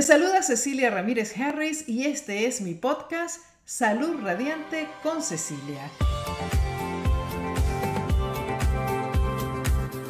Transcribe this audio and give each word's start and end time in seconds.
Te 0.00 0.06
saluda 0.06 0.42
Cecilia 0.42 0.88
Ramírez 0.88 1.36
Harris 1.36 1.86
y 1.86 2.06
este 2.06 2.46
es 2.46 2.62
mi 2.62 2.72
podcast 2.72 3.42
Salud 3.66 4.22
Radiante 4.22 4.88
con 5.02 5.22
Cecilia. 5.22 5.90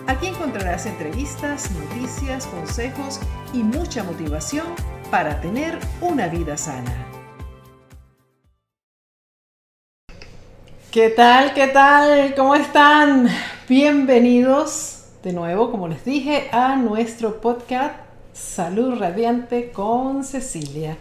Aquí 0.07 0.29
encontrarás 0.29 0.87
entrevistas, 0.87 1.73
noticias, 1.73 2.47
consejos 2.47 3.19
y 3.53 3.65
mucha 3.65 4.05
motivación 4.05 4.65
para 5.11 5.41
tener 5.41 5.77
una 6.01 6.29
vida 6.29 6.57
sana. 6.57 7.09
¿Qué 10.93 11.09
tal? 11.09 11.53
¿Qué 11.53 11.67
tal? 11.67 12.37
¿Cómo 12.37 12.55
están? 12.55 13.27
Bienvenidos 13.69 15.07
de 15.25 15.33
nuevo, 15.33 15.73
como 15.73 15.89
les 15.89 16.05
dije, 16.05 16.49
a 16.53 16.77
nuestro 16.77 17.41
podcast 17.41 18.10
Salud 18.33 18.99
Radiante 18.99 19.71
con 19.71 20.25
Cecilia 20.25 20.97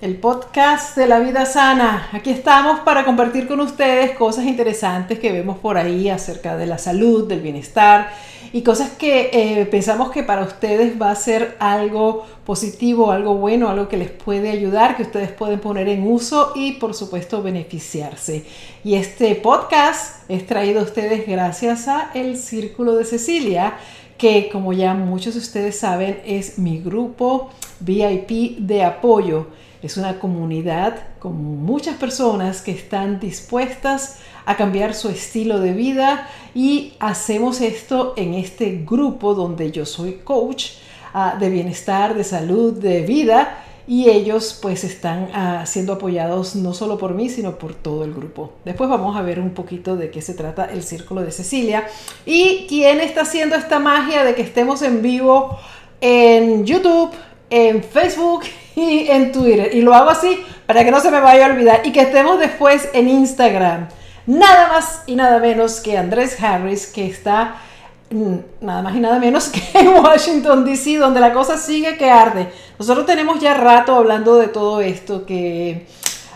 el 0.00 0.16
podcast 0.16 0.96
de 0.96 1.08
la 1.08 1.18
vida 1.18 1.44
sana. 1.44 2.08
Aquí 2.12 2.30
estamos 2.30 2.80
para 2.80 3.04
compartir 3.04 3.48
con 3.48 3.58
ustedes 3.58 4.12
cosas 4.12 4.44
interesantes 4.44 5.18
que 5.18 5.32
vemos 5.32 5.58
por 5.58 5.76
ahí 5.76 6.08
acerca 6.08 6.56
de 6.56 6.66
la 6.66 6.78
salud, 6.78 7.26
del 7.26 7.40
bienestar 7.40 8.12
y 8.52 8.62
cosas 8.62 8.90
que 8.90 9.30
eh, 9.32 9.66
pensamos 9.66 10.12
que 10.12 10.22
para 10.22 10.42
ustedes 10.42 11.00
va 11.02 11.10
a 11.10 11.16
ser 11.16 11.56
algo 11.58 12.24
positivo, 12.46 13.10
algo 13.10 13.34
bueno, 13.34 13.68
algo 13.68 13.88
que 13.88 13.96
les 13.96 14.10
puede 14.10 14.50
ayudar, 14.50 14.96
que 14.96 15.02
ustedes 15.02 15.32
pueden 15.32 15.58
poner 15.58 15.88
en 15.88 16.06
uso 16.06 16.52
y 16.54 16.74
por 16.74 16.94
supuesto 16.94 17.42
beneficiarse. 17.42 18.44
Y 18.84 18.94
este 18.94 19.34
podcast 19.34 20.30
es 20.30 20.46
traído 20.46 20.78
a 20.78 20.84
ustedes 20.84 21.26
gracias 21.26 21.88
a 21.88 22.12
El 22.14 22.36
Círculo 22.36 22.94
de 22.94 23.04
Cecilia 23.04 23.74
que 24.18 24.50
como 24.50 24.72
ya 24.72 24.94
muchos 24.94 25.34
de 25.34 25.40
ustedes 25.40 25.78
saben 25.78 26.20
es 26.26 26.58
mi 26.58 26.80
grupo 26.80 27.50
VIP 27.80 28.58
de 28.58 28.82
apoyo. 28.82 29.46
Es 29.80 29.96
una 29.96 30.18
comunidad 30.18 30.98
con 31.20 31.64
muchas 31.64 31.96
personas 31.96 32.60
que 32.60 32.72
están 32.72 33.20
dispuestas 33.20 34.18
a 34.44 34.56
cambiar 34.56 34.94
su 34.94 35.08
estilo 35.08 35.60
de 35.60 35.72
vida 35.72 36.28
y 36.52 36.94
hacemos 36.98 37.60
esto 37.60 38.14
en 38.16 38.34
este 38.34 38.84
grupo 38.84 39.34
donde 39.34 39.70
yo 39.70 39.86
soy 39.86 40.14
coach 40.24 40.72
ah, 41.14 41.36
de 41.38 41.48
bienestar, 41.48 42.14
de 42.14 42.24
salud, 42.24 42.72
de 42.72 43.02
vida 43.02 43.64
y 43.88 44.10
ellos 44.10 44.58
pues 44.60 44.84
están 44.84 45.30
ah, 45.32 45.64
siendo 45.64 45.94
apoyados 45.94 46.54
no 46.54 46.74
solo 46.74 46.98
por 46.98 47.14
mí 47.14 47.30
sino 47.30 47.58
por 47.58 47.74
todo 47.74 48.04
el 48.04 48.12
grupo. 48.12 48.52
Después 48.66 48.90
vamos 48.90 49.16
a 49.16 49.22
ver 49.22 49.40
un 49.40 49.50
poquito 49.50 49.96
de 49.96 50.10
qué 50.10 50.20
se 50.20 50.34
trata 50.34 50.66
el 50.66 50.82
Círculo 50.82 51.22
de 51.22 51.32
Cecilia 51.32 51.88
y 52.26 52.66
quién 52.68 53.00
está 53.00 53.22
haciendo 53.22 53.56
esta 53.56 53.78
magia 53.78 54.24
de 54.24 54.34
que 54.34 54.42
estemos 54.42 54.82
en 54.82 55.00
vivo 55.00 55.58
en 56.02 56.66
YouTube, 56.66 57.10
en 57.48 57.82
Facebook 57.82 58.42
y 58.76 59.08
en 59.08 59.32
Twitter. 59.32 59.74
Y 59.74 59.80
lo 59.80 59.94
hago 59.94 60.10
así 60.10 60.38
para 60.66 60.84
que 60.84 60.90
no 60.90 61.00
se 61.00 61.10
me 61.10 61.20
vaya 61.20 61.46
a 61.46 61.50
olvidar 61.50 61.80
y 61.84 61.90
que 61.90 62.02
estemos 62.02 62.38
después 62.38 62.90
en 62.92 63.08
Instagram. 63.08 63.88
Nada 64.26 64.68
más 64.68 65.02
y 65.06 65.16
nada 65.16 65.38
menos 65.38 65.80
que 65.80 65.96
Andrés 65.96 66.36
Harris, 66.42 66.86
que 66.88 67.06
está 67.06 67.62
nada 68.10 68.82
más 68.82 68.96
y 68.96 69.00
nada 69.00 69.18
menos 69.18 69.48
que 69.48 69.60
en 69.78 69.88
Washington, 69.88 70.64
D.C., 70.64 70.96
donde 70.96 71.20
la 71.20 71.32
cosa 71.32 71.56
sigue 71.56 71.96
que 71.96 72.10
arde. 72.10 72.48
Nosotros 72.78 73.06
tenemos 73.06 73.40
ya 73.40 73.54
rato 73.54 73.94
hablando 73.94 74.36
de 74.36 74.48
todo 74.48 74.80
esto, 74.80 75.26
que 75.26 75.86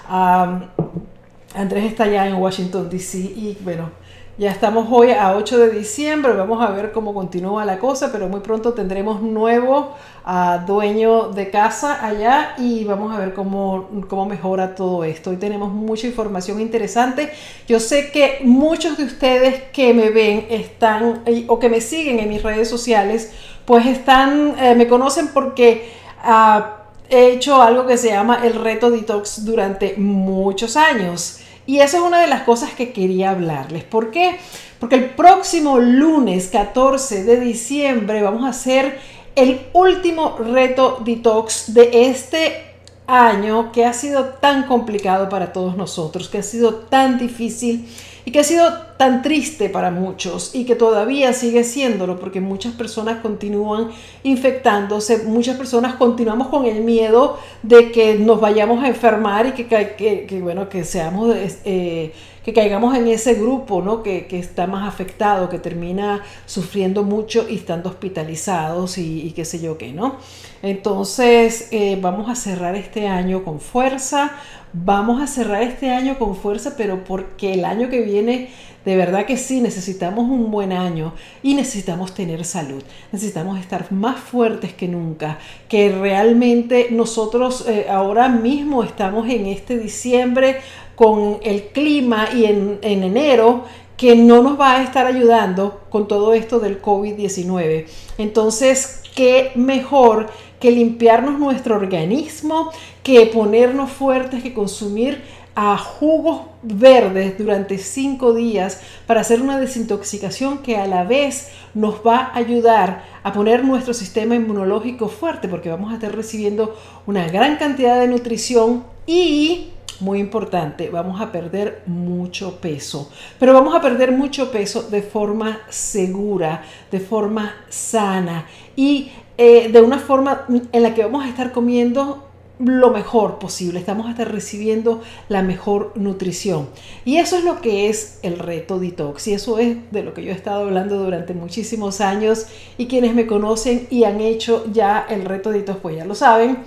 Andrés 0.09 1.85
está 1.85 2.07
ya 2.07 2.27
en 2.27 2.35
Washington, 2.35 2.91
D.C. 2.91 3.19
y 3.19 3.59
bueno, 3.63 3.91
ya 4.39 4.51
estamos 4.51 4.89
hoy 4.91 5.11
a 5.11 5.37
8 5.37 5.59
de 5.59 5.71
diciembre, 5.71 6.33
vamos 6.33 6.63
a 6.63 6.71
ver 6.71 6.91
cómo 6.93 7.13
continúa 7.13 7.67
la 7.67 7.79
cosa, 7.79 8.11
pero 8.11 8.29
muy 8.29 8.41
pronto 8.41 8.73
tendremos 8.73 9.21
nuevo 9.21 9.95
uh, 10.27 10.67
dueño 10.67 11.29
de 11.29 11.51
casa 11.51 12.05
allá 12.05 12.55
y 12.57 12.85
vamos 12.85 13.15
a 13.15 13.19
ver 13.19 13.35
cómo, 13.35 13.91
cómo 14.09 14.25
mejora 14.25 14.75
todo 14.75 15.05
esto. 15.05 15.31
Hoy 15.31 15.37
tenemos 15.37 15.71
mucha 15.71 16.07
información 16.07 16.61
interesante. 16.61 17.31
Yo 17.69 17.79
sé 17.79 18.11
que 18.11 18.39
muchos 18.43 18.97
de 18.97 19.05
ustedes 19.05 19.65
que 19.73 19.93
me 19.93 20.09
ven 20.09 20.47
están 20.49 21.23
o 21.49 21.59
que 21.59 21.69
me 21.69 21.83
siguen 21.83 22.19
en 22.19 22.31
mis 22.31 22.43
redes 22.43 22.71
sociales, 22.71 23.33
pues 23.67 23.85
están, 23.85 24.55
eh, 24.59 24.75
me 24.75 24.89
conocen 24.89 25.29
porque... 25.29 25.91
Uh, 26.27 26.81
he 27.11 27.33
hecho 27.33 27.61
algo 27.61 27.87
que 27.87 27.99
se 27.99 28.09
llama 28.09 28.41
el 28.43 28.55
reto 28.55 28.91
detox 28.91 29.45
durante 29.45 29.97
muchos 29.99 30.79
años. 30.79 31.42
Y 31.67 31.79
esa 31.79 31.99
es 31.99 32.03
una 32.03 32.21
de 32.21 32.27
las 32.27 32.43
cosas 32.43 32.73
que 32.73 32.93
quería 32.93 33.31
hablarles. 33.31 33.85
¿Por 33.85 34.11
qué? 34.11 34.39
Porque 34.81 34.97
el 34.97 35.11
próximo 35.11 35.79
lunes 35.79 36.49
14 36.49 37.25
de 37.25 37.41
diciembre 37.41 38.23
vamos 38.23 38.45
a 38.45 38.49
hacer 38.49 38.99
el 39.37 39.61
último 39.73 40.37
reto 40.39 41.01
detox 41.05 41.73
de 41.73 42.11
este 42.11 42.73
año 43.07 43.73
que 43.73 43.85
ha 43.85 43.93
sido 43.93 44.25
tan 44.25 44.65
complicado 44.65 45.29
para 45.29 45.53
todos 45.53 45.77
nosotros, 45.77 46.29
que 46.29 46.39
ha 46.39 46.43
sido 46.43 46.75
tan 46.75 47.19
difícil 47.19 47.89
y 48.25 48.31
que 48.31 48.41
ha 48.41 48.45
sido 48.45 48.71
tan 48.97 49.23
triste 49.23 49.69
para 49.69 49.91
muchos 49.91 50.55
y 50.55 50.65
que 50.65 50.77
todavía 50.77 51.33
sigue 51.33 51.65
siéndolo 51.65 52.21
porque 52.21 52.41
muchas 52.41 52.75
personas 52.75 53.21
continúan 53.21 53.91
infectándose, 54.23 55.25
muchas 55.25 55.57
personas 55.57 55.95
continuamos 55.95 56.49
con 56.49 56.67
el 56.67 56.83
miedo 56.83 57.39
de 57.63 57.91
que 57.91 58.15
nos 58.15 58.41
vayamos 58.41 58.83
a 58.85 58.89
enfermar 58.89 59.47
y 59.47 59.53
que, 59.53 60.27
que, 60.29 60.41
bueno, 60.41 60.69
que 60.69 60.85
seamos... 60.85 61.35
Eh, 61.65 62.13
que 62.45 62.53
caigamos 62.53 62.97
en 62.97 63.07
ese 63.09 63.35
grupo 63.35 63.83
¿no? 63.83 64.03
que, 64.03 64.27
está 64.33 64.67
más 64.67 64.89
afectado, 64.89 65.49
que 65.49 65.59
termina 65.59 66.25
sufriendo 66.47 67.05
mucho 67.05 67.47
y 67.49 67.57
estando 67.57 67.89
hospitalizados 67.89 68.99
y, 68.99 69.33
qué 69.37 69.45
sé 69.45 69.61
yo 69.61 69.79
qué, 69.79 69.93
¿no? 69.93 70.17
Entonces 70.63 71.69
eh, 71.73 71.99
vamos 72.01 72.31
a 72.31 72.35
cerrar 72.35 72.77
este 72.77 73.09
año 73.09 73.45
con 73.45 73.61
fuerza, 73.61 74.33
vamos 74.73 75.21
a 75.21 75.27
cerrar 75.27 75.63
este 75.63 75.91
año 75.91 76.19
con 76.19 76.37
fuerza, 76.37 76.75
pero 76.77 77.05
porque 77.05 77.55
el 77.55 77.65
año 77.65 77.91
que 77.91 78.01
viene 78.01 78.51
de 78.85 78.97
verdad 78.97 79.27
que 79.27 79.37
sí, 79.37 79.61
necesitamos 79.61 80.25
un 80.25 80.51
buen 80.51 80.73
año 80.73 81.15
y 81.43 81.55
necesitamos 81.55 82.15
tener 82.15 82.45
salud. 82.45 82.83
Necesitamos 83.13 83.61
estar 83.61 83.93
más 83.93 84.19
fuertes 84.19 84.73
que 84.73 84.89
nunca. 84.89 85.39
Que 85.69 85.91
realmente 85.91 86.89
nosotros 86.91 87.65
eh, 87.69 87.87
ahora 87.89 88.29
mismo 88.29 88.83
estamos 88.83 89.29
en 89.29 89.47
este 89.47 89.79
diciembre 89.79 90.61
con 90.97 91.39
el 91.43 91.69
clima 91.69 92.29
y 92.35 92.47
en, 92.47 92.79
en 92.83 93.05
enero 93.05 93.65
que 93.97 94.17
no 94.17 94.43
nos 94.43 94.59
va 94.59 94.79
a 94.79 94.83
estar 94.83 95.07
ayudando 95.07 95.83
con 95.89 96.09
todo 96.09 96.35
esto 96.35 96.59
del 96.59 96.83
COVID-19. 96.83 97.87
Entonces, 98.19 99.03
¿qué 99.15 99.53
mejor 99.55 100.29
que 100.63 100.71
limpiarnos 100.71 101.41
nuestro 101.41 101.75
organismo, 101.75 102.71
que 103.03 103.27
ponernos 103.27 103.91
fuertes, 103.91 104.45
que 104.45 104.55
consumir 104.55 105.21
a 105.57 105.77
jugos 105.77 106.43
verdes 106.63 107.37
durante 107.37 107.79
cinco 107.79 108.33
días 108.33 108.81
para 109.09 109.23
hacer 109.23 109.43
una 109.43 109.59
desintoxicación 109.59 110.59
que 110.59 110.77
a 110.77 110.87
la 110.87 111.03
vez 111.03 111.51
nos 111.75 111.97
va 112.07 112.19
a 112.19 112.37
ayudar 112.37 113.03
a 113.25 113.33
poner 113.33 113.65
nuestro 113.65 113.93
sistema 113.93 114.37
inmunológico 114.37 115.09
fuerte 115.09 115.49
porque 115.49 115.69
vamos 115.69 115.91
a 115.91 115.97
estar 115.97 116.15
recibiendo 116.15 116.77
una 117.07 117.27
gran 117.27 117.57
cantidad 117.57 117.99
de 117.99 118.07
nutrición 118.07 118.85
y 119.05 119.73
muy 120.03 120.19
importante, 120.19 120.91
vamos 120.91 121.21
a 121.21 121.31
perder 121.31 121.83
mucho 121.87 122.61
peso, 122.61 123.11
pero 123.39 123.53
vamos 123.53 123.75
a 123.75 123.81
perder 123.81 124.11
mucho 124.13 124.51
peso 124.51 124.83
de 124.83 125.01
forma 125.01 125.61
segura, 125.69 126.65
de 126.91 126.99
forma 127.01 127.55
sana. 127.69 128.47
Y 128.75 129.13
eh, 129.39 129.71
de 129.71 129.81
una 129.81 129.99
forma 129.99 130.47
en 130.49 130.83
la 130.83 130.95
que 130.95 131.05
vamos 131.05 131.25
a 131.25 131.29
estar 131.29 131.53
comiendo 131.53 132.29
lo 132.59 132.91
mejor 132.91 133.39
posible, 133.39 133.81
estamos 133.81 134.09
hasta 134.09 134.25
recibiendo 134.25 135.03
la 135.29 135.43
mejor 135.43 135.93
nutrición. 135.97 136.69
Y 137.05 137.17
eso 137.17 137.37
es 137.37 137.45
lo 137.45 137.61
que 137.61 137.89
es 137.89 138.19
el 138.23 138.39
reto 138.39 138.79
detox. 138.79 139.27
Y 139.29 139.35
eso 139.35 139.59
es 139.59 139.77
de 139.91 140.03
lo 140.03 140.15
que 140.15 140.23
yo 140.23 140.31
he 140.31 140.35
estado 140.35 140.65
hablando 140.65 141.03
durante 141.03 141.35
muchísimos 141.35 142.01
años. 142.01 142.47
Y 142.79 142.87
quienes 142.87 143.15
me 143.15 143.27
conocen 143.27 143.89
y 143.91 144.05
han 144.05 144.21
hecho 144.21 144.65
ya 144.73 145.07
el 145.09 145.25
reto 145.25 145.51
detox 145.51 145.81
pues 145.81 145.97
ya 145.97 146.05
lo 146.05 146.15
saben 146.15 146.59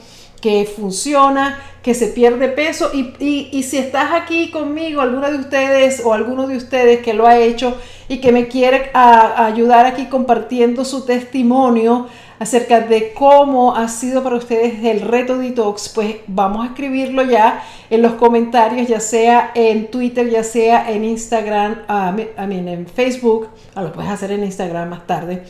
que 0.45 0.65
funciona, 0.65 1.59
que 1.81 1.95
se 1.95 2.05
pierde 2.05 2.49
peso. 2.49 2.91
Y, 2.93 3.63
si 3.63 3.77
estás 3.79 4.11
aquí 4.13 4.51
conmigo, 4.51 5.01
alguno 5.01 5.31
de 5.31 5.37
ustedes 5.37 6.03
o 6.05 6.13
alguno 6.13 6.47
de 6.47 6.55
ustedes 6.55 6.99
que 7.01 7.15
lo 7.15 7.25
ha 7.25 7.39
hecho 7.39 7.75
y 8.07 8.19
que 8.19 8.31
me 8.31 8.47
quiere 8.47 8.91
ayudar 8.93 9.87
aquí 9.87 10.05
compartiendo 10.05 10.85
su 10.85 11.03
testimonio, 11.03 12.07
acerca 12.39 12.81
de 12.81 13.13
cómo 13.13 13.75
ha 13.75 13.87
sido 13.87 14.23
para 14.23 14.35
ustedes 14.35 14.83
el 14.83 15.01
reto 15.01 15.37
detox, 15.37 15.89
pues 15.89 16.17
vamos 16.27 16.65
a 16.65 16.69
escribirlo 16.69 17.23
ya 17.23 17.63
en 17.89 18.01
los 18.01 18.13
comentarios, 18.13 18.87
ya 18.87 18.99
sea 18.99 19.51
en 19.55 19.89
Twitter, 19.89 20.29
ya 20.29 20.43
sea 20.43 20.91
en 20.91 21.05
Instagram, 21.05 21.83
I 21.89 22.47
mean, 22.47 22.67
en 22.67 22.87
Facebook, 22.87 23.49
ah, 23.73 23.83
lo 23.83 23.93
puedes 23.93 24.11
hacer 24.11 24.31
en 24.31 24.43
Instagram 24.43 24.89
más 24.89 25.07
tarde, 25.07 25.43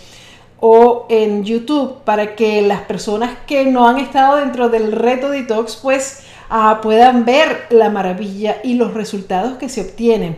o 0.60 1.06
en 1.10 1.44
YouTube, 1.44 2.04
para 2.04 2.36
que 2.36 2.62
las 2.62 2.82
personas 2.82 3.32
que 3.48 3.66
no 3.66 3.88
han 3.88 3.98
estado 3.98 4.38
dentro 4.38 4.70
del 4.70 4.92
reto 4.92 5.30
detox, 5.30 5.76
pues 5.76 6.24
ah, 6.50 6.80
puedan 6.82 7.26
ver 7.26 7.66
la 7.70 7.90
maravilla 7.90 8.58
y 8.64 8.76
los 8.76 8.94
resultados 8.94 9.58
que 9.58 9.70
se 9.70 9.82
obtienen. 9.82 10.38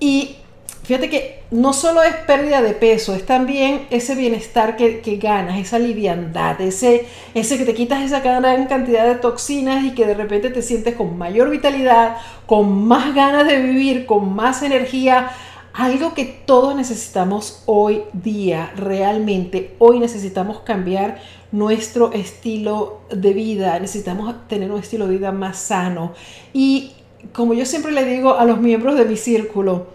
Y 0.00 0.36
fíjate 0.82 1.08
que 1.08 1.43
no 1.54 1.72
solo 1.72 2.02
es 2.02 2.16
pérdida 2.16 2.62
de 2.62 2.72
peso, 2.72 3.14
es 3.14 3.24
también 3.24 3.86
ese 3.90 4.16
bienestar 4.16 4.76
que, 4.76 5.00
ganas, 5.22 5.56
esa 5.56 5.78
liviandad, 5.78 6.60
ese, 6.60 7.06
ese 7.32 7.58
que 7.58 7.64
te 7.64 7.74
quitas 7.74 8.02
esa 8.02 8.18
gran 8.18 8.66
cantidad 8.66 9.06
de 9.06 9.14
toxinas 9.14 9.84
y 9.84 9.94
que 9.94 10.04
de 10.04 10.14
repente 10.14 10.50
te 10.50 10.62
sientes 10.62 10.96
con 10.96 11.16
mayor 11.16 11.50
vitalidad, 11.50 12.16
con 12.46 12.84
más 12.88 13.14
ganas 13.14 13.46
de 13.46 13.62
vivir, 13.62 14.04
con 14.04 14.34
más 14.34 14.64
energía. 14.64 15.30
Algo 15.72 16.12
que 16.12 16.24
todos 16.24 16.74
necesitamos 16.74 17.62
hoy 17.66 18.02
día, 18.12 18.72
realmente, 18.74 19.76
hoy 19.78 20.00
necesitamos 20.00 20.58
cambiar 20.62 21.20
nuestro 21.52 22.12
estilo 22.12 23.02
de 23.12 23.32
vida, 23.32 23.78
necesitamos 23.78 24.48
tener 24.48 24.72
un 24.72 24.80
estilo 24.80 25.06
de 25.06 25.18
vida 25.18 25.30
más 25.30 25.58
sano. 25.58 26.14
Y 26.52 26.94
como 27.32 27.54
yo 27.54 27.64
siempre 27.64 27.92
le 27.92 28.04
digo 28.04 28.34
a 28.34 28.44
los 28.44 28.60
miembros 28.60 28.96
de 28.96 29.04
mi 29.04 29.16
círculo, 29.16 29.93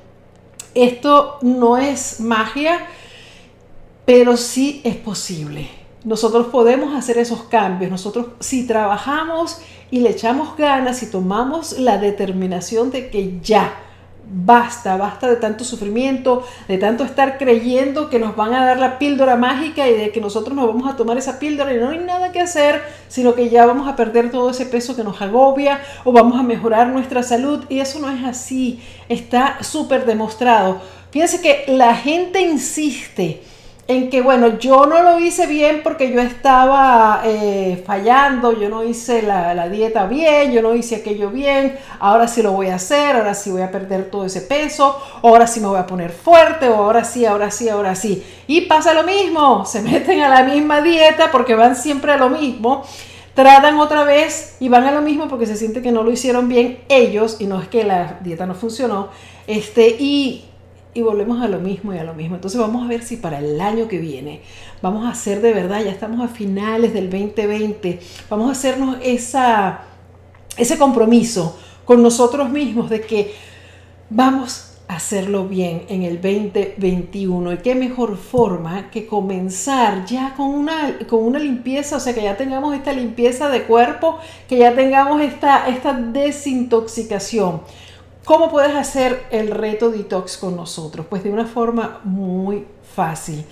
esto 0.76 1.38
no 1.42 1.78
es 1.78 2.20
magia, 2.20 2.88
pero 4.06 4.38
sí 4.38 4.82
es 4.84 4.96
posible. 4.96 5.70
Nosotros 6.04 6.48
podemos 6.48 6.96
hacer 6.96 7.18
esos 7.18 7.44
cambios. 7.44 7.92
Nosotros 7.92 8.28
si 8.40 8.66
trabajamos 8.66 9.60
y 9.92 10.00
le 10.00 10.12
echamos 10.12 10.56
ganas 10.58 11.04
y 11.04 11.08
tomamos 11.08 11.78
la 11.78 11.98
determinación 11.98 12.92
de 12.92 13.10
que 13.10 13.40
ya, 13.42 13.74
Basta, 14.32 14.96
basta 14.96 15.28
de 15.28 15.38
tanto 15.38 15.64
sufrimiento, 15.64 16.46
de 16.68 16.78
tanto 16.78 17.04
estar 17.04 17.40
creyendo 17.40 18.12
que 18.12 18.20
nos 18.20 18.36
van 18.36 18.54
a 18.54 18.64
dar 18.64 18.78
la 18.78 19.00
píldora 19.00 19.36
mágica 19.36 19.90
y 19.90 19.94
de 19.94 20.12
que 20.12 20.22
nosotros 20.22 20.56
nos 20.56 20.68
vamos 20.68 20.88
a 20.88 20.96
tomar 20.96 21.18
esa 21.18 21.40
píldora 21.40 21.74
y 21.74 21.78
no 21.78 21.90
hay 21.90 21.98
nada 21.98 22.32
que 22.32 22.40
hacer, 22.40 22.80
sino 23.08 23.34
que 23.34 23.50
ya 23.50 23.66
vamos 23.66 23.88
a 23.88 23.96
perder 23.96 24.30
todo 24.30 24.52
ese 24.52 24.68
peso 24.68 24.96
que 24.96 25.04
nos 25.04 25.20
agobia 25.20 25.82
o 26.04 26.12
vamos 26.12 26.40
a 26.40 26.44
mejorar 26.44 26.90
nuestra 26.90 27.24
salud. 27.24 27.66
Y 27.70 27.80
eso 27.80 27.98
no 27.98 28.08
es 28.12 28.24
así, 28.24 28.80
está 29.08 29.64
súper 29.64 30.06
demostrado. 30.06 30.80
Fíjense 31.10 31.42
que 31.42 31.66
la 31.68 31.96
gente 31.96 32.40
insiste 32.42 33.42
en 33.90 34.12
que, 34.12 34.22
bueno, 34.22 34.60
yo 34.60 34.86
no 34.86 35.02
lo 35.02 35.20
hice 35.20 35.48
bien 35.48 35.82
porque 35.84 36.12
yo 36.12 36.22
estaba 36.22 37.24
eh, 37.26 37.84
fallando, 37.88 38.52
yo 38.52 38.70
no 38.70 38.84
hice 38.84 39.24
la, 39.24 39.68
dieta 39.68 40.06
bien, 40.06 40.52
yo 40.52 40.62
no 40.62 40.76
hice 40.76 40.98
aquello 40.98 41.32
bien, 41.32 41.76
ahora 42.00 42.28
sí 42.28 42.44
lo 42.44 42.52
voy 42.52 42.68
a 42.68 42.76
hacer, 42.76 43.16
ahora 43.16 43.34
sí 43.34 43.50
voy 43.50 43.64
a 43.64 43.72
perder 43.72 44.12
todo 44.12 44.26
ese 44.26 44.42
peso, 44.42 44.96
ahora 45.24 45.48
sí 45.48 45.60
me 45.60 45.66
voy 45.66 45.80
a 45.80 45.88
poner 45.88 46.12
fuerte, 46.12 46.70
o 46.70 46.76
ahora 46.76 47.04
sí, 47.04 47.26
ahora 47.26 47.50
sí, 47.50 47.68
ahora 47.68 47.96
sí. 47.96 48.24
Y 48.46 48.62
pasa 48.62 48.94
lo 48.94 49.04
mismo, 49.04 49.66
se 49.66 49.82
meten 49.82 50.22
a 50.22 50.30
la 50.30 50.44
misma 50.44 50.84
dieta 50.84 51.32
porque 51.32 51.56
van 51.56 51.76
siempre 51.76 52.12
a 52.12 52.18
lo 52.18 52.30
mismo 52.30 52.84
tratan 53.34 53.80
otra 53.80 54.04
vez 54.04 54.58
y 54.60 54.70
van 54.70 54.84
a 54.84 54.92
lo 54.92 55.02
mismo 55.02 55.30
porque 55.30 55.46
se 55.46 55.56
siente 55.56 55.82
que 55.82 55.92
no 55.92 56.04
lo 56.04 56.12
hicieron 56.12 56.50
bien 56.50 56.80
ellos 56.90 57.38
y 57.40 57.48
no 57.48 57.60
es 57.62 57.70
que 57.70 57.86
la 57.86 58.20
dieta 58.22 58.46
no 58.46 58.54
funcionó. 58.54 59.10
Este, 59.48 59.96
y 59.98 60.49
y 60.94 61.02
volvemos 61.02 61.42
a 61.42 61.48
lo 61.48 61.60
mismo 61.60 61.94
y 61.94 61.98
a 61.98 62.04
lo 62.04 62.14
mismo. 62.14 62.36
Entonces 62.36 62.60
vamos 62.60 62.84
a 62.84 62.88
ver 62.88 63.04
si 63.04 63.18
para 63.18 63.40
el 63.40 63.60
año 63.62 63.88
que 63.88 64.00
viene 64.00 64.42
vamos 64.82 65.06
a 65.06 65.10
hacer 65.10 65.42
de 65.42 65.54
verdad, 65.54 65.84
ya 65.84 65.92
estamos 65.92 66.22
a 66.22 66.28
finales 66.28 66.94
del 66.94 67.10
2020, 67.10 68.00
vamos 68.30 68.50
a 68.50 68.52
hacernos 68.52 68.98
esa, 69.02 69.82
ese 70.58 70.78
compromiso 70.78 71.58
con 71.86 72.02
nosotros 72.02 72.50
mismos 72.50 72.90
de 72.90 73.02
que 73.02 73.34
vamos 74.10 74.66
a 74.88 74.96
hacerlo 74.96 75.48
bien 75.48 75.84
en 75.90 76.02
el 76.02 76.16
2021. 76.16 77.54
Y 77.54 77.58
qué 77.58 77.76
mejor 77.76 78.18
forma 78.18 78.90
que 78.90 79.06
comenzar 79.06 80.06
ya 80.06 80.34
con 80.36 80.48
una, 80.50 80.98
con 81.08 81.24
una 81.24 81.40
limpieza, 81.40 81.98
o 81.98 82.00
sea, 82.00 82.14
que 82.14 82.24
ya 82.24 82.36
tengamos 82.36 82.76
esta 82.76 82.92
limpieza 82.92 83.50
de 83.50 83.64
cuerpo, 83.64 84.18
que 84.48 84.58
ya 84.58 84.74
tengamos 84.74 85.22
esta, 85.22 85.68
esta 85.68 85.94
desintoxicación. 85.94 87.62
¿Cómo 88.30 88.52
puedes 88.52 88.76
hacer 88.76 89.26
el 89.32 89.50
reto 89.50 89.90
detox 89.90 90.38
con 90.38 90.56
nosotros? 90.56 91.08
Pues 91.10 91.24
de 91.24 91.32
una 91.32 91.48
forma 91.48 92.00
muy 92.04 92.68
fácil. 92.96 93.44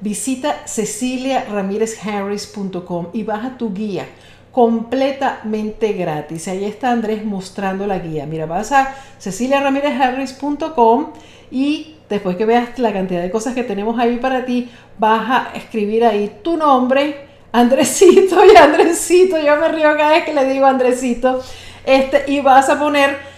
Visita 0.00 0.66
ceciliaramirezharris.com 0.66 3.10
y 3.12 3.22
baja 3.22 3.56
tu 3.56 3.72
guía 3.72 4.08
completamente 4.50 5.92
gratis. 5.92 6.48
Ahí 6.48 6.64
está 6.64 6.90
Andrés 6.90 7.24
mostrando 7.24 7.86
la 7.86 8.00
guía. 8.00 8.26
Mira, 8.26 8.46
vas 8.46 8.72
a 8.72 8.96
ceciliaramirezharris.com 9.20 11.12
y 11.52 11.94
después 12.08 12.34
que 12.34 12.44
veas 12.44 12.76
la 12.80 12.92
cantidad 12.92 13.22
de 13.22 13.30
cosas 13.30 13.54
que 13.54 13.62
tenemos 13.62 14.00
ahí 14.00 14.16
para 14.16 14.44
ti, 14.44 14.68
vas 14.98 15.30
a 15.30 15.50
escribir 15.54 16.04
ahí 16.04 16.40
tu 16.42 16.56
nombre, 16.56 17.28
Andresito 17.52 18.44
y 18.44 18.56
Andresito. 18.56 19.38
Yo 19.38 19.54
me 19.58 19.68
río 19.68 19.96
cada 19.96 20.10
vez 20.10 20.24
que 20.24 20.34
le 20.34 20.44
digo 20.46 20.66
Andresito. 20.66 21.40
Este, 21.86 22.24
y 22.32 22.40
vas 22.40 22.68
a 22.68 22.80
poner 22.80 23.32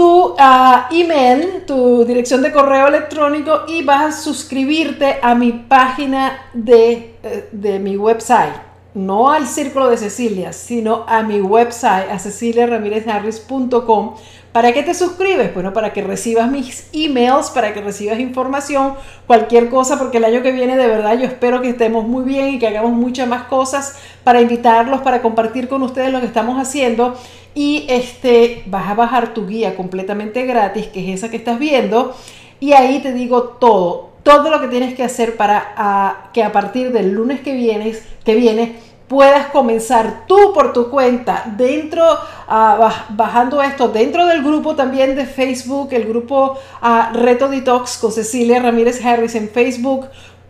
tu 0.00 0.34
ah, 0.38 0.88
email, 0.90 1.64
tu 1.66 2.06
dirección 2.06 2.40
de 2.40 2.50
correo 2.50 2.88
electrónico 2.88 3.64
y 3.68 3.82
vas 3.82 4.16
a 4.16 4.18
suscribirte 4.18 5.18
a 5.20 5.34
mi 5.34 5.52
página 5.52 6.38
de, 6.54 7.16
eh, 7.22 7.50
de 7.52 7.78
mi 7.78 7.98
website. 7.98 8.54
No 8.94 9.30
al 9.30 9.46
Círculo 9.46 9.90
de 9.90 9.98
Cecilia, 9.98 10.54
sino 10.54 11.04
a 11.06 11.22
mi 11.22 11.42
website, 11.42 12.10
a 12.10 12.18
ceciliaramirezharris.com 12.18 14.14
¿Para 14.52 14.72
qué 14.72 14.82
te 14.82 14.94
suscribes? 14.94 15.54
Bueno, 15.54 15.72
para 15.72 15.92
que 15.92 16.02
recibas 16.02 16.50
mis 16.50 16.88
emails, 16.92 17.50
para 17.50 17.72
que 17.72 17.80
recibas 17.80 18.18
información, 18.18 18.94
cualquier 19.28 19.68
cosa, 19.68 19.96
porque 19.96 20.18
el 20.18 20.24
año 20.24 20.42
que 20.42 20.50
viene 20.50 20.76
de 20.76 20.88
verdad 20.88 21.16
yo 21.16 21.24
espero 21.24 21.62
que 21.62 21.68
estemos 21.68 22.04
muy 22.08 22.24
bien 22.24 22.54
y 22.54 22.58
que 22.58 22.66
hagamos 22.66 22.90
muchas 22.90 23.28
más 23.28 23.44
cosas 23.44 23.96
para 24.24 24.40
invitarlos, 24.40 25.02
para 25.02 25.22
compartir 25.22 25.68
con 25.68 25.84
ustedes 25.84 26.10
lo 26.12 26.18
que 26.18 26.26
estamos 26.26 26.60
haciendo. 26.60 27.16
Y 27.54 27.86
este, 27.88 28.64
vas 28.66 28.88
a 28.88 28.94
bajar 28.94 29.34
tu 29.34 29.46
guía 29.46 29.76
completamente 29.76 30.44
gratis, 30.46 30.88
que 30.88 31.08
es 31.08 31.18
esa 31.18 31.30
que 31.30 31.36
estás 31.36 31.60
viendo, 31.60 32.16
y 32.58 32.72
ahí 32.72 32.98
te 33.00 33.12
digo 33.12 33.42
todo, 33.60 34.10
todo 34.24 34.50
lo 34.50 34.60
que 34.60 34.66
tienes 34.66 34.94
que 34.94 35.04
hacer 35.04 35.36
para 35.36 36.30
que 36.32 36.42
a 36.42 36.50
partir 36.50 36.92
del 36.92 37.12
lunes 37.12 37.40
que 37.40 37.54
vienes, 37.54 38.02
que 38.24 38.34
viene, 38.34 38.74
puedas 39.10 39.48
comenzar 39.48 40.24
tú 40.28 40.52
por 40.54 40.72
tu 40.72 40.88
cuenta 40.88 41.42
dentro, 41.56 42.04
ah, 42.46 43.06
bajando 43.08 43.60
esto 43.60 43.88
dentro 43.88 44.24
del 44.24 44.40
grupo 44.40 44.76
también 44.76 45.16
de 45.16 45.26
Facebook, 45.26 45.88
el 45.90 46.06
grupo 46.06 46.56
uh, 46.80 47.12
Reto 47.12 47.48
Detox 47.48 47.98
con 47.98 48.12
Cecilia 48.12 48.62
Ramírez 48.62 49.04
Harris 49.04 49.34
en 49.34 49.48
Facebook, 49.48 50.06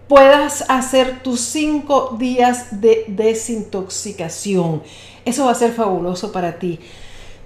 puedas 0.09 0.67
hacer 0.69 1.23
tus 1.23 1.41
cinco 1.41 2.17
días 2.19 2.83
de 2.83 3.07
desintoxicación. 3.09 4.83
Eso 5.25 5.47
va 5.47 5.53
a 5.53 5.55
ser 5.55 5.73
fabuloso 5.73 6.31
para 6.31 6.59
ti. 6.59 6.79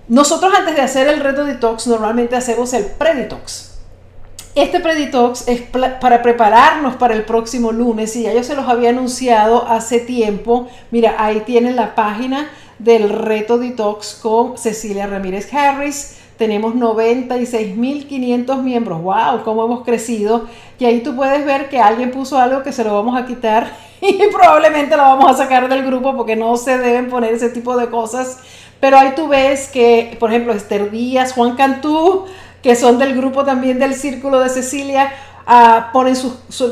Nosotros 0.09 0.53
antes 0.53 0.75
de 0.75 0.83
hacer 0.83 1.07
el 1.07 1.21
reto 1.21 1.45
detox 1.45 1.87
normalmente 1.87 2.35
hacemos 2.35 2.73
el 2.73 2.87
pre-detox. 2.87 3.74
Este 4.55 4.79
Preditox 4.79 5.49
es 5.49 5.63
para 5.63 6.23
prepararnos 6.23 6.95
para 6.95 7.15
el 7.15 7.25
próximo 7.25 7.73
lunes 7.73 8.15
y 8.15 8.23
ya 8.23 8.33
yo 8.33 8.45
se 8.45 8.55
los 8.55 8.69
había 8.69 8.91
anunciado 8.91 9.67
hace 9.67 9.99
tiempo. 9.99 10.69
Mira, 10.93 11.17
ahí 11.19 11.41
tienen 11.41 11.75
la 11.75 11.97
página 11.97 12.49
del 12.79 13.09
reto 13.09 13.59
detox 13.59 14.15
con 14.23 14.57
Cecilia 14.57 15.09
Ramírez 15.09 15.53
Harris. 15.53 16.19
Tenemos 16.37 16.77
96.500 16.77 18.63
miembros. 18.63 19.03
¡Wow! 19.03 19.43
¿Cómo 19.43 19.65
hemos 19.65 19.83
crecido? 19.83 20.47
Y 20.79 20.85
ahí 20.85 21.01
tú 21.01 21.17
puedes 21.17 21.45
ver 21.45 21.69
que 21.69 21.81
alguien 21.81 22.13
puso 22.13 22.39
algo 22.39 22.63
que 22.63 22.71
se 22.71 22.85
lo 22.85 22.95
vamos 22.95 23.21
a 23.21 23.27
quitar 23.27 23.77
y 24.01 24.21
probablemente 24.31 24.97
lo 24.97 25.03
vamos 25.03 25.33
a 25.33 25.37
sacar 25.37 25.69
del 25.69 25.85
grupo 25.85 26.17
porque 26.17 26.37
no 26.37 26.57
se 26.57 26.79
deben 26.79 27.11
poner 27.11 27.35
ese 27.35 27.49
tipo 27.49 27.77
de 27.77 27.91
cosas. 27.91 28.39
Pero 28.79 28.99
ahí 28.99 29.15
tú 29.17 29.27
ves 29.27 29.67
que, 29.67 30.17
por 30.21 30.31
ejemplo, 30.31 30.53
Esther 30.53 30.93
Díaz, 30.93 31.33
Juan 31.33 31.57
Cantú, 31.57 32.27
que 32.65 32.75
son 32.75 32.99
del 32.99 33.15
grupo 33.15 33.45
también 33.45 33.79
del 33.79 33.95
Círculo 33.95 34.41
de 34.41 34.49
Cecilia, 34.49 35.13
uh, 35.47 35.93
ponen 35.93 36.17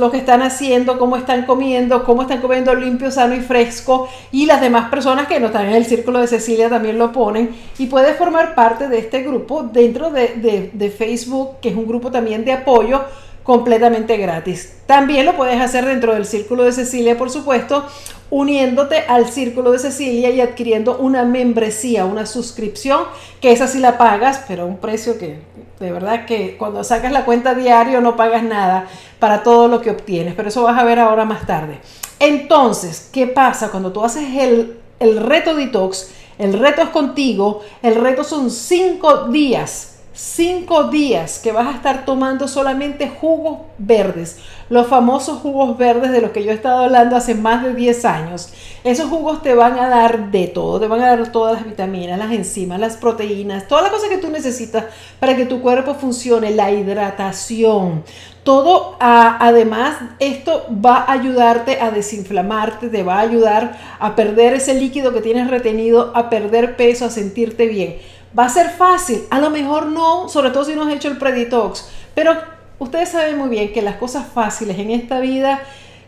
lo 0.00 0.11
que 0.11 0.16
están 0.16 0.40
haciendo, 0.40 0.99
cómo 0.99 1.18
están 1.18 1.44
comiendo, 1.44 2.02
cómo 2.04 2.22
están 2.22 2.40
comiendo 2.40 2.75
limpio, 2.75 3.11
sano 3.11 3.34
y 3.34 3.40
fresco. 3.40 4.08
Y 4.30 4.46
las 4.46 4.62
demás 4.62 4.88
personas 4.88 5.26
que 5.26 5.38
no 5.38 5.49
están 5.49 5.66
en 5.66 5.75
el 5.75 5.84
Círculo 5.84 6.20
de 6.20 6.28
Cecilia 6.28 6.70
también 6.70 6.96
lo 6.96 7.12
ponen. 7.12 7.54
Y 7.76 7.87
puedes 7.88 8.16
formar 8.16 8.54
parte 8.54 8.88
de 8.88 9.00
este 9.00 9.20
grupo 9.20 9.64
dentro 9.64 10.08
de, 10.08 10.70
de 10.72 10.90
Facebook, 10.90 11.61
que 11.61 11.68
es 11.68 11.76
un 11.76 11.87
grupo 11.87 12.11
también 12.11 12.42
de 12.46 12.54
apoyo 12.54 13.02
completamente 13.42 14.16
gratis. 14.16 14.75
También 14.87 15.26
lo 15.26 15.37
puedes 15.37 15.61
hacer 15.61 15.84
dentro 15.84 16.14
del 16.14 16.26
Círculo 16.26 16.64
de 16.64 16.72
Cecilia, 16.72 17.18
por 17.18 17.30
supuesto, 17.30 17.84
uniéndote 18.30 18.99
al 19.08 19.28
Círculo 19.28 19.72
de 19.72 19.78
Cecilia 19.78 20.30
y 20.30 20.40
adquiriendo 20.40 20.99
una 20.99 21.25
membresía, 21.25 22.04
una 22.04 22.26
suscripción, 22.26 23.02
que 23.40 23.52
esa 23.52 23.66
sí 23.66 23.78
la 23.78 23.99
pagas, 23.99 24.44
pero 24.46 24.62
a 24.62 24.66
un 24.66 24.78
precio 24.78 25.18
que 25.18 25.40
de 25.80 25.90
verdad 25.90 26.26
que 26.26 26.56
cuando 26.56 26.84
sacas 26.84 27.11
la 27.11 27.25
cuenta 27.25 27.54
diario 27.54 28.00
no 28.00 28.16
pagas 28.16 28.44
nada 28.44 28.87
para 29.18 29.42
todo 29.42 29.66
lo 29.66 29.80
que 29.80 29.90
obtienes, 29.90 30.34
pero 30.34 30.49
eso 30.49 30.62
vas 30.62 30.78
a 30.78 30.84
ver 30.84 31.00
ahora 31.00 31.25
más 31.25 31.46
tarde. 31.46 31.80
Entonces, 32.20 33.08
¿qué 33.12 33.26
pasa 33.26 33.70
cuando 33.70 33.92
tú 33.92 34.04
haces 34.04 34.25
el, 34.38 34.78
el 35.00 35.20
reto 35.20 35.54
detox? 35.56 36.11
El 36.38 36.58
reto 36.58 36.82
es 36.82 36.88
contigo, 36.88 37.62
el 37.82 37.96
reto 37.96 38.25
son 38.25 38.50
cinco 38.50 39.25
días 39.28 39.91
cinco 40.14 40.85
días 40.85 41.38
que 41.38 41.52
vas 41.52 41.69
a 41.69 41.76
estar 41.76 42.04
tomando 42.04 42.47
solamente 42.47 43.09
jugos 43.09 43.61
verdes, 43.78 44.38
los 44.69 44.87
famosos 44.87 45.38
jugos 45.38 45.76
verdes 45.78 46.12
de 46.12 46.21
los 46.21 46.31
que 46.31 46.45
yo 46.45 46.50
he 46.50 46.54
estado 46.54 46.85
hablando 46.85 47.16
hace 47.16 47.35
más 47.35 47.62
de 47.62 47.75
10 47.75 48.04
años. 48.04 48.52
Esos 48.85 49.09
jugos 49.09 49.42
te 49.42 49.54
van 49.54 49.78
a 49.78 49.88
dar 49.88 50.31
de 50.31 50.49
todo, 50.49 50.81
te 50.81 50.87
van 50.87 51.00
a 51.02 51.16
dar 51.16 51.33
todas 51.33 51.54
las 51.54 51.64
vitaminas, 51.64 52.19
las 52.19 52.33
enzimas, 52.33 52.81
las 52.81 52.97
proteínas, 52.97 53.69
todas 53.69 53.85
las 53.85 53.92
cosas 53.92 54.09
que 54.09 54.19
tú 54.19 54.28
necesitas 54.31 54.85
para 55.21 55.37
que 55.37 55.47
tu 55.47 55.61
cuerpo 55.61 55.95
funcione, 55.95 56.50
la 56.50 56.71
hidratación. 56.71 58.04
Todo, 58.45 58.97
además, 58.99 59.99
esto 60.19 60.66
va 60.85 60.97
a 60.97 61.12
ayudarte 61.12 61.81
a 61.81 61.92
desinflamarte, 61.92 62.88
te 62.88 63.04
va 63.04 63.19
a 63.19 63.21
ayudar 63.21 63.78
a 64.00 64.16
perder 64.16 64.54
ese 64.54 64.75
líquido 64.75 65.12
que 65.12 65.21
tienes 65.21 65.49
retenido, 65.49 66.11
a 66.16 66.28
perder 66.28 66.76
peso, 66.76 67.04
a 67.04 67.11
sentirte 67.11 67.66
bien. 67.66 67.99
¿Va 68.38 68.46
a 68.46 68.48
ser 68.48 68.70
fácil? 68.70 69.24
A 69.30 69.38
lo 69.38 69.50
mejor 69.50 69.86
no, 69.86 70.28
sobre 70.28 70.50
todo 70.50 70.64
si 70.64 70.74
no 70.74 70.84
has 70.84 70.92
hecho 70.92 71.08
el 71.08 71.18
preditox. 71.18 71.88
Pero 72.14 72.34
ustedes 72.78 73.10
saben 73.10 73.36
muy 73.38 73.48
bien 73.48 73.72
que 73.72 73.82
las 73.82 73.96
cosas 73.96 74.26
fáciles 74.32 74.78
en 74.78 74.90
esta 74.90 75.20
vida, 75.20 75.62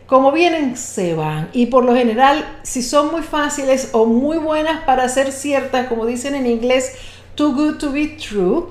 como 0.07 0.31
vienen, 0.31 0.75
se 0.75 1.13
van. 1.13 1.49
Y 1.53 1.67
por 1.67 1.85
lo 1.85 1.95
general, 1.95 2.43
si 2.63 2.81
son 2.81 3.11
muy 3.11 3.21
fáciles 3.21 3.89
o 3.93 4.05
muy 4.05 4.37
buenas 4.37 4.83
para 4.85 5.07
ser 5.07 5.31
ciertas, 5.31 5.87
como 5.87 6.05
dicen 6.05 6.35
en 6.35 6.47
inglés, 6.47 6.95
too 7.35 7.53
good 7.53 7.77
to 7.77 7.91
be 7.91 8.07
true, 8.07 8.67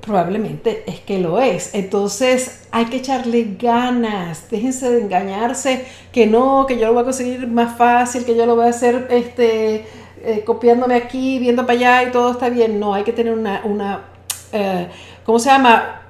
probablemente 0.00 0.82
es 0.86 1.00
que 1.00 1.18
lo 1.18 1.38
es. 1.40 1.74
Entonces 1.74 2.62
hay 2.70 2.86
que 2.86 2.96
echarle 2.96 3.56
ganas. 3.58 4.50
Déjense 4.50 4.90
de 4.90 5.02
engañarse 5.02 5.84
que 6.12 6.26
no, 6.26 6.64
que 6.66 6.78
yo 6.78 6.86
lo 6.86 6.94
voy 6.94 7.02
a 7.02 7.04
conseguir 7.04 7.46
más 7.46 7.76
fácil, 7.76 8.24
que 8.24 8.34
yo 8.34 8.46
lo 8.46 8.56
voy 8.56 8.66
a 8.66 8.70
hacer 8.70 9.06
este 9.10 9.84
eh, 10.24 10.42
copiándome 10.44 10.94
aquí, 10.94 11.38
viendo 11.38 11.66
para 11.66 11.78
allá 11.78 12.02
y 12.04 12.12
todo 12.12 12.32
está 12.32 12.48
bien. 12.48 12.78
No, 12.78 12.94
hay 12.94 13.04
que 13.04 13.12
tener 13.12 13.32
una, 13.32 13.62
una 13.64 14.04
eh, 14.52 14.88
¿cómo 15.24 15.38
se 15.38 15.50
llama? 15.50 16.02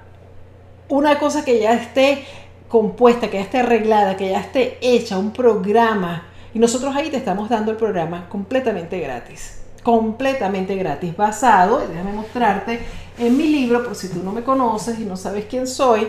Una 0.88 1.18
cosa 1.18 1.44
que 1.44 1.60
ya 1.60 1.74
esté 1.74 2.24
compuesta, 2.68 3.28
que 3.28 3.38
ya 3.38 3.42
esté 3.42 3.58
arreglada, 3.58 4.16
que 4.16 4.30
ya 4.30 4.40
esté 4.40 4.78
hecha, 4.80 5.18
un 5.18 5.32
programa. 5.32 6.26
Y 6.54 6.58
nosotros 6.58 6.94
ahí 6.96 7.10
te 7.10 7.16
estamos 7.16 7.48
dando 7.48 7.70
el 7.70 7.76
programa 7.76 8.28
completamente 8.28 8.98
gratis. 8.98 9.60
Completamente 9.82 10.74
gratis, 10.76 11.16
basado, 11.16 11.86
déjame 11.86 12.12
mostrarte, 12.12 12.80
en 13.18 13.36
mi 13.36 13.44
libro, 13.44 13.84
por 13.84 13.94
si 13.94 14.08
tú 14.08 14.22
no 14.22 14.32
me 14.32 14.42
conoces 14.42 14.98
y 14.98 15.04
no 15.04 15.16
sabes 15.16 15.46
quién 15.48 15.66
soy, 15.66 16.08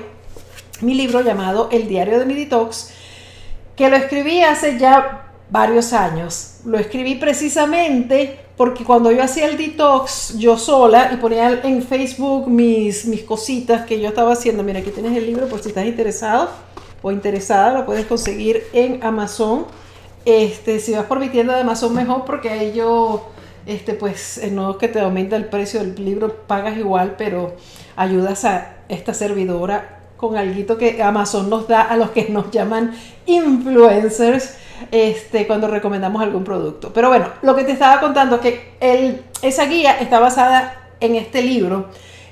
mi 0.81 0.93
libro 0.93 1.21
llamado 1.21 1.69
El 1.71 1.87
Diario 1.87 2.19
de 2.19 2.25
mi 2.25 2.33
Detox, 2.33 2.91
que 3.75 3.89
lo 3.89 3.95
escribí 3.95 4.41
hace 4.41 4.77
ya 4.77 5.30
varios 5.51 5.91
años. 5.93 6.55
Lo 6.65 6.79
escribí 6.79 7.15
precisamente 7.15 8.39
porque 8.55 8.83
cuando 8.83 9.11
yo 9.11 9.21
hacía 9.21 9.47
el 9.47 9.57
detox 9.57 10.37
yo 10.37 10.57
sola 10.57 11.11
y 11.13 11.17
ponía 11.17 11.61
en 11.63 11.83
Facebook 11.83 12.47
mis, 12.47 13.05
mis 13.05 13.23
cositas 13.23 13.85
que 13.85 13.99
yo 13.99 14.09
estaba 14.09 14.33
haciendo, 14.33 14.63
mira, 14.63 14.79
aquí 14.79 14.91
tienes 14.91 15.15
el 15.15 15.25
libro 15.25 15.47
por 15.47 15.61
si 15.61 15.69
estás 15.69 15.85
interesado 15.85 16.49
o 17.01 17.11
interesada, 17.11 17.73
lo 17.79 17.85
puedes 17.85 18.05
conseguir 18.05 18.63
en 18.73 19.03
Amazon. 19.03 19.65
Este, 20.23 20.79
si 20.79 20.93
vas 20.93 21.05
por 21.05 21.19
mi 21.19 21.29
tienda 21.29 21.55
de 21.55 21.61
Amazon 21.61 21.93
mejor 21.93 22.25
porque 22.25 22.49
ahí 22.49 22.73
yo, 22.73 23.29
este, 23.65 23.93
pues 23.93 24.37
eh, 24.37 24.51
no 24.51 24.71
es 24.71 24.77
que 24.77 24.87
te 24.87 24.99
aumenta 24.99 25.35
el 25.35 25.45
precio 25.45 25.81
del 25.81 26.05
libro, 26.05 26.45
pagas 26.47 26.77
igual, 26.77 27.15
pero 27.17 27.55
ayudas 27.95 28.45
a 28.45 28.75
esta 28.87 29.13
servidora 29.13 30.00
con 30.21 30.37
algo 30.37 30.77
que 30.77 31.01
Amazon 31.01 31.49
nos 31.49 31.67
da 31.67 31.81
a 31.81 31.97
los 31.97 32.11
que 32.11 32.29
nos 32.29 32.51
llaman 32.51 32.93
influencers 33.25 34.53
este, 34.91 35.47
cuando 35.47 35.67
recomendamos 35.67 36.21
algún 36.21 36.43
producto. 36.43 36.93
Pero 36.93 37.09
bueno, 37.09 37.27
lo 37.41 37.55
que 37.55 37.63
te 37.63 37.71
estaba 37.71 37.99
contando 37.99 38.35
es 38.35 38.41
que 38.41 39.25
esa 39.41 39.65
guía 39.65 39.99
está 39.99 40.19
basada 40.19 40.89
en 40.99 41.15
este 41.15 41.41
libro 41.41 41.87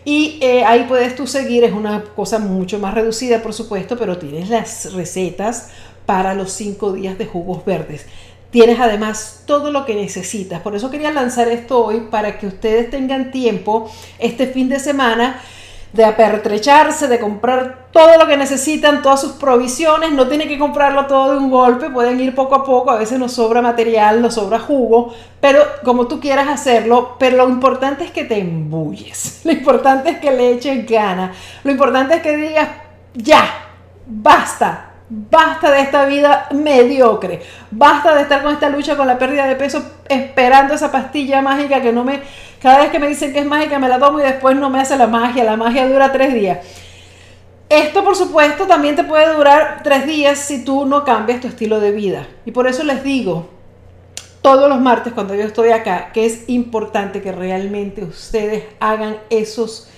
y 0.06 0.38
eh, 0.42 0.64
ahí 0.66 0.86
puedes 0.88 1.16
tú 1.16 1.26
seguir, 1.26 1.64
es 1.64 1.74
una 1.74 2.04
cosa 2.16 2.38
mucho 2.38 2.78
más 2.78 2.94
reducida 2.94 3.42
por 3.42 3.54
supuesto, 3.54 3.98
pero 3.98 4.20
tienes 4.20 4.50
las 4.50 4.94
recetas 4.94 5.72
para 6.06 6.36
los 6.36 6.52
cinco 6.52 6.94
días 6.94 7.18
de 7.18 7.26
jugos 7.26 7.66
verdes. 7.66 8.06
Tienes 8.52 8.80
además 8.80 9.44
todo 9.46 9.72
lo 9.72 9.86
que 9.86 9.96
necesitas. 9.96 10.62
Por 10.62 10.76
eso 10.76 10.92
quería 10.92 11.12
lanzar 11.12 11.48
esto 11.48 11.84
hoy 11.84 12.02
para 12.12 12.38
que 12.38 12.46
ustedes 12.46 12.92
tengan 12.92 13.32
tiempo 13.32 13.92
este 14.20 14.46
fin 14.46 14.70
de 14.70 14.80
semana 14.80 15.42
de 15.94 16.06
apertrecharse, 16.06 17.08
de 17.08 17.20
comprar 17.20 17.88
todo 17.92 18.18
lo 18.18 18.28
que 18.28 18.38
necesitan, 18.38 19.02
todas 19.02 19.22
sus 19.22 19.32
provisiones, 19.34 20.12
no 20.12 20.28
tienen 20.28 20.48
que 20.48 20.60
comprarlo 20.60 21.08
todo 21.08 21.32
de 21.32 21.38
un 21.38 21.50
golpe, 21.50 21.90
pueden 21.90 22.20
ir 22.20 22.36
poco 22.36 22.56
a 22.56 22.64
poco, 22.64 22.92
a 22.92 22.98
veces 22.98 23.18
nos 23.18 23.34
sobra 23.34 23.62
material, 23.62 24.22
nos 24.22 24.36
sobra 24.36 24.60
jugo, 24.60 25.14
pero 25.42 25.62
como 25.84 26.08
tú 26.08 26.20
quieras 26.20 26.48
hacerlo, 26.48 27.16
pero 27.18 27.38
lo 27.38 27.50
importante 27.50 28.04
es 28.04 28.12
que 28.12 28.26
te 28.26 28.40
embulles, 28.40 29.42
lo 29.46 29.52
importante 29.52 30.12
es 30.12 30.18
que 30.20 30.32
le 30.32 30.52
eches 30.52 30.88
ganas, 30.88 31.36
lo 31.64 31.72
importante 31.72 32.16
es 32.16 32.22
que 32.22 32.38
digas, 32.38 32.70
ya, 33.16 33.44
basta, 34.06 34.89
Basta 35.10 35.72
de 35.72 35.82
esta 35.82 36.06
vida 36.06 36.48
mediocre. 36.52 37.42
Basta 37.72 38.14
de 38.16 38.22
estar 38.22 38.44
con 38.44 38.54
esta 38.54 38.70
lucha 38.70 38.96
con 38.96 39.08
la 39.08 39.18
pérdida 39.18 39.48
de 39.48 39.56
peso 39.56 39.84
esperando 40.08 40.76
esa 40.76 40.92
pastilla 40.92 41.42
mágica 41.42 41.82
que 41.82 41.92
no 41.92 42.04
me... 42.04 42.22
Cada 42.62 42.80
vez 42.80 42.92
que 42.92 43.00
me 43.00 43.08
dicen 43.08 43.34
que 43.34 43.40
es 43.40 43.46
mágica 43.46 43.80
me 43.80 43.88
la 43.88 43.98
tomo 43.98 44.20
y 44.20 44.24
después 44.24 44.56
no 44.56 44.70
me 44.70 44.80
hace 44.80 44.98
la 44.98 45.08
magia. 45.08 45.44
La 45.44 45.58
magia 45.58 45.88
dura 45.88 46.12
tres 46.12 46.34
días. 46.34 46.60
Esto 47.70 48.04
por 48.04 48.16
supuesto 48.16 48.68
también 48.68 48.96
te 48.96 49.04
puede 49.04 49.34
durar 49.34 49.82
tres 49.84 50.06
días 50.06 50.38
si 50.38 50.64
tú 50.64 50.86
no 50.86 51.04
cambias 51.04 51.42
tu 51.42 51.48
estilo 51.48 51.80
de 51.80 51.92
vida. 51.92 52.28
Y 52.46 52.52
por 52.52 52.68
eso 52.68 52.84
les 52.84 53.04
digo 53.04 53.50
todos 54.42 54.70
los 54.70 54.80
martes 54.80 55.14
cuando 55.14 55.36
yo 55.36 55.44
estoy 55.44 55.70
acá 55.70 56.12
que 56.14 56.26
es 56.26 56.48
importante 56.48 57.22
que 57.22 57.32
realmente 57.32 58.04
ustedes 58.04 58.64
hagan 58.80 59.18
esos 59.30 59.90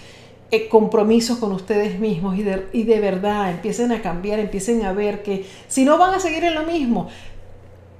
eh, 0.51 0.67
compromisos 0.67 1.37
con 1.37 1.51
ustedes 1.53 1.99
mismos 1.99 2.37
y 2.37 2.43
de, 2.43 2.67
y 2.73 2.83
de 2.83 2.99
verdad 2.99 3.49
empiecen 3.49 3.91
a 3.91 4.01
cambiar, 4.01 4.39
empiecen 4.39 4.83
a 4.85 4.93
ver 4.93 5.23
que 5.23 5.45
si 5.67 5.85
no 5.85 5.97
van 5.97 6.13
a 6.13 6.19
seguir 6.19 6.43
en 6.43 6.55
lo 6.55 6.63
mismo, 6.63 7.07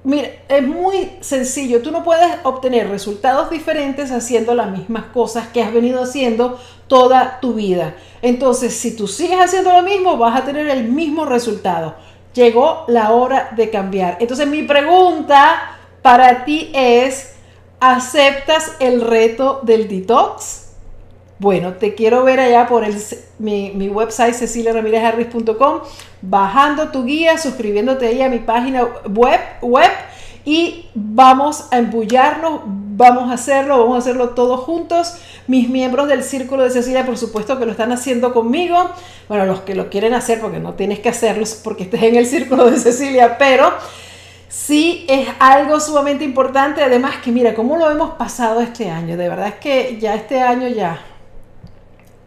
Mira, 0.04 0.30
es 0.48 0.66
muy 0.66 1.12
sencillo. 1.20 1.80
Tú 1.80 1.92
no 1.92 2.02
puedes 2.02 2.28
obtener 2.42 2.88
resultados 2.88 3.50
diferentes 3.50 4.10
haciendo 4.10 4.52
las 4.52 4.68
mismas 4.68 5.04
cosas 5.06 5.46
que 5.48 5.62
has 5.62 5.72
venido 5.72 6.02
haciendo 6.02 6.58
toda 6.88 7.38
tu 7.40 7.54
vida. 7.54 7.94
Entonces, 8.20 8.74
si 8.74 8.96
tú 8.96 9.06
sigues 9.06 9.38
haciendo 9.38 9.72
lo 9.72 9.82
mismo, 9.82 10.16
vas 10.16 10.40
a 10.40 10.44
tener 10.44 10.68
el 10.68 10.88
mismo 10.88 11.24
resultado. 11.24 11.94
Llegó 12.34 12.84
la 12.88 13.12
hora 13.12 13.52
de 13.54 13.70
cambiar. 13.70 14.16
Entonces, 14.18 14.48
mi 14.48 14.64
pregunta 14.64 15.78
para 16.02 16.44
ti 16.44 16.72
es, 16.74 17.34
¿aceptas 17.78 18.72
el 18.80 19.02
reto 19.02 19.60
del 19.62 19.86
detox? 19.88 20.61
Bueno, 21.42 21.72
te 21.72 21.96
quiero 21.96 22.22
ver 22.22 22.38
allá 22.38 22.68
por 22.68 22.84
el, 22.84 22.96
mi, 23.40 23.72
mi 23.74 23.88
website 23.88 24.32
ceciliaramirezharris.com, 24.32 25.80
bajando 26.20 26.90
tu 26.90 27.04
guía, 27.04 27.36
suscribiéndote 27.36 28.06
ahí 28.06 28.22
a 28.22 28.28
mi 28.28 28.38
página 28.38 28.86
web, 29.08 29.40
web 29.60 29.90
y 30.44 30.86
vamos 30.94 31.66
a 31.72 31.78
embullarnos, 31.78 32.60
vamos 32.64 33.28
a 33.28 33.34
hacerlo, 33.34 33.80
vamos 33.80 33.96
a 33.96 33.98
hacerlo 33.98 34.28
todos 34.28 34.60
juntos. 34.60 35.16
Mis 35.48 35.68
miembros 35.68 36.06
del 36.06 36.22
Círculo 36.22 36.62
de 36.62 36.70
Cecilia, 36.70 37.04
por 37.04 37.18
supuesto 37.18 37.58
que 37.58 37.66
lo 37.66 37.72
están 37.72 37.90
haciendo 37.90 38.32
conmigo. 38.32 38.78
Bueno, 39.28 39.44
los 39.44 39.62
que 39.62 39.74
lo 39.74 39.90
quieren 39.90 40.14
hacer, 40.14 40.40
porque 40.40 40.60
no 40.60 40.74
tienes 40.74 41.00
que 41.00 41.08
hacerlo 41.08 41.44
porque 41.64 41.82
estés 41.82 42.04
en 42.04 42.14
el 42.14 42.26
Círculo 42.26 42.70
de 42.70 42.78
Cecilia, 42.78 43.36
pero 43.36 43.72
sí 44.48 45.04
es 45.08 45.26
algo 45.40 45.80
sumamente 45.80 46.22
importante. 46.22 46.84
Además 46.84 47.16
que 47.16 47.32
mira, 47.32 47.52
cómo 47.52 47.76
lo 47.78 47.90
hemos 47.90 48.14
pasado 48.14 48.60
este 48.60 48.90
año. 48.90 49.16
De 49.16 49.28
verdad 49.28 49.48
es 49.48 49.54
que 49.54 49.98
ya 50.00 50.14
este 50.14 50.40
año 50.40 50.68
ya 50.68 51.00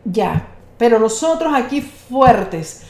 ya. 0.06 0.48
Pero 0.78 1.00
nosotros 1.00 1.54
aquí 1.54 1.82
fuertes, 1.82 2.84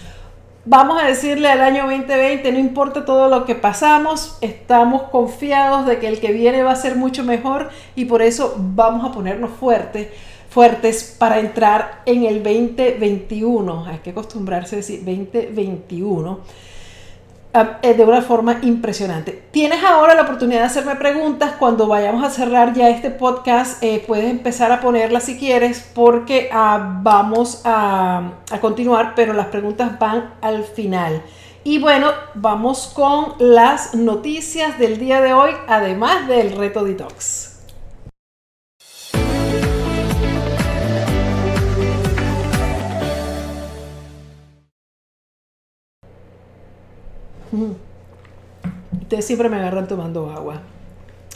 vamos 0.65 1.01
a 1.01 1.07
decirle 1.07 1.49
al 1.49 1.61
año 1.61 1.83
2020, 1.83 2.51
no 2.51 2.59
importa 2.59 3.05
todo 3.05 3.29
lo 3.29 3.45
que 3.45 3.55
pasamos, 3.55 4.37
estamos 4.41 5.03
confiados 5.03 5.85
de 5.85 5.99
que 5.99 6.07
el 6.07 6.19
que 6.19 6.31
viene 6.31 6.63
va 6.63 6.71
a 6.71 6.75
ser 6.75 6.95
mucho 6.95 7.23
mejor 7.23 7.69
y 7.95 8.05
por 8.05 8.21
eso 8.21 8.55
vamos 8.57 9.07
a 9.07 9.11
ponernos 9.11 9.51
fuertes 9.51 10.09
fuertes 10.55 11.13
para 11.19 11.41
entrar 11.41 12.01
en 12.05 12.23
el 12.23 12.41
2021. 12.41 13.87
Hay 13.87 13.97
que 13.97 14.11
acostumbrarse 14.11 14.75
a 14.75 14.77
decir 14.77 14.99
2021 15.03 16.31
eh, 16.31 16.74
de 17.63 18.03
una 18.03 18.21
forma 18.21 18.59
impresionante. 18.63 19.43
Tienes 19.51 19.83
ahora 19.83 20.13
la 20.13 20.23
oportunidad 20.23 20.59
de 20.59 20.65
hacerme 20.65 20.95
preguntas. 20.95 21.53
Cuando 21.57 21.87
vayamos 21.87 22.23
a 22.25 22.29
cerrar 22.29 22.73
ya 22.73 22.89
este 22.89 23.11
podcast, 23.11 23.81
eh, 23.81 24.03
puedes 24.05 24.29
empezar 24.29 24.71
a 24.73 24.81
ponerlas 24.81 25.23
si 25.23 25.37
quieres, 25.37 25.89
porque 25.93 26.49
ah, 26.51 26.99
vamos 27.01 27.61
a, 27.63 28.33
a 28.51 28.59
continuar, 28.59 29.13
pero 29.15 29.33
las 29.33 29.47
preguntas 29.47 29.97
van 29.97 30.33
al 30.41 30.65
final. 30.65 31.21
Y 31.63 31.79
bueno, 31.79 32.11
vamos 32.33 32.91
con 32.93 33.33
las 33.39 33.95
noticias 33.95 34.77
del 34.77 34.99
día 34.99 35.21
de 35.21 35.33
hoy, 35.33 35.51
además 35.67 36.27
del 36.27 36.55
reto 36.55 36.83
detox. 36.83 37.54
Ustedes 49.01 49.25
siempre 49.25 49.49
me 49.49 49.57
agarran 49.57 49.87
tomando 49.87 50.29
agua. 50.31 50.61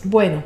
Bueno, 0.04 0.44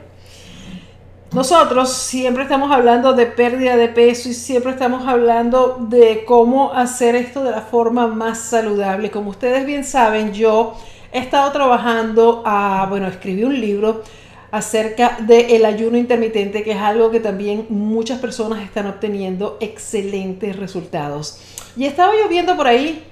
nosotros 1.33 1.91
siempre 1.91 2.43
estamos 2.43 2.71
hablando 2.71 3.13
de 3.13 3.25
pérdida 3.25 3.75
de 3.75 3.87
peso 3.87 4.29
y 4.29 4.33
siempre 4.33 4.71
estamos 4.71 5.07
hablando 5.07 5.77
de 5.89 6.25
cómo 6.25 6.73
hacer 6.73 7.15
esto 7.15 7.43
de 7.43 7.51
la 7.51 7.61
forma 7.61 8.07
más 8.07 8.39
saludable. 8.39 9.09
Como 9.09 9.31
ustedes 9.31 9.65
bien 9.65 9.83
saben, 9.83 10.33
yo 10.33 10.75
he 11.11 11.19
estado 11.19 11.51
trabajando, 11.51 12.43
a, 12.45 12.85
bueno, 12.87 13.07
escribí 13.07 13.43
un 13.43 13.59
libro 13.59 14.03
acerca 14.51 15.17
del 15.21 15.65
ayuno 15.65 15.97
intermitente, 15.97 16.61
que 16.61 16.73
es 16.73 16.77
algo 16.77 17.09
que 17.09 17.19
también 17.19 17.65
muchas 17.69 18.19
personas 18.19 18.61
están 18.61 18.85
obteniendo 18.85 19.57
excelentes 19.59 20.55
resultados. 20.55 21.39
Y 21.75 21.85
estaba 21.85 22.13
yo 22.13 22.29
viendo 22.29 22.55
por 22.55 22.67
ahí 22.67 23.03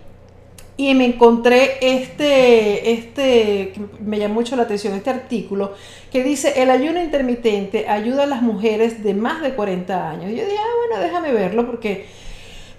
y 0.89 0.95
me 0.95 1.05
encontré 1.05 1.77
este, 1.81 2.91
este, 2.91 3.73
me 3.99 4.17
llamó 4.17 4.35
mucho 4.35 4.55
la 4.55 4.63
atención, 4.63 4.95
este 4.95 5.11
artículo 5.11 5.73
que 6.11 6.23
dice, 6.23 6.59
el 6.59 6.71
ayuno 6.71 6.99
intermitente 6.99 7.87
ayuda 7.87 8.23
a 8.23 8.25
las 8.25 8.41
mujeres 8.41 9.03
de 9.03 9.13
más 9.13 9.41
de 9.43 9.53
40 9.53 10.09
años. 10.09 10.31
Y 10.31 10.37
yo 10.37 10.43
dije, 10.43 10.57
ah, 10.57 10.87
bueno, 10.87 11.03
déjame 11.03 11.33
verlo 11.33 11.67
porque 11.67 12.07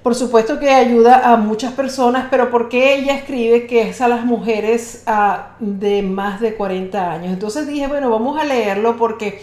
por 0.02 0.16
supuesto 0.16 0.58
que 0.58 0.70
ayuda 0.70 1.32
a 1.32 1.36
muchas 1.36 1.74
personas, 1.74 2.26
pero 2.28 2.50
¿por 2.50 2.68
qué 2.68 2.96
ella 2.96 3.14
escribe 3.14 3.68
que 3.68 3.82
es 3.82 4.00
a 4.00 4.08
las 4.08 4.24
mujeres 4.24 5.04
de 5.60 6.02
más 6.02 6.40
de 6.40 6.54
40 6.54 7.12
años? 7.12 7.32
Entonces 7.32 7.68
dije, 7.68 7.86
bueno, 7.86 8.10
vamos 8.10 8.36
a 8.36 8.42
leerlo 8.44 8.96
porque 8.96 9.42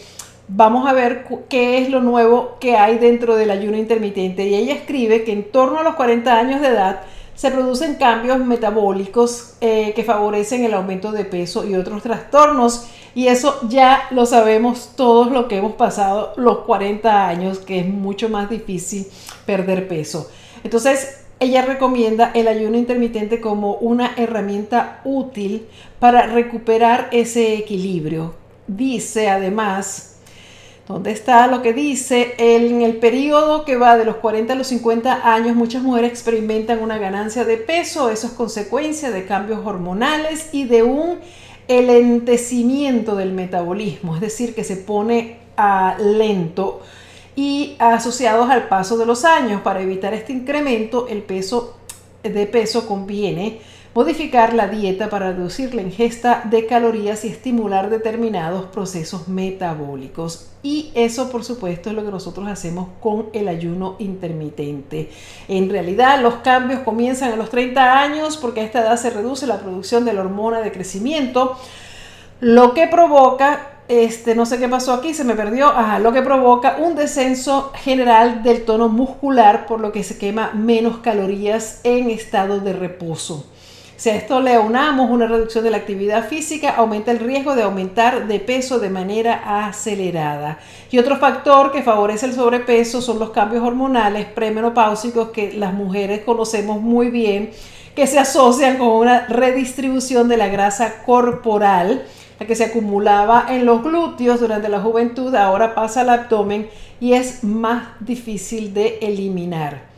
vamos 0.50 0.86
a 0.86 0.92
ver 0.92 1.25
qué 1.48 1.78
es 1.78 1.89
lo 1.89 2.01
nuevo 2.01 2.58
que 2.60 2.75
hay 2.75 2.98
dentro 2.98 3.38
del 3.38 3.51
ayuno 3.51 3.78
intermitente. 3.78 4.48
Y 4.48 4.56
ella 4.56 4.74
escribe 4.74 5.24
que 5.24 5.32
en 5.32 5.50
torno 5.50 5.80
a 5.80 5.84
los 5.84 5.96
40 5.96 6.38
años 6.38 6.60
de 6.60 6.68
edad, 6.68 7.04
se 7.39 7.51
producen 7.51 7.96
cambios 7.96 8.38
metabólicos 8.39 9.53
eh, 9.62 9.93
que 9.96 10.03
favorecen 10.03 10.65
el 10.65 10.74
aumento 10.74 11.13
de 11.13 11.24
peso 11.24 11.65
y 11.65 11.74
otros 11.74 12.03
trastornos. 12.03 12.88
Y 13.15 13.27
eso 13.27 13.62
ya 13.69 14.10
lo 14.12 14.25
sabemos 14.25 14.91
todos 14.98 15.31
lo 15.31 15.48
que 15.48 15.55
hemos 15.55 15.75
pasado 15.75 16.34
los 16.36 16.60
40 16.65 17.29
años, 17.29 17.60
que 17.60 17.79
es 17.79 17.88
mucho 17.88 18.27
más 18.27 18.50
difícil 18.50 19.08
perder 19.46 19.88
peso. 19.88 20.29
Entonces, 20.65 21.27
ella 21.39 21.62
recomienda 21.62 22.31
el 22.34 22.50
ayuno 22.50 22.77
intermitente 22.77 23.39
como 23.39 23.75
una 23.75 24.15
herramienta 24.17 25.00
útil 25.05 25.65
para 25.98 26.24
recuperar 26.24 27.08
ese 27.13 27.53
equilibrio. 27.53 28.34
Dice 28.67 29.29
además 29.29 30.19
¿Dónde 30.89 31.12
está 31.12 31.46
lo 31.46 31.62
que 31.62 31.72
dice? 31.72 32.34
En 32.39 32.81
el 32.81 32.98
periodo 32.98 33.63
que 33.63 33.77
va 33.77 33.96
de 33.96 34.05
los 34.05 34.15
40 34.15 34.53
a 34.53 34.55
los 34.55 34.65
50 34.65 35.31
años, 35.36 35.55
muchas 35.55 35.84
mujeres 35.84 36.10
experimentan 36.10 36.81
una 36.81 36.98
ganancia 36.98 37.46
de 37.46 37.58
peso. 37.58 38.10
Eso 38.10 38.25
es 38.25 38.34
consecuencia 38.34 39.12
de 39.12 39.24
cambios 39.24 39.63
hormonales 39.63 40.50
y 40.51 40.63
de 40.63 40.81
un 40.81 41.19
elentecimiento 41.67 43.15
del 43.15 43.34
metabolismo, 43.34 44.15
es 44.15 44.22
decir, 44.22 44.55
que 44.55 44.63
se 44.63 44.77
pone 44.77 45.38
a 45.58 45.96
lento 46.00 46.81
y 47.36 47.75
asociados 47.77 48.50
al 48.50 48.67
paso 48.67 48.98
de 48.98 49.05
los 49.05 49.25
años. 49.25 49.62
Para 49.62 49.81
evitar 49.81 50.15
este 50.15 50.34
incremento, 50.34 51.08
el 51.08 51.22
peso 51.22 51.77
de 52.24 52.48
peso 52.48 52.88
conviene 52.88 53.62
modificar 53.93 54.55
la 54.55 54.67
dieta 54.67 55.08
para 55.12 55.34
reducir 55.34 55.75
la 55.75 55.84
ingesta 55.84 56.41
de 56.50 56.65
calorías 56.65 57.25
y 57.25 57.27
estimular 57.27 57.91
determinados 57.91 58.65
procesos 58.65 59.27
metabólicos. 59.27 60.49
Y 60.62 60.92
eso, 60.94 61.32
por 61.32 61.44
supuesto, 61.44 61.89
es 61.89 61.96
lo 61.96 62.04
que 62.04 62.12
nosotros 62.12 62.48
hacemos 62.48 62.89
con 63.00 63.28
el 63.32 63.48
ayuno 63.48 63.96
intermitente. 64.00 65.10
En 65.48 65.70
realidad, 65.70 66.22
los 66.22 66.36
cambios 66.36 66.82
comienzan 66.82 67.32
a 67.32 67.36
los 67.38 67.50
30 67.50 68.01
años 68.01 68.36
porque 68.36 68.62
a 68.62 68.63
esta 68.66 68.82
edad 68.82 68.98
se 68.98 69.10
reduce 69.10 69.48
la 69.48 69.60
producción 69.60 70.04
de 70.04 70.13
la 70.13 70.22
hormona 70.22 70.60
de 70.60 70.72
crecimiento, 70.72 71.58
lo 72.42 72.74
que 72.74 72.88
provoca 72.88 73.80
este, 73.89 74.36
no 74.36 74.46
sé 74.46 74.60
qué 74.60 74.70
pasó 74.70 74.94
aquí, 74.94 75.16
se 75.16 75.24
me 75.24 75.34
perdió, 75.34 75.74
lo 76.00 76.13
que 76.13 76.22
provoca 76.22 76.78
un 76.80 76.96
descenso 76.96 77.72
general 77.74 78.44
del 78.44 78.63
tono 78.63 78.88
muscular, 78.88 79.66
por 79.66 79.80
lo 79.80 79.92
que 79.92 80.04
se 80.04 80.20
quema 80.20 80.51
menos 80.54 81.00
calorías 81.00 81.82
en 81.84 82.12
estado 82.12 82.60
de 82.60 82.74
reposo. 82.74 83.48
Si 84.00 84.10
a 84.10 84.15
esto 84.15 84.39
le 84.39 84.53
aunamos 84.53 85.10
una 85.10 85.27
reducción 85.27 85.65
de 85.65 85.72
la 85.72 85.75
actividad 85.75 86.29
física, 86.29 86.70
aumenta 86.70 87.12
el 87.12 87.20
riesgo 87.20 87.53
de 87.53 87.63
aumentar 87.63 88.29
de 88.29 88.39
peso 88.39 88.79
de 88.79 88.89
manera 88.89 89.68
acelerada. 89.68 90.58
Y 90.89 91.00
otro 91.00 91.18
factor 91.18 91.74
que 91.74 91.84
favorece 91.84 92.27
el 92.27 92.34
sobrepeso 92.34 93.01
son 93.01 93.20
los 93.20 93.32
cambios 93.32 93.62
hormonales 93.62 94.25
premenopáusicos 94.27 95.32
que 95.32 95.51
las 95.51 95.74
mujeres 95.74 96.22
conocemos 96.22 96.79
muy 96.79 97.10
bien, 97.10 97.51
que 97.94 98.08
se 98.08 98.20
asocian 98.20 98.77
con 98.77 98.88
una 98.88 99.27
redistribución 99.27 100.29
de 100.29 100.38
la 100.38 100.48
grasa 100.48 101.03
corporal, 101.06 102.06
la 102.39 102.48
que 102.48 102.56
se 102.56 102.63
acumulaba 102.63 103.48
en 103.50 103.65
los 103.65 103.84
glúteos 103.84 104.39
durante 104.39 104.70
la 104.70 104.79
juventud, 104.79 105.36
ahora 105.36 105.75
pasa 105.75 106.00
al 106.00 106.10
abdomen 106.10 106.70
y 107.01 107.12
es 107.12 107.44
más 107.44 107.89
difícil 108.00 108.74
de 108.74 108.98
eliminar. 109.01 109.88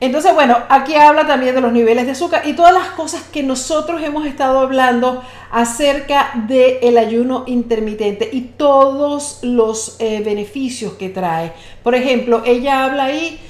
Entonces, 0.00 0.32
bueno, 0.32 0.56
aquí 0.68 0.94
habla 0.94 1.26
también 1.26 1.56
de 1.56 1.60
los 1.60 1.72
niveles 1.72 2.06
de 2.06 2.12
azúcar 2.12 2.42
y 2.46 2.52
todas 2.52 2.72
las 2.72 2.90
cosas 2.90 3.22
que 3.32 3.42
nosotros 3.42 4.00
hemos 4.02 4.26
estado 4.26 4.60
hablando 4.60 5.24
acerca 5.50 6.30
del 6.46 6.98
ayuno 6.98 7.42
intermitente 7.46 8.28
y 8.32 8.42
todos 8.42 9.40
los 9.42 9.96
eh, 9.98 10.22
beneficios 10.24 10.92
que 10.92 11.08
trae. 11.08 11.52
Por 11.82 11.96
ejemplo, 11.96 12.42
ella 12.44 12.84
habla 12.84 13.06
ahí 13.06 13.40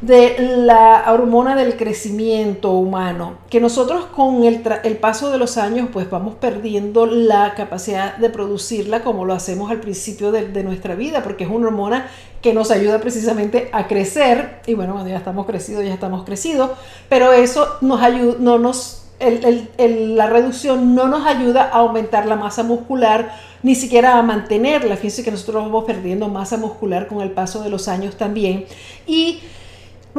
de 0.00 0.36
la 0.64 1.04
hormona 1.08 1.56
del 1.56 1.76
crecimiento 1.76 2.70
humano, 2.70 3.38
que 3.50 3.60
nosotros 3.60 4.04
con 4.06 4.44
el, 4.44 4.60
paso 4.98 5.30
de 5.30 5.38
los 5.38 5.58
años 5.58 5.88
pues 5.92 6.08
vamos 6.08 6.36
perdiendo 6.36 7.06
la 7.06 7.54
capacidad 7.54 8.16
de 8.16 8.30
producirla 8.30 9.02
como 9.02 9.24
lo 9.24 9.34
hacemos 9.34 9.72
al 9.72 9.80
principio 9.80 10.30
de, 10.30 10.62
nuestra 10.62 10.94
vida, 10.94 11.22
porque 11.24 11.44
es 11.44 11.50
una 11.50 11.66
hormona 11.66 12.06
que 12.42 12.54
nos 12.54 12.70
ayuda 12.70 13.00
precisamente 13.00 13.70
a 13.72 13.88
crecer, 13.88 14.60
y 14.66 14.74
bueno, 14.74 14.92
cuando 14.92 15.10
ya 15.10 15.16
estamos 15.16 15.46
crecidos, 15.46 15.84
ya 15.84 15.94
estamos 15.94 16.24
crecidos, 16.24 16.70
pero 17.08 17.32
eso 17.32 17.66
nos 17.80 18.00
ayuda, 18.00 18.36
no 18.38 18.58
nos, 18.58 19.06
la 19.18 20.26
reducción 20.26 20.94
no 20.94 21.08
nos 21.08 21.26
ayuda 21.26 21.64
a 21.64 21.78
aumentar 21.78 22.26
la 22.26 22.36
masa 22.36 22.62
muscular, 22.62 23.34
ni 23.64 23.74
siquiera 23.74 24.16
a 24.16 24.22
mantenerla, 24.22 24.94
fíjense 24.94 25.24
que 25.24 25.32
nosotros 25.32 25.64
vamos 25.64 25.84
perdiendo 25.84 26.28
masa 26.28 26.56
muscular 26.56 27.08
con 27.08 27.20
el 27.20 27.32
paso 27.32 27.64
de 27.64 27.70
los 27.70 27.88
años 27.88 28.16
también, 28.16 28.66
y 29.04 29.40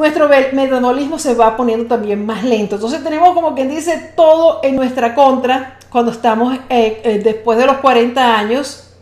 nuestro 0.00 0.28
metabolismo 0.28 1.18
se 1.18 1.34
va 1.34 1.56
poniendo 1.56 1.84
también 1.84 2.24
más 2.24 2.42
lento. 2.42 2.76
Entonces 2.76 3.04
tenemos 3.04 3.34
como 3.34 3.54
quien 3.54 3.68
dice 3.68 4.12
todo 4.16 4.60
en 4.62 4.74
nuestra 4.74 5.14
contra 5.14 5.78
cuando 5.90 6.10
estamos 6.10 6.56
eh, 6.70 7.02
eh, 7.04 7.20
después 7.22 7.58
de 7.58 7.66
los 7.66 7.76
40 7.76 8.38
años, 8.38 8.94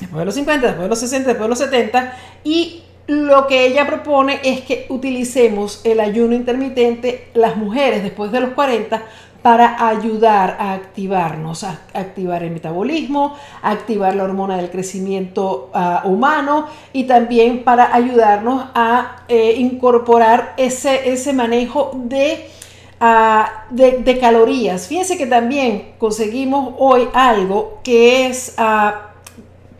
después 0.00 0.18
de 0.18 0.24
los 0.24 0.34
50, 0.34 0.66
después 0.66 0.82
de 0.82 0.88
los 0.88 0.98
60, 0.98 1.28
después 1.28 1.44
de 1.44 1.48
los 1.48 1.58
70 1.58 2.16
y 2.42 2.82
lo 3.06 3.46
que 3.46 3.66
ella 3.66 3.86
propone 3.86 4.40
es 4.42 4.62
que 4.62 4.86
utilicemos 4.88 5.80
el 5.84 6.00
ayuno 6.00 6.34
intermitente 6.34 7.28
las 7.34 7.56
mujeres 7.56 8.02
después 8.02 8.32
de 8.32 8.40
los 8.40 8.50
40 8.50 9.00
para 9.42 9.88
ayudar 9.88 10.56
a 10.60 10.72
activarnos, 10.72 11.64
a 11.64 11.80
activar 11.94 12.44
el 12.44 12.52
metabolismo, 12.52 13.36
a 13.60 13.72
activar 13.72 14.14
la 14.14 14.22
hormona 14.22 14.56
del 14.56 14.70
crecimiento 14.70 15.70
ah, 15.74 16.02
humano 16.04 16.66
y 16.92 17.04
también 17.04 17.64
para 17.64 17.94
ayudarnos 17.94 18.66
a 18.74 19.24
eh, 19.28 19.56
incorporar 19.58 20.54
ese, 20.56 21.12
ese 21.12 21.32
manejo 21.32 21.90
de, 21.94 22.48
ah, 23.00 23.66
de, 23.70 24.18
calorías. 24.20 24.86
Fíjense 24.86 25.18
que 25.18 25.26
también 25.26 25.94
conseguimos 25.98 26.74
hoy 26.78 27.08
algo 27.12 27.80
que 27.82 28.26
es 28.26 28.54
ah, 28.58 29.08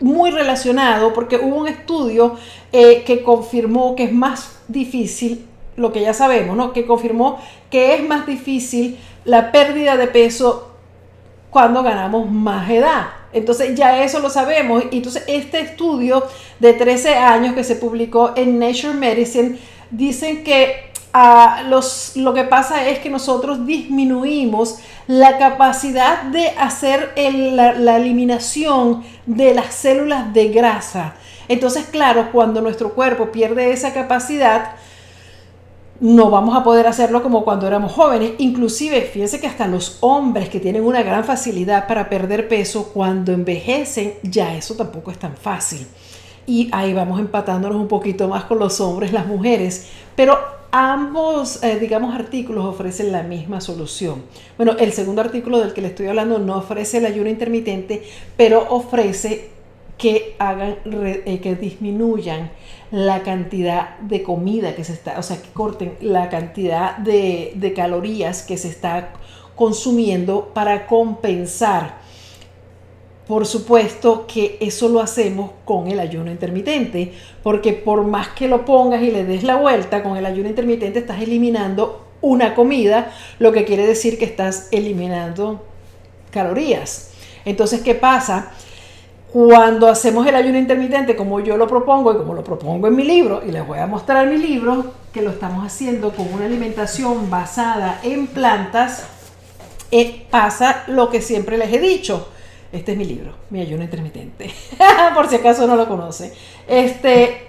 muy 0.01 0.33
relacionado 0.33 1.15
porque 1.15 1.37
hubo 1.37 1.57
un 1.57 1.69
estudio 1.69 2.35
eh, 2.73 3.05
que 3.07 3.23
confirmó 3.23 3.95
que 3.95 4.05
es 4.05 4.13
más 4.13 4.57
difícil, 4.67 5.47
lo 5.77 5.93
que 5.93 6.01
ya 6.01 6.15
sabemos, 6.15 6.57
¿no? 6.57 6.73
que 6.73 6.87
confirmó 6.87 7.39
que 7.71 7.95
es 7.95 8.07
más 8.07 8.27
difícil 8.27 8.99
la 9.25 9.53
pérdida 9.53 9.97
de 9.97 10.07
peso 10.07 10.71
cuando 11.51 11.83
ganamos 11.83 12.31
más 12.31 12.69
edad. 12.71 13.07
Entonces 13.33 13.75
ya 13.75 14.03
eso 14.03 14.21
lo 14.21 14.31
sabemos. 14.31 14.85
Y 14.91 14.99
entonces 14.99 15.25
este 15.27 15.61
estudio 15.61 16.25
de 16.59 16.73
13 16.73 17.15
años 17.15 17.55
que 17.55 17.65
se 17.65 17.77
publicó 17.77 18.33
en 18.37 18.59
Nature 18.59 18.95
Medicine 18.95 19.59
dicen 19.91 20.45
que 20.45 20.91
ah, 21.13 21.63
los, 21.69 22.17
lo 22.17 22.35
que 22.35 22.45
pasa 22.45 22.89
es 22.89 22.99
que 22.99 23.11
nosotros 23.11 23.67
disminuimos 23.67 24.79
la 25.07 25.39
capacidad 25.39 26.23
de 26.25 26.49
hacer 26.51 27.13
la 27.17 27.97
eliminación 27.97 29.03
de 29.27 29.55
las 29.55 29.75
células 29.75 30.33
de 30.33 30.49
grasa. 30.49 31.15
Entonces, 31.49 31.87
claro, 31.91 32.31
cuando 32.33 32.61
nuestro 32.61 32.95
cuerpo 32.95 33.33
pierde 33.33 33.73
esa 33.73 33.93
capacidad, 33.93 34.77
no 36.03 36.31
vamos 36.31 36.57
a 36.57 36.65
poder 36.65 36.89
hacerlo 36.89 37.23
como 37.23 37.45
cuando 37.45 37.69
éramos 37.69 37.93
jóvenes. 37.93 38.33
Inclusive, 38.39 39.03
fíjense 39.03 39.39
que 39.39 39.47
hasta 39.47 39.69
los 39.69 39.99
hombres 40.01 40.49
que 40.49 40.59
tienen 40.59 40.85
una 40.85 41.05
gran 41.05 41.23
facilidad 41.23 41.87
para 41.87 42.09
perder 42.09 42.49
peso, 42.49 42.91
cuando 42.93 43.31
envejecen, 43.31 44.15
ya 44.25 44.57
eso 44.57 44.75
tampoco 44.75 45.13
es 45.13 45.19
tan 45.21 45.37
fácil. 45.37 45.87
Y 46.45 46.69
ahí 46.73 46.93
vamos 46.93 47.21
empatándonos 47.21 47.81
un 47.81 47.87
poquito 47.87 48.27
más 48.27 48.45
con 48.45 48.59
los 48.59 48.81
hombres, 48.81 49.13
las 49.13 49.29
mujeres. 49.29 49.91
Pero 50.17 50.37
ambos, 50.73 51.63
eh, 51.63 51.79
digamos, 51.79 52.13
artículos 52.13 52.65
ofrecen 52.65 53.13
la 53.13 53.23
misma 53.23 53.61
solución. 53.61 54.25
Bueno, 54.57 54.73
el 54.81 54.93
segundo 54.93 55.21
artículo 55.21 55.61
del 55.61 55.73
que 55.73 55.83
le 55.83 55.89
estoy 55.89 56.09
hablando 56.09 56.41
no 56.41 56.57
ofrece 56.57 56.99
el 56.99 57.07
ayuno 57.07 57.31
intermitente, 57.31 58.03
pero 58.37 58.67
ofrece 58.71 59.52
que 60.03 60.35
hagan, 60.41 60.79
eh, 60.85 61.39
que 61.41 61.55
disminuyan 61.55 62.51
la 62.91 63.23
cantidad 63.23 64.01
de 64.01 64.25
comida 64.25 64.75
que 64.75 64.83
se 64.83 64.95
está, 64.95 65.17
o 65.17 65.23
sea, 65.23 65.41
que 65.41 65.51
corten 65.51 65.95
la 66.01 66.29
cantidad 66.29 66.97
de, 66.97 67.53
de 67.55 67.73
calorías 67.73 68.43
que 68.43 68.59
se 68.59 68.67
está 68.67 69.13
consumiendo 69.55 70.51
para 70.53 70.89
compensar. 70.89 71.99
Por 73.29 73.47
supuesto 73.47 74.27
que 74.27 74.57
eso 74.61 74.89
lo 74.89 74.99
hacemos 74.99 75.53
con 75.65 75.87
el 75.87 76.01
ayuno 76.01 76.33
intermitente, 76.33 77.13
porque 77.45 77.73
por 77.73 78.03
más 78.03 78.31
que 78.31 78.49
lo 78.49 78.65
pongas 78.65 79.03
y 79.03 79.13
le 79.13 79.23
des 79.23 79.45
la 79.45 79.55
vuelta, 79.55 80.03
con 80.03 80.17
el 80.17 80.27
ayuno 80.27 80.49
intermitente 80.49 80.99
estás 80.99 81.23
eliminando 81.23 82.09
una 82.21 82.57
comida, 82.57 83.13
lo 83.39 83.53
que 83.53 83.65
quiere 83.65 83.87
decir 83.87 84.19
que 84.19 84.25
estás 84.25 84.67
eliminando 84.73 85.65
calorías. 86.33 87.13
Entonces, 87.45 87.83
¿qué 87.83 87.95
pasa? 87.95 88.51
Cuando 89.33 89.89
hacemos 89.89 90.27
el 90.27 90.35
ayuno 90.35 90.59
intermitente, 90.59 91.17
como 91.17 91.41
yo 91.41 91.57
lo 91.57 91.67
propongo 91.67 92.13
y 92.13 92.17
como 92.19 92.35
lo 92.35 92.45
propongo 92.45 92.87
en 92.87 92.95
mi 92.95 93.03
libro, 93.03 93.43
y 93.47 93.51
les 93.51 93.67
voy 93.67 93.79
a 93.79 93.87
mostrar 93.87 94.27
mi 94.27 94.37
libro, 94.37 94.93
que 95.11 95.23
lo 95.23 95.31
estamos 95.31 95.65
haciendo 95.65 96.13
con 96.13 96.31
una 96.35 96.45
alimentación 96.45 97.31
basada 97.31 97.99
en 98.03 98.27
plantas, 98.27 99.07
eh, 99.91 100.27
pasa 100.31 100.85
lo 100.87 101.09
que 101.09 101.23
siempre 101.23 101.57
les 101.57 101.73
he 101.73 101.79
dicho. 101.79 102.29
Este 102.73 102.93
es 102.93 102.99
mi 102.99 103.07
libro, 103.07 103.33
mi 103.49 103.63
ayuno 103.63 103.83
intermitente, 103.83 104.51
por 105.15 105.29
si 105.29 105.37
acaso 105.37 105.67
no 105.67 105.77
lo 105.77 105.89
conoce. 105.89 106.35
Este, 106.69 107.49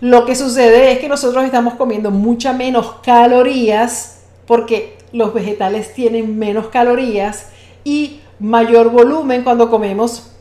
lo 0.00 0.26
que 0.26 0.34
sucede 0.34 0.92
es 0.92 0.98
que 0.98 1.08
nosotros 1.08 1.44
estamos 1.44 1.74
comiendo 1.74 2.10
mucha 2.10 2.52
menos 2.52 2.96
calorías 3.02 4.20
porque 4.46 4.98
los 5.12 5.32
vegetales 5.32 5.94
tienen 5.94 6.38
menos 6.38 6.66
calorías 6.66 7.46
y 7.84 8.20
mayor 8.38 8.90
volumen 8.90 9.44
cuando 9.44 9.70
comemos 9.70 10.31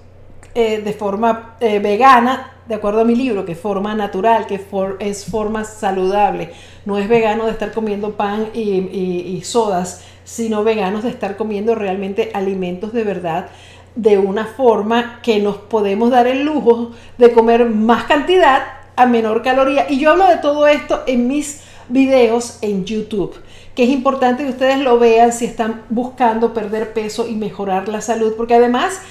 eh, 0.53 0.81
de 0.83 0.93
forma 0.93 1.55
eh, 1.61 1.79
vegana, 1.79 2.51
de 2.67 2.75
acuerdo 2.75 3.01
a 3.01 3.05
mi 3.05 3.15
libro, 3.15 3.45
que 3.45 3.55
forma 3.55 3.95
natural, 3.95 4.47
que 4.47 4.59
es 4.99 5.25
forma 5.25 5.63
saludable. 5.63 6.51
No 6.85 6.97
es 6.97 7.07
vegano 7.07 7.45
de 7.45 7.51
estar 7.51 7.71
comiendo 7.71 8.17
pan 8.17 8.47
y, 8.53 9.41
sodas, 9.45 10.03
sino 10.25 10.63
veganos 10.63 11.03
de 11.03 11.09
estar 11.09 11.37
comiendo 11.37 11.75
realmente 11.75 12.31
alimentos 12.33 12.91
de 12.91 13.03
verdad 13.03 13.47
de 13.95 14.17
una 14.17 14.45
forma 14.45 15.19
que 15.21 15.39
nos 15.39 15.57
podemos 15.57 16.11
dar 16.11 16.27
el 16.27 16.43
lujo 16.43 16.91
de 17.17 17.31
comer 17.31 17.65
más 17.65 18.05
cantidad 18.05 18.63
a 18.95 19.05
menor 19.05 19.41
caloría. 19.43 19.87
Y 19.89 19.99
yo 19.99 20.11
hablo 20.11 20.27
de 20.27 20.37
todo 20.37 20.67
esto 20.67 21.03
en 21.07 21.27
mis 21.27 21.61
videos 21.89 22.57
en 22.61 22.85
YouTube, 22.85 23.35
que 23.75 23.83
es 23.83 23.89
importante 23.89 24.43
que 24.43 24.49
ustedes 24.49 24.79
lo 24.79 24.99
vean 24.99 25.31
si 25.31 25.45
están 25.45 25.83
buscando 25.89 26.53
perder 26.53 26.93
peso 26.93 27.27
y 27.27 27.35
mejorar 27.35 27.87
la 27.87 28.01
salud, 28.01 28.33
porque 28.35 28.55
además 28.55 29.01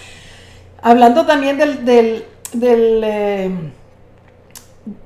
Hablando 0.83 1.27
también 1.27 1.59
del, 1.59 1.85
del, 2.53 3.03
eh, 3.05 3.51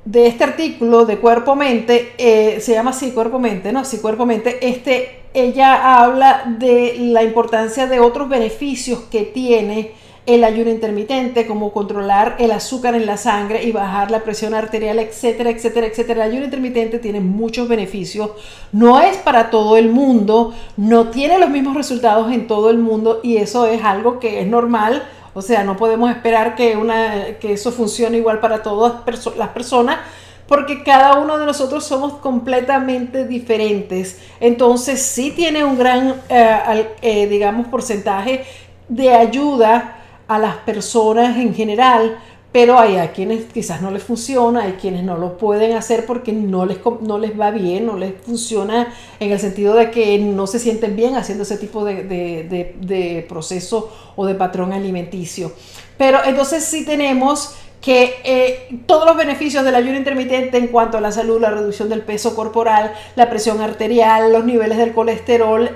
de 0.04 0.26
este 0.26 0.44
artículo 0.44 1.04
de 1.04 1.18
cuerpo-mente, 1.18 2.12
eh, 2.18 2.60
se 2.60 2.72
llama 2.72 2.90
así 2.90 3.10
cuerpo-mente, 3.10 3.72
¿no? 3.72 3.84
Sí, 3.84 3.98
cuerpo-mente. 3.98 4.66
Este, 4.66 5.22
ella 5.34 6.00
habla 6.00 6.44
de 6.58 6.94
la 6.98 7.24
importancia 7.24 7.87
de 7.87 7.98
otros 7.98 8.28
beneficios 8.28 9.00
que 9.10 9.22
tiene 9.22 9.92
el 10.26 10.42
ayuno 10.42 10.70
intermitente, 10.70 11.46
como 11.46 11.72
controlar 11.72 12.37
el 12.38 12.52
azúcar 12.52 12.94
en 12.94 13.04
la 13.04 13.18
sangre 13.18 13.64
y 13.64 13.72
bajar 13.72 14.10
la 14.10 14.20
presión 14.20 14.54
arterial, 14.54 14.98
etcétera, 14.98 15.50
etcétera, 15.50 15.87
etcétera. 15.87 16.24
El 16.24 16.30
ayuno 16.30 16.44
intermitente 16.46 16.98
tiene 16.98 17.20
muchos 17.20 17.68
beneficios, 17.68 18.30
no 18.72 19.00
es 19.00 19.18
para 19.18 19.50
todo 19.50 19.76
el 19.76 19.90
mundo, 19.90 20.54
no 20.78 21.08
tiene 21.08 21.38
los 21.38 21.50
mismos 21.50 21.76
resultados 21.76 22.32
en 22.32 22.46
todo 22.46 22.70
el 22.70 22.78
mundo 22.78 23.20
y 23.22 23.37
eso 23.37 23.66
es 23.66 23.84
algo 23.84 24.18
que 24.18 24.40
es 24.40 24.46
normal 24.46 25.02
o 25.35 25.42
sea, 25.42 25.64
no 25.64 25.77
podemos 25.77 26.11
esperar 26.11 26.55
que, 26.55 26.77
una, 26.77 27.37
que 27.40 27.53
eso 27.53 27.73
funcione 27.73 28.18
igual 28.18 28.40
para 28.40 28.62
todas 28.62 29.05
las 29.37 29.49
personas 29.49 29.99
porque 30.47 30.83
cada 30.83 31.18
uno 31.18 31.38
de 31.38 31.47
nosotros 31.47 31.85
somos 31.85 32.14
completamente 32.14 33.27
diferentes. 33.27 34.18
Entonces 34.40 35.03
sí 35.03 35.31
tiene 35.31 35.64
un 35.64 35.79
gran, 35.79 36.23
eh, 36.29 36.88
eh, 37.01 37.27
digamos, 37.27 37.66
porcentaje 37.68 38.44
de 38.88 39.11
ayuda 39.14 39.99
a 40.29 40.38
las 40.38 40.57
personas 40.57 41.37
en 41.38 41.55
general, 41.55 42.18
pero 42.54 42.78
hay 42.78 42.98
a 42.98 43.10
quienes 43.10 43.46
quizás 43.46 43.82
no 43.82 43.90
les 43.90 44.04
funciona, 44.04 44.62
hay 44.62 44.74
quienes 44.74 45.02
no 45.02 45.18
lo 45.18 45.38
pueden 45.38 45.72
hacer 45.72 46.06
porque 46.06 46.32
no 46.32 46.66
les, 46.66 46.78
no 47.00 47.18
les 47.18 47.38
va 47.38 47.50
bien, 47.50 47.84
no 47.84 47.96
les 47.98 48.14
funciona 48.24 48.94
en 49.18 49.32
el 49.32 49.40
sentido 49.40 49.74
de 49.74 49.90
que 49.90 50.20
no 50.20 50.46
se 50.46 50.60
sienten 50.60 50.94
bien 50.94 51.16
haciendo 51.16 51.42
ese 51.42 51.56
tipo 51.56 51.84
de, 51.84 53.26
proceso 53.28 53.92
o 54.14 54.24
de 54.24 54.36
patrón 54.36 54.72
alimenticio. 54.72 55.50
Pero 55.98 56.20
entonces 56.24 56.62
sí 56.62 56.84
tenemos 56.84 57.56
que 57.80 58.20
eh, 58.22 58.78
todos 58.86 59.04
los 59.04 59.16
beneficios 59.16 59.64
del 59.64 59.74
ayuno 59.74 59.98
intermitente 59.98 60.56
en 60.56 60.68
cuanto 60.68 60.96
a 60.96 61.00
la 61.00 61.10
salud, 61.10 61.40
la 61.40 61.50
reducción 61.50 61.88
del 61.88 62.02
peso 62.02 62.36
corporal, 62.36 62.94
la 63.16 63.28
presión 63.28 63.60
arterial, 63.62 64.32
los 64.32 64.44
niveles 64.44 64.78
del 64.78 64.92
colesterol, 64.92 65.70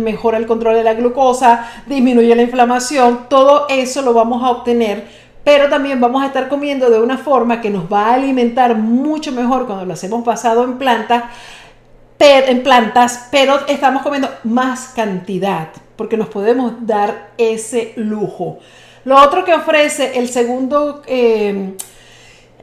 mejora 0.00 0.38
el 0.38 0.46
control 0.46 0.74
de 0.74 0.82
la 0.82 0.94
glucosa, 0.94 1.70
disminuye 1.86 2.34
la 2.34 2.42
inflamación, 2.42 3.28
todo 3.30 3.66
eso 3.68 4.02
lo 4.02 4.12
vamos 4.12 4.42
a 4.42 4.50
obtener 4.50 5.23
pero 5.44 5.68
también 5.68 6.00
vamos 6.00 6.22
a 6.22 6.26
estar 6.26 6.48
comiendo 6.48 6.90
de 6.90 6.98
una 6.98 7.18
forma 7.18 7.60
que 7.60 7.70
nos 7.70 7.92
va 7.92 8.08
a 8.08 8.14
alimentar 8.14 8.74
mucho 8.76 9.30
mejor 9.30 9.66
cuando 9.66 9.84
lo 9.84 9.92
hacemos 9.92 10.24
basado 10.24 10.64
en 10.64 10.78
plantas, 10.78 11.24
en 12.18 12.62
plantas, 12.62 13.28
pero 13.30 13.66
estamos 13.66 14.02
comiendo 14.02 14.30
más 14.44 14.92
cantidad, 14.96 15.68
porque 15.94 16.16
nos 16.16 16.28
podemos 16.28 16.86
dar 16.86 17.32
ese 17.36 17.92
lujo. 17.96 18.58
Lo 19.04 19.20
otro 19.20 19.44
que 19.44 19.52
ofrece 19.52 20.18
el 20.18 20.30
segundo 20.30 21.02
eh, 21.06 21.76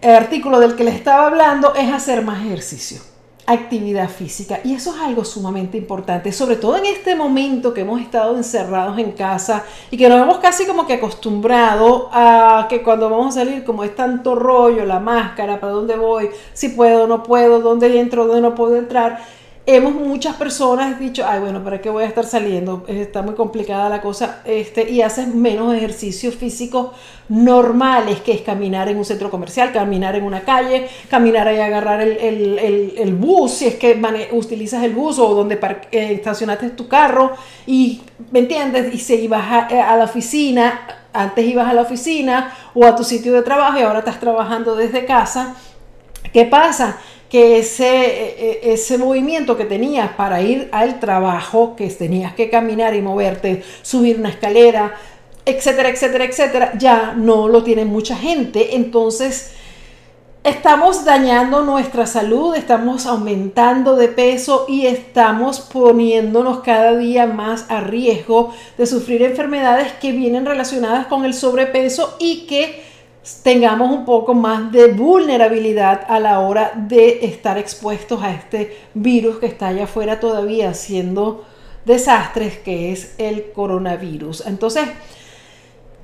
artículo 0.02 0.60
del 0.60 0.76
que 0.76 0.84
les 0.84 0.96
estaba 0.96 1.28
hablando 1.28 1.76
es 1.76 1.94
hacer 1.94 2.24
más 2.24 2.44
ejercicio 2.44 3.11
actividad 3.46 4.10
física. 4.10 4.60
Y 4.64 4.74
eso 4.74 4.96
es 4.96 5.02
algo 5.02 5.26
sumamente 5.26 5.78
importante, 5.78 6.32
sobre 6.32 6.56
todo 6.56 6.78
en 6.78 6.86
este 6.86 7.16
momento 7.16 7.74
que 7.74 7.82
hemos 7.82 8.02
estado 8.02 8.36
encerrados 8.36 8.98
en 9.00 9.12
casa 9.12 9.64
y 9.90 9.98
que 9.98 10.10
nos 10.10 10.22
hemos 10.22 10.38
casi 10.40 10.66
como 10.66 10.86
que 10.86 10.94
acostumbrado 10.94 12.10
a 12.12 12.68
que 12.70 12.82
cuando 12.84 13.10
vamos 13.10 13.36
a 13.36 13.40
salir, 13.40 13.64
como 13.64 13.84
es 13.84 13.96
tanto 13.96 14.36
rollo, 14.36 14.86
la 14.86 15.00
máscara, 15.00 15.60
para 15.60 15.74
dónde 15.74 15.96
voy, 15.96 16.30
si 16.54 16.70
puedo, 16.70 17.08
no 17.08 17.24
puedo, 17.24 17.62
dónde 17.62 18.00
entro, 18.00 18.26
dónde 18.26 18.42
no 18.42 18.56
puedo 18.56 18.76
entrar 18.76 19.20
hemos 19.66 19.94
muchas 19.94 20.36
personas 20.36 21.00
dicho, 21.00 21.24
ay, 21.28 21.40
bueno, 21.40 21.64
¿para 21.64 21.82
qué 21.82 21.90
voy 21.90 22.04
a 22.04 22.08
estar 22.08 22.26
saliendo? 22.26 22.84
Está 22.88 23.22
muy 23.22 23.36
complicada 23.36 23.90
la 23.90 24.02
cosa, 24.02 24.42
este, 24.46 24.90
y 24.90 25.02
haces 25.02 25.28
menos 25.34 25.74
ejercicios 25.74 26.36
físicos 26.36 26.92
normales, 27.30 28.22
que 28.22 28.34
es 28.34 28.42
caminar 28.42 28.90
en 28.90 28.98
un 28.98 29.06
centro 29.06 29.30
comercial, 29.30 29.72
caminar 29.72 30.16
en 30.16 30.24
una 30.24 30.42
calle, 30.42 30.88
caminar 31.10 31.54
y 31.54 31.60
agarrar 31.60 32.02
el, 32.02 33.16
bus, 33.20 33.52
si 33.52 33.68
es 33.68 33.76
que 33.76 34.02
utilizas 34.32 34.84
el 34.84 34.94
bus 34.94 35.20
o 35.20 35.34
donde 35.34 35.56
eh, 35.92 36.14
estacionaste 36.14 36.72
tu 36.72 36.88
carro, 36.88 37.32
y, 37.68 38.02
¿me 38.32 38.40
entiendes? 38.40 38.94
Y 38.94 38.98
si 38.98 39.14
ibas 39.16 39.44
a, 39.44 39.92
a 39.92 39.96
la 39.96 40.06
oficina, 40.06 40.88
antes 41.14 41.46
ibas 41.46 41.68
a 41.68 41.74
la 41.74 41.82
oficina 41.82 42.54
o 42.74 42.86
a 42.86 42.96
tu 42.96 43.04
sitio 43.04 43.34
de 43.34 43.44
trabajo 43.44 43.78
y 43.78 43.84
ahora 43.84 44.00
estás 44.00 44.20
trabajando 44.20 44.76
desde 44.76 45.06
casa, 45.06 45.56
¿qué 46.34 46.46
pasa? 46.46 46.98
Que 47.32 47.60
ese, 47.60 47.88
e, 47.88 48.60
e, 48.62 48.74
ese 48.74 48.98
movimiento 48.98 49.56
que 49.56 49.64
tenías 49.64 50.12
para 50.16 50.42
ir 50.42 50.68
al 50.74 51.00
trabajo, 51.00 51.78
que 51.78 51.88
tenías 51.88 52.34
que 52.34 52.50
caminar 52.50 52.94
y 52.94 53.02
moverte, 53.02 53.64
subir 53.84 54.20
una 54.20 54.28
escalera, 54.28 54.96
etcétera, 55.46 55.90
etcétera, 55.90 56.26
etcétera, 56.26 56.74
ya 56.78 57.14
no 57.16 57.48
lo 57.48 57.64
tiene 57.64 57.86
mucha 57.86 58.18
gente. 58.18 58.76
Entonces, 58.76 59.54
estamos 60.44 61.06
dañando 61.06 61.62
nuestra 61.62 62.06
salud, 62.06 62.54
estamos 62.54 63.06
aumentando 63.06 63.96
de 63.96 64.10
peso 64.10 64.66
y 64.68 64.88
estamos 64.88 65.62
poniéndonos 65.62 66.60
cada 66.60 66.98
día 66.98 67.28
más 67.28 67.66
a 67.70 67.80
riesgo 67.80 68.54
de 68.78 68.86
sufrir 68.86 69.24
enfermedades 69.24 69.94
que 70.02 70.12
vienen 70.12 70.46
relacionadas 70.46 71.06
con 71.08 71.24
el 71.24 71.34
sobrepeso 71.34 72.18
y 72.20 72.46
que 72.46 72.91
tengamos 73.44 73.92
un 73.92 74.06
poco 74.06 74.34
más 74.34 74.72
de 74.72 74.88
vulnerabilidad 74.88 76.06
a 76.08 76.20
la 76.20 76.40
hora 76.40 76.72
de 76.76 77.26
estar 77.26 77.58
expuestos 77.58 78.24
a 78.24 78.32
este 78.32 78.76
virus 78.94 79.38
que 79.38 79.46
está 79.46 79.68
allá 79.68 79.84
afuera 79.84 80.20
todavía 80.20 80.70
haciendo 80.70 81.46
desastres, 81.86 82.58
que 82.58 82.92
es 82.92 83.16
el 83.20 83.52
coronavirus. 83.52 84.46
Entonces, 84.48 84.88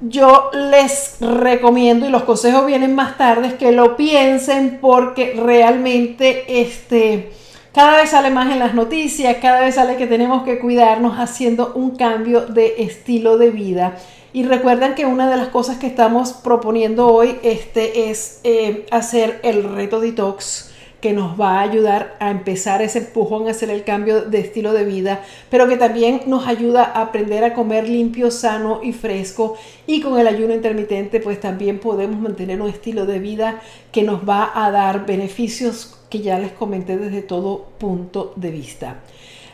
yo 0.01 0.51
les 0.53 1.17
recomiendo, 1.19 2.05
y 2.05 2.09
los 2.09 2.23
consejos 2.23 2.67
vienen 2.67 2.93
más 2.93 3.17
tarde, 3.17 3.55
que 3.55 3.71
lo 3.71 3.97
piensen 3.97 4.77
porque 4.79 5.33
realmente 5.43 6.61
este, 6.61 7.31
cada 7.73 7.97
vez 7.97 8.11
sale 8.11 8.29
más 8.29 8.51
en 8.51 8.59
las 8.59 8.75
noticias, 8.75 9.37
cada 9.41 9.61
vez 9.61 9.73
sale 9.73 9.97
que 9.97 10.05
tenemos 10.05 10.43
que 10.43 10.59
cuidarnos 10.59 11.17
haciendo 11.17 11.73
un 11.73 11.95
cambio 11.95 12.41
de 12.41 12.75
estilo 12.77 13.39
de 13.39 13.49
vida 13.49 13.97
y 14.33 14.43
recuerden 14.43 14.95
que 14.95 15.05
una 15.05 15.29
de 15.29 15.37
las 15.37 15.49
cosas 15.49 15.77
que 15.77 15.87
estamos 15.87 16.33
proponiendo 16.33 17.07
hoy 17.07 17.39
este, 17.43 18.09
es 18.09 18.39
eh, 18.43 18.85
hacer 18.91 19.39
el 19.43 19.63
reto 19.63 19.99
detox 19.99 20.71
que 21.01 21.13
nos 21.13 21.39
va 21.39 21.59
a 21.59 21.61
ayudar 21.61 22.15
a 22.19 22.31
empezar 22.31 22.81
ese 22.81 22.99
empujón 22.99 23.47
a 23.47 23.51
hacer 23.51 23.69
el 23.69 23.83
cambio 23.83 24.21
de 24.21 24.39
estilo 24.39 24.73
de 24.73 24.83
vida, 24.83 25.21
pero 25.49 25.67
que 25.67 25.77
también 25.77 26.21
nos 26.25 26.47
ayuda 26.47 26.83
a 26.83 27.01
aprender 27.01 27.43
a 27.43 27.53
comer 27.53 27.87
limpio, 27.87 28.31
sano 28.31 28.79
y 28.83 28.93
fresco. 28.93 29.55
Y 29.85 30.01
con 30.01 30.19
el 30.19 30.27
ayuno 30.27 30.55
intermitente, 30.55 31.19
pues 31.19 31.39
también 31.39 31.79
podemos 31.79 32.19
mantener 32.19 32.61
un 32.61 32.69
estilo 32.69 33.05
de 33.05 33.19
vida 33.19 33.61
que 33.91 34.03
nos 34.03 34.27
va 34.27 34.51
a 34.53 34.71
dar 34.71 35.05
beneficios 35.05 35.99
que 36.09 36.19
ya 36.21 36.39
les 36.39 36.51
comenté 36.51 36.97
desde 36.97 37.21
todo 37.21 37.67
punto 37.77 38.33
de 38.35 38.51
vista. 38.51 39.01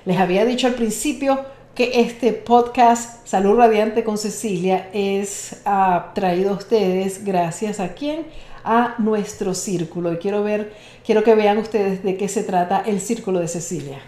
Les 0.05 0.17
había 0.17 0.45
dicho 0.45 0.67
al 0.67 0.75
principio 0.75 1.39
que 1.75 2.01
este 2.01 2.33
podcast 2.33 3.25
Salud 3.25 3.57
Radiante 3.57 4.03
con 4.03 4.19
Cecilia 4.19 4.89
es 4.93 5.63
uh, 5.65 6.13
traído 6.13 6.51
a 6.51 6.53
ustedes 6.53 7.25
gracias 7.25 7.79
a 7.79 7.93
quién? 7.95 8.27
A 8.63 8.95
nuestro 8.99 9.55
círculo. 9.55 10.13
Y 10.13 10.17
quiero 10.17 10.43
ver, 10.43 10.73
quiero 11.03 11.23
que 11.23 11.33
vean 11.33 11.57
ustedes 11.57 12.03
de 12.03 12.15
qué 12.15 12.27
se 12.29 12.43
trata 12.43 12.81
el 12.81 13.01
círculo 13.01 13.39
de 13.39 13.47
Cecilia. 13.47 13.99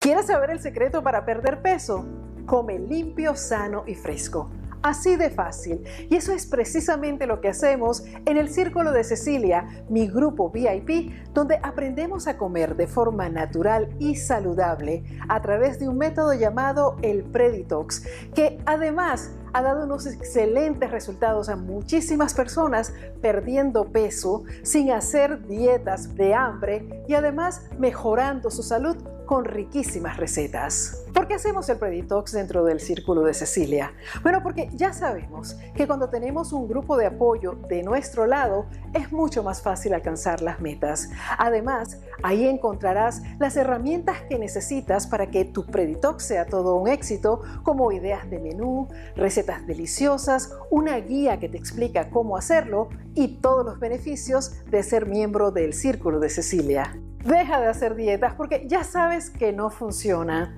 ¿Quieres 0.00 0.26
saber 0.26 0.50
el 0.50 0.60
secreto 0.60 1.02
para 1.02 1.24
perder 1.24 1.60
peso? 1.60 2.06
Come 2.46 2.78
limpio, 2.78 3.34
sano 3.34 3.84
y 3.86 3.94
fresco. 3.96 4.50
Así 4.82 5.16
de 5.16 5.30
fácil. 5.30 5.84
Y 6.10 6.16
eso 6.16 6.32
es 6.32 6.46
precisamente 6.46 7.26
lo 7.26 7.40
que 7.40 7.48
hacemos 7.48 8.04
en 8.26 8.36
el 8.36 8.48
Círculo 8.48 8.92
de 8.92 9.04
Cecilia, 9.04 9.84
mi 9.88 10.08
grupo 10.08 10.50
VIP, 10.50 11.12
donde 11.32 11.60
aprendemos 11.62 12.26
a 12.26 12.36
comer 12.36 12.74
de 12.74 12.88
forma 12.88 13.28
natural 13.28 13.88
y 14.00 14.16
saludable 14.16 15.04
a 15.28 15.40
través 15.40 15.78
de 15.78 15.88
un 15.88 15.98
método 15.98 16.34
llamado 16.34 16.96
el 17.02 17.22
Preditox, 17.22 18.04
que 18.34 18.58
además 18.66 19.30
ha 19.52 19.62
dado 19.62 19.84
unos 19.84 20.06
excelentes 20.06 20.90
resultados 20.90 21.48
a 21.48 21.56
muchísimas 21.56 22.34
personas 22.34 22.92
perdiendo 23.20 23.84
peso 23.84 24.44
sin 24.62 24.90
hacer 24.90 25.46
dietas 25.46 26.14
de 26.14 26.34
hambre 26.34 27.04
y 27.08 27.14
además 27.14 27.62
mejorando 27.78 28.50
su 28.50 28.62
salud 28.62 28.96
con 29.26 29.44
riquísimas 29.44 30.16
recetas. 30.16 31.04
¿Por 31.14 31.26
qué 31.26 31.34
hacemos 31.34 31.68
el 31.68 31.78
Preditox 31.78 32.32
dentro 32.32 32.64
del 32.64 32.80
Círculo 32.80 33.22
de 33.22 33.32
Cecilia? 33.32 33.92
Bueno, 34.22 34.42
porque 34.42 34.68
ya 34.74 34.92
sabemos 34.92 35.56
que 35.74 35.86
cuando 35.86 36.08
tenemos 36.08 36.52
un 36.52 36.68
grupo 36.68 36.96
de 36.96 37.06
apoyo 37.06 37.52
de 37.68 37.82
nuestro 37.82 38.26
lado, 38.26 38.66
es 38.92 39.12
mucho 39.12 39.42
más 39.42 39.62
fácil 39.62 39.94
alcanzar 39.94 40.42
las 40.42 40.60
metas. 40.60 41.08
Además, 41.38 41.98
ahí 42.22 42.46
encontrarás 42.46 43.22
las 43.38 43.56
herramientas 43.56 44.22
que 44.28 44.38
necesitas 44.38 45.06
para 45.06 45.30
que 45.30 45.44
tu 45.44 45.66
Preditox 45.66 46.24
sea 46.24 46.46
todo 46.46 46.76
un 46.76 46.88
éxito, 46.88 47.42
como 47.62 47.92
ideas 47.92 48.28
de 48.30 48.38
menú, 48.38 48.88
recetas 49.16 49.66
deliciosas, 49.66 50.56
una 50.70 50.96
guía 50.98 51.38
que 51.38 51.48
te 51.48 51.58
explica 51.58 52.10
cómo 52.10 52.36
hacerlo 52.36 52.88
y 53.14 53.40
todos 53.40 53.64
los 53.64 53.80
beneficios 53.80 54.64
de 54.70 54.82
ser 54.82 55.06
miembro 55.06 55.50
del 55.50 55.72
Círculo 55.72 56.20
de 56.20 56.30
Cecilia. 56.30 56.98
Deja 57.24 57.60
de 57.60 57.66
hacer 57.66 57.94
dietas 57.94 58.34
porque 58.34 58.66
ya 58.66 58.84
sabes 58.84 59.30
que 59.30 59.52
no 59.52 59.70
funciona. 59.70 60.56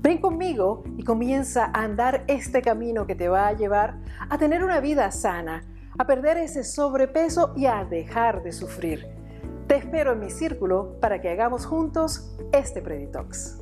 Ven 0.00 0.18
conmigo 0.18 0.84
y 0.98 1.02
comienza 1.02 1.70
a 1.72 1.82
andar 1.82 2.24
este 2.26 2.60
camino 2.60 3.06
que 3.06 3.14
te 3.14 3.28
va 3.28 3.48
a 3.48 3.52
llevar 3.54 3.98
a 4.28 4.36
tener 4.36 4.62
una 4.62 4.80
vida 4.80 5.10
sana, 5.10 5.62
a 5.98 6.06
perder 6.06 6.36
ese 6.36 6.62
sobrepeso 6.62 7.54
y 7.56 7.66
a 7.66 7.84
dejar 7.84 8.42
de 8.42 8.52
sufrir. 8.52 9.23
Te 9.66 9.76
espero 9.76 10.12
en 10.12 10.20
mi 10.20 10.30
círculo 10.30 10.96
para 11.00 11.22
que 11.22 11.30
hagamos 11.30 11.64
juntos 11.64 12.36
este 12.52 12.82
Preditox. 12.82 13.60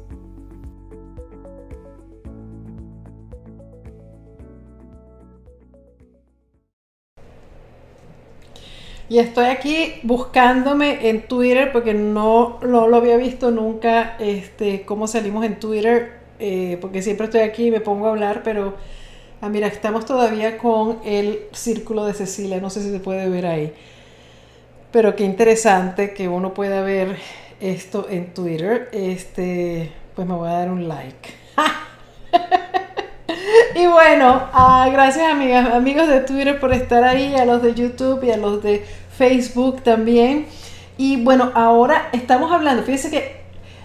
Y 9.08 9.18
estoy 9.18 9.44
aquí 9.44 10.00
buscándome 10.02 11.08
en 11.08 11.28
Twitter 11.28 11.70
porque 11.70 11.92
no, 11.92 12.58
lo 12.62 12.96
había 12.96 13.16
visto 13.16 13.50
nunca, 13.50 14.16
este, 14.18 14.86
cómo 14.86 15.06
salimos 15.06 15.44
en 15.44 15.60
Twitter, 15.60 16.14
eh, 16.40 16.78
porque 16.80 17.02
siempre 17.02 17.26
estoy 17.26 17.42
aquí 17.42 17.66
y 17.66 17.70
me 17.70 17.80
pongo 17.80 18.06
a 18.06 18.10
hablar, 18.10 18.40
pero 18.42 18.74
ah, 19.42 19.50
mira, 19.50 19.66
estamos 19.66 20.06
todavía 20.06 20.56
con 20.56 20.98
el 21.04 21.40
círculo 21.52 22.06
de 22.06 22.14
Cecilia, 22.14 22.58
no 22.60 22.70
sé 22.70 22.82
si 22.82 22.90
se 22.90 23.00
puede 23.00 23.28
ver 23.28 23.46
ahí. 23.46 23.74
Pero 24.92 25.16
qué 25.16 25.24
interesante 25.24 26.12
que 26.12 26.28
uno 26.28 26.52
pueda 26.52 26.82
ver 26.82 27.16
esto 27.60 28.06
en 28.10 28.34
Twitter. 28.34 28.90
Este, 28.92 29.90
pues 30.14 30.28
me 30.28 30.34
voy 30.34 30.50
a 30.50 30.52
dar 30.52 30.70
un 30.70 30.86
like. 30.86 31.30
y 33.74 33.86
bueno, 33.86 34.48
ah, 34.52 34.86
gracias 34.92 35.32
amigas, 35.32 35.72
amigos 35.72 36.08
de 36.08 36.20
Twitter 36.20 36.60
por 36.60 36.74
estar 36.74 37.04
ahí, 37.04 37.34
a 37.34 37.46
los 37.46 37.62
de 37.62 37.74
YouTube 37.74 38.22
y 38.24 38.32
a 38.32 38.36
los 38.36 38.62
de 38.62 38.84
Facebook 39.16 39.82
también. 39.82 40.46
Y 40.98 41.22
bueno, 41.22 41.52
ahora 41.54 42.10
estamos 42.12 42.52
hablando, 42.52 42.82
fíjense 42.82 43.10
que 43.10 43.40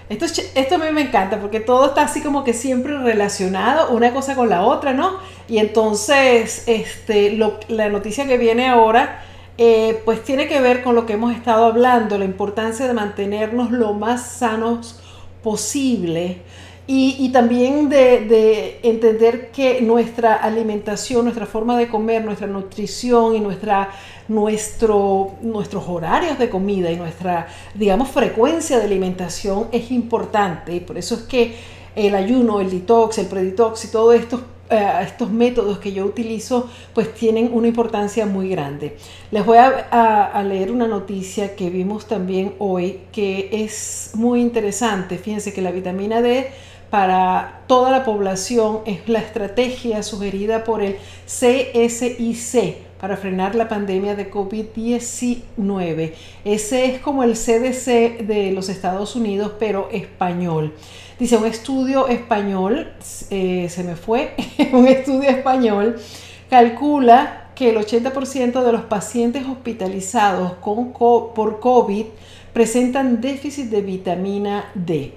esto, 0.09 0.25
esto 0.55 0.75
a 0.75 0.77
mí 0.77 0.85
me 0.91 1.01
encanta 1.01 1.39
porque 1.39 1.61
todo 1.61 1.87
está 1.87 2.01
así 2.01 2.21
como 2.21 2.43
que 2.43 2.53
siempre 2.53 2.97
relacionado 2.97 3.91
una 3.91 4.13
cosa 4.13 4.35
con 4.35 4.49
la 4.49 4.63
otra, 4.63 4.91
¿no? 4.91 5.19
Y 5.47 5.59
entonces, 5.59 6.63
este, 6.67 7.37
la 7.69 7.89
noticia 7.89 8.27
que 8.27 8.37
viene 8.37 8.67
ahora, 8.67 9.21
eh, 9.57 10.01
pues 10.05 10.23
tiene 10.23 10.47
que 10.47 10.61
ver 10.61 10.83
con 10.83 10.95
lo 10.95 11.05
que 11.05 11.13
hemos 11.13 11.33
estado 11.33 11.65
hablando, 11.65 12.17
la 12.17 12.25
importancia 12.25 12.87
de 12.87 12.93
mantenernos 12.93 13.71
lo 13.71 13.93
más 13.93 14.23
sanos 14.27 14.99
posible 15.43 16.41
y, 16.89 17.29
también 17.33 17.89
de, 17.89 18.79
entender 18.81 19.51
que 19.51 19.81
nuestra 19.81 20.35
alimentación, 20.35 21.25
nuestra 21.25 21.45
forma 21.45 21.77
de 21.77 21.89
comer, 21.89 22.23
nuestra 22.23 22.47
nutrición 22.47 23.35
y 23.35 23.41
nuestra, 23.41 23.89
nuestro, 24.29 25.33
nuestros 25.41 25.83
horarios 25.89 26.39
de 26.39 26.49
comida 26.49 26.89
y 26.89 26.95
nuestra, 26.95 27.47
digamos, 27.73 28.07
frecuencia 28.07 28.77
de 28.77 28.85
alimentación 28.85 29.67
es 29.73 29.91
importante. 29.91 30.73
Y 30.75 30.79
por 30.79 30.97
eso 30.97 31.15
es 31.15 31.21
que 31.23 31.55
el 31.93 32.15
ayuno, 32.15 32.61
el 32.61 32.69
detox, 32.69 33.17
el 33.17 33.25
preditox 33.25 33.83
y 33.83 33.91
todos 33.91 34.15
estos, 34.15 34.39
eh, 34.69 34.91
estos 35.01 35.31
métodos 35.31 35.79
que 35.79 35.93
yo 35.93 36.05
utilizo, 36.05 36.69
pues 36.93 37.13
tienen 37.13 37.51
una 37.53 37.67
importancia 37.67 38.25
muy 38.25 38.49
grande. 38.49 38.97
Les 39.31 39.45
voy 39.45 39.57
a, 39.57 40.25
a 40.25 40.43
leer 40.43 40.71
una 40.71 40.87
noticia 40.87 41.55
que 41.55 41.69
vimos 41.69 42.07
también 42.07 42.53
hoy 42.59 43.01
que 43.11 43.49
es 43.51 44.11
muy 44.13 44.41
interesante. 44.41 45.17
Fíjense 45.17 45.53
que 45.53 45.61
la 45.61 45.71
vitamina 45.71 46.21
D 46.21 46.51
para 46.89 47.61
toda 47.67 47.91
la 47.91 48.05
población 48.05 48.79
es 48.85 49.07
la 49.09 49.19
estrategia 49.19 50.03
sugerida 50.03 50.63
por 50.63 50.81
el 50.81 50.97
CSIC 51.25 52.87
para 52.99 53.17
frenar 53.17 53.55
la 53.55 53.67
pandemia 53.67 54.15
de 54.15 54.31
COVID-19. 54.31 56.13
Ese 56.45 56.85
es 56.85 56.99
como 57.01 57.23
el 57.23 57.33
CDC 57.33 58.25
de 58.25 58.51
los 58.53 58.69
Estados 58.69 59.15
Unidos, 59.15 59.51
pero 59.59 59.89
español. 59.91 60.73
Dice 61.19 61.35
un 61.35 61.45
estudio 61.45 62.07
español, 62.07 62.93
eh, 63.31 63.67
se 63.69 63.83
me 63.83 63.95
fue, 63.95 64.35
un 64.71 64.87
estudio 64.87 65.29
español 65.29 65.99
calcula 66.47 67.47
que 67.55 67.71
el 67.71 67.77
80% 67.77 68.63
de 68.63 68.71
los 68.71 68.83
pacientes 68.83 69.47
hospitalizados 69.47 70.53
con, 70.61 70.93
por 70.93 71.59
COVID 71.59 72.05
presentan 72.53 73.19
déficit 73.19 73.65
de 73.71 73.81
vitamina 73.81 74.65
D. 74.75 75.15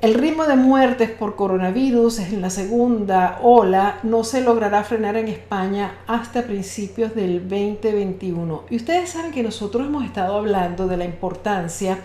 El 0.00 0.14
ritmo 0.14 0.46
de 0.46 0.56
muertes 0.56 1.10
por 1.10 1.36
coronavirus 1.36 2.18
en 2.18 2.42
la 2.42 2.50
segunda 2.50 3.38
ola 3.40 4.00
no 4.02 4.24
se 4.24 4.40
logrará 4.40 4.82
frenar 4.82 5.16
en 5.16 5.28
España 5.28 5.98
hasta 6.08 6.42
principios 6.42 7.14
del 7.14 7.48
2021. 7.48 8.64
Y 8.68 8.76
ustedes 8.76 9.10
saben 9.10 9.30
que 9.30 9.44
nosotros 9.44 9.86
hemos 9.86 10.04
estado 10.04 10.36
hablando 10.36 10.88
de 10.88 10.96
la 10.96 11.04
importancia 11.04 12.00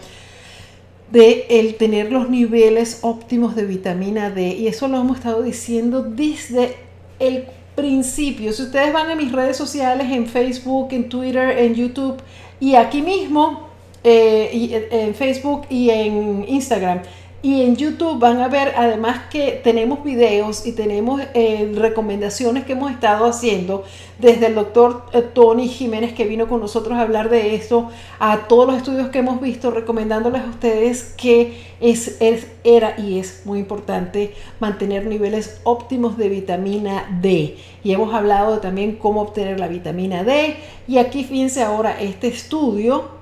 de 1.12 1.45
el 1.50 1.76
tener 1.76 2.12
los 2.12 2.30
niveles 2.30 3.00
óptimos 3.02 3.56
de 3.56 3.65
vitamina 3.65 4.30
D 4.30 4.56
y 4.56 4.67
eso 4.67 4.88
lo 4.88 5.00
hemos 5.00 5.17
estado 5.17 5.41
diciendo 5.41 6.04
desde 6.04 6.76
el 7.19 7.45
principio. 7.76 8.54
Si 8.54 8.63
ustedes 8.63 8.93
van 8.93 9.10
a 9.10 9.15
mis 9.15 9.32
redes 9.32 9.58
sociales, 9.58 10.08
en 10.12 10.28
Facebook, 10.28 10.89
en 10.91 11.10
Twitter, 11.10 11.58
en 11.58 11.76
YouTube 11.76 12.17
y 12.60 12.76
aquí 12.76 13.02
mismo, 13.02 13.69
eh, 14.04 14.88
en 14.91 15.15
Facebook 15.15 15.65
y 15.69 15.89
en 15.89 16.45
Instagram, 16.48 17.02
y 17.41 17.62
en 17.62 17.78
YouTube 17.78 18.19
van 18.19 18.41
a 18.41 18.49
ver 18.49 18.73
además 18.75 19.21
que 19.30 19.62
tenemos 19.63 20.04
videos 20.04 20.65
y 20.65 20.73
tenemos 20.73 21.21
eh, 21.34 21.71
recomendaciones 21.73 22.65
que 22.65 22.73
hemos 22.73 22.91
estado 22.91 23.25
haciendo 23.25 23.86
desde 24.17 24.47
el 24.47 24.56
doctor 24.56 25.06
eh, 25.13 25.21
Tony 25.21 25.69
Jiménez 25.69 26.13
que 26.13 26.25
vino 26.25 26.49
con 26.49 26.60
nosotros 26.60 26.97
a 26.97 27.02
hablar 27.02 27.30
de 27.30 27.56
esto, 27.56 27.89
a 28.19 28.47
todos 28.49 28.67
los 28.67 28.75
estudios 28.75 29.08
que 29.08 29.19
hemos 29.19 29.39
visto, 29.39 29.71
recomendándoles 29.71 30.41
a 30.41 30.47
ustedes 30.47 31.13
que 31.15 31.63
es, 31.80 32.17
era 32.65 32.99
y 32.99 33.19
es 33.19 33.43
muy 33.45 33.60
importante 33.60 34.34
mantener 34.60 35.06
niveles 35.06 35.62
óptimos 35.63 36.17
de 36.17 36.28
vitamina 36.28 37.08
D. 37.21 37.58
Y 37.86 37.93
hemos 37.93 38.13
hablado 38.13 38.60
también 38.60 38.97
cómo 38.97 39.21
obtener 39.21 39.62
la 39.62 39.69
vitamina 39.69 40.25
D. 40.25 40.58
Y 40.89 40.97
aquí 40.97 41.23
fíjense 41.23 41.63
ahora 41.63 42.02
este 42.02 42.28
estudio 42.28 43.17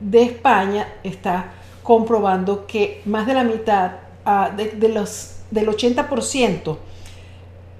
de 0.00 0.22
España 0.22 0.88
está 1.04 1.52
comprobando 1.90 2.68
que 2.68 3.02
más 3.04 3.26
de 3.26 3.34
la 3.34 3.42
mitad 3.42 3.90
ah, 4.24 4.52
de, 4.56 4.88
los, 4.90 5.38
del 5.50 5.66
80% 5.66 6.76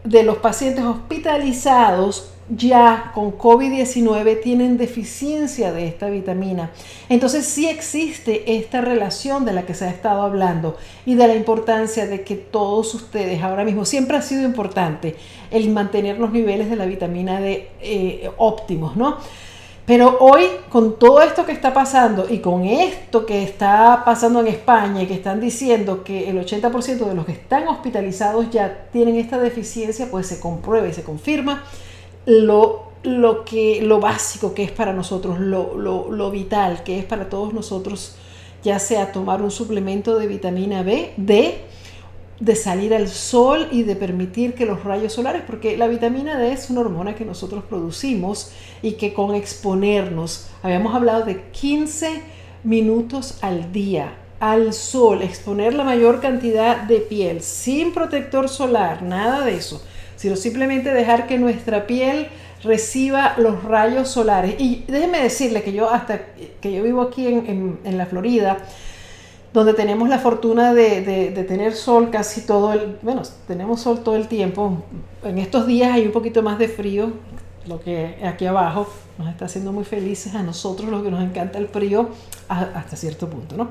de 0.03 0.23
los 0.25 0.39
pacientes 0.39 0.85
hospitalizados 0.85 2.33
ya 2.49 3.13
con 3.15 3.39
COVID-19 3.39 4.43
tienen 4.43 4.79
deficiencia 4.79 5.71
de 5.73 5.87
esta 5.87 6.11
vitamina. 6.11 6.73
Entonces 7.09 7.47
sí 7.47 7.69
existe 7.69 8.57
esta 8.57 8.81
relación 8.81 9.45
de 9.45 9.53
la 9.53 9.65
que 9.65 9.75
se 9.75 9.85
ha 9.85 9.91
estado 9.91 10.23
hablando 10.23 10.77
y 11.07 11.15
de 11.15 11.29
la 11.29 11.37
importancia 11.37 12.09
de 12.09 12.23
que 12.25 12.35
todos 12.35 12.93
ustedes 12.97 13.45
ahora 13.45 13.63
mismo, 13.63 13.85
siempre 13.85 14.17
ha 14.17 14.23
sido 14.23 14.43
importante 14.43 15.15
el 15.53 15.71
mantener 15.71 16.19
los 16.19 16.33
niveles 16.33 16.69
de 16.69 16.75
la 16.75 16.87
vitamina 16.87 17.41
D 17.41 17.71
eh, 17.81 18.29
óptimos, 18.39 18.97
¿no? 18.97 19.19
Pero 19.91 20.19
hoy, 20.21 20.45
con 20.69 21.01
todo 21.01 21.21
esto 21.21 21.45
que 21.45 21.51
está 21.51 21.75
pasando 21.75 22.29
y 22.31 22.39
con 22.39 22.65
esto 22.65 23.27
que 23.27 23.43
está 23.43 24.05
pasando 24.05 24.39
en 24.39 24.47
España 24.47 25.03
y 25.03 25.09
que 25.09 25.15
están 25.15 25.41
diciendo 25.41 26.05
que 26.05 26.31
el 26.31 26.39
80% 26.39 27.09
de 27.09 27.15
los 27.17 27.27
que 27.27 27.33
están 27.33 27.67
hospitalizados 27.67 28.51
ya 28.51 28.87
tienen 28.93 29.17
esta 29.17 29.41
deficiencia, 29.41 30.09
pues 30.09 30.29
se 30.29 30.39
comprueba 30.39 30.87
y 30.87 30.93
se 30.93 31.03
confirma 31.03 31.65
lo, 32.25 32.85
lo, 33.03 33.45
que, 33.45 33.83
lo 33.83 33.99
básico 33.99 34.55
que 34.55 34.63
es 34.63 34.71
para 34.71 34.93
nosotros, 34.93 35.41
lo, 35.41 35.77
lo, 35.77 36.13
lo 36.13 36.31
vital 36.31 36.85
que 36.85 37.01
es 37.01 37.05
para 37.05 37.29
todos 37.29 37.53
nosotros, 37.53 38.15
ya 38.63 38.79
sea 38.79 39.11
tomar 39.11 39.43
un 39.43 39.51
suplemento 39.51 40.21
de 40.21 40.29
vitamina 40.29 40.85
B, 40.85 41.15
D, 41.17 41.65
de 42.41 42.57
salir 42.57 42.95
al 42.95 43.09
sol 43.09 43.69
y 43.71 43.83
de 43.83 43.97
permitir 43.97 44.55
que 44.55 44.65
los 44.65 44.83
rayos 44.83 45.13
solares, 45.13 45.43
porque 45.47 45.77
la 45.77 45.89
vitamina 45.89 46.39
D 46.39 46.53
es 46.53 46.71
una 46.71 46.81
hormona 46.81 47.15
que 47.15 47.27
nosotros 47.27 47.63
producimos 47.69 48.51
y 48.83 48.93
que 48.93 49.13
con 49.13 49.35
exponernos, 49.35 50.49
habíamos 50.63 50.95
hablado 50.95 51.25
de 51.25 51.43
15 51.53 52.23
minutos 52.65 53.39
al 53.43 53.73
día 53.73 54.17
al 54.41 54.73
sol, 54.73 55.21
exponer 55.21 55.75
la 55.75 55.85
mayor 55.85 56.21
cantidad 56.21 56.79
de 56.79 57.01
piel 57.01 57.43
sin 57.43 57.93
protector 57.93 58.49
solar, 58.49 59.03
nada 59.03 59.45
de 59.45 59.55
eso, 59.55 59.85
sino 60.17 60.35
simplemente 60.35 60.95
dejar 60.95 61.27
que 61.27 61.39
nuestra 61.39 61.87
piel 61.87 62.29
reciba 62.63 63.35
los 63.37 63.63
rayos 63.65 64.09
solares. 64.09 64.55
Y 64.59 64.85
déjeme 64.89 65.23
decirle 65.23 65.63
que 65.63 65.73
yo 65.73 65.91
hasta 65.91 66.23
que 66.61 66.73
yo 66.73 66.83
vivo 66.83 67.03
aquí 67.03 67.27
en, 67.27 67.79
en 67.85 67.99
la 67.99 68.07
Florida, 68.07 68.65
donde 69.53 69.75
tenemos 69.75 70.09
la 70.09 70.19
fortuna 70.19 70.73
de, 70.75 71.45
tener 71.49 71.75
sol 71.75 72.11
casi 72.11 72.43
todo 72.43 72.73
el, 72.73 72.99
bueno, 73.03 73.23
tenemos 73.47 73.81
sol 73.81 74.01
todo 74.01 74.17
el 74.17 74.29
tiempo. 74.29 74.83
En 75.25 75.39
estos 75.39 75.67
días 75.67 75.93
hay 75.93 76.07
un 76.07 76.13
poquito 76.13 76.43
más 76.43 76.59
de 76.59 76.69
frío, 76.69 77.13
lo 77.67 77.81
que 77.81 78.17
aquí 78.25 78.47
abajo 78.47 78.89
nos 79.19 79.29
está 79.29 79.47
haciendo 79.47 79.73
muy 79.73 79.85
felices 79.85 80.35
a 80.35 80.43
nosotros, 80.43 80.89
los 80.89 81.03
que 81.03 81.11
nos 81.11 81.23
encanta 81.23 81.59
el 81.59 81.69
frío, 81.69 82.11
hasta 82.49 82.97
cierto 82.97 83.29
punto, 83.29 83.57
¿no? 83.57 83.69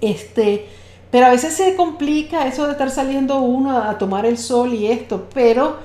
Este, 0.00 0.66
pero 1.10 1.26
a 1.26 1.30
veces 1.30 1.54
se 1.54 1.76
complica 1.76 2.46
eso 2.46 2.66
de 2.66 2.72
estar 2.72 2.90
saliendo 2.90 3.38
uno 3.38 3.78
a 3.78 3.98
tomar 3.98 4.26
el 4.26 4.38
sol 4.38 4.74
y 4.74 4.86
esto, 4.86 5.28
pero 5.32 5.76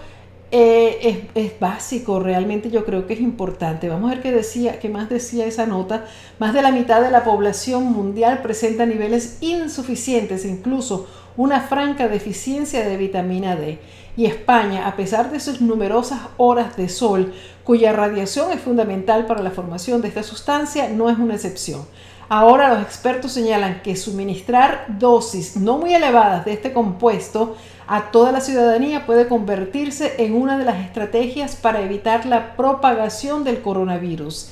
eh, 0.51 1.29
es, 1.35 1.59
básico, 1.59 2.19
realmente 2.19 2.71
yo 2.71 2.83
creo 2.83 3.05
que 3.05 3.13
es 3.13 3.19
importante. 3.19 3.87
Vamos 3.87 4.11
a 4.11 4.15
ver 4.15 4.23
qué 4.23 4.31
decía, 4.31 4.79
qué 4.79 4.89
más 4.89 5.07
decía 5.07 5.45
esa 5.45 5.67
nota. 5.67 6.05
Más 6.39 6.53
de 6.53 6.61
la 6.61 6.71
mitad 6.71 7.01
de 7.01 7.11
la 7.11 7.23
población 7.23 7.85
mundial 7.85 8.41
presenta 8.41 8.85
niveles 8.85 9.37
insuficientes, 9.41 10.45
incluso 10.45 11.07
una 11.37 11.61
franca 11.61 12.07
deficiencia 12.07 12.87
de 12.87 12.97
vitamina 12.97 13.55
D. 13.55 13.79
Y 14.17 14.25
España, 14.25 14.87
a 14.87 14.95
pesar 14.95 15.31
de 15.31 15.39
sus 15.39 15.61
numerosas 15.61 16.19
horas 16.37 16.75
de 16.75 16.89
sol, 16.89 17.31
cuya 17.63 17.93
radiación 17.93 18.51
es 18.51 18.59
fundamental 18.59 19.27
para 19.27 19.43
la 19.43 19.51
formación 19.51 20.01
de 20.01 20.07
esta 20.07 20.23
sustancia, 20.23 20.89
no 20.89 21.09
es 21.09 21.17
una 21.19 21.35
excepción. 21.35 21.81
Ahora 22.27 22.75
los 22.75 22.83
expertos 22.83 23.31
señalan 23.31 23.81
que 23.81 23.95
suministrar 23.95 24.85
dosis 24.99 25.55
no 25.55 25.79
muy 25.79 25.95
elevadas 25.95 26.45
de 26.45 26.53
este 26.53 26.73
compuesto 26.73 27.55
a 27.89 28.11
toda 28.11 28.31
la 28.31 28.39
ciudadanía 28.39 29.05
puede 29.07 29.27
convertirse 29.27 30.13
en 30.19 30.35
una 30.35 30.59
de 30.59 30.65
las 30.65 30.85
estrategias 30.85 31.55
para 31.55 31.81
evitar 31.81 32.27
la 32.27 32.55
propagación 32.55 33.43
del 33.43 33.63
coronavirus. 33.63 34.51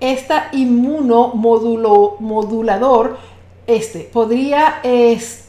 Esta 0.00 0.48
inmunomodulador 0.52 3.16
este, 3.66 4.00
podría 4.00 4.82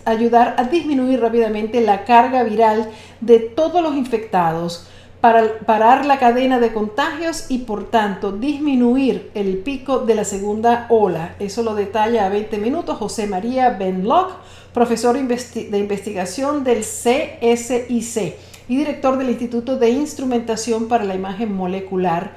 ayudar 0.05 0.55
a 0.57 0.63
disminuir 0.63 1.19
rápidamente 1.19 1.81
la 1.81 2.05
carga 2.05 2.43
viral 2.43 2.89
de 3.19 3.39
todos 3.39 3.83
los 3.83 3.95
infectados, 3.95 4.87
para 5.25 5.57
parar 5.65 6.05
la 6.05 6.19
cadena 6.19 6.59
de 6.59 6.71
contagios 6.71 7.47
y 7.49 7.59
por 7.59 7.89
tanto 7.89 8.31
disminuir 8.31 9.31
el 9.33 9.57
pico 9.57 10.01
de 10.01 10.13
la 10.13 10.23
segunda 10.23 10.85
ola. 10.89 11.33
Eso 11.39 11.63
lo 11.63 11.73
detalla 11.73 12.27
a 12.27 12.29
20 12.29 12.59
minutos 12.59 12.99
José 12.99 13.25
María 13.25 13.71
Benlock, 13.71 14.33
profesor 14.75 15.15
de 15.15 15.77
investigación 15.79 16.65
del 16.65 16.81
CSIC 16.81 18.35
y 18.67 18.75
director 18.75 19.17
del 19.17 19.29
Instituto 19.29 19.77
de 19.77 19.89
Instrumentación 19.89 20.89
para 20.89 21.05
la 21.05 21.15
Imagen 21.15 21.55
Molecular 21.55 22.35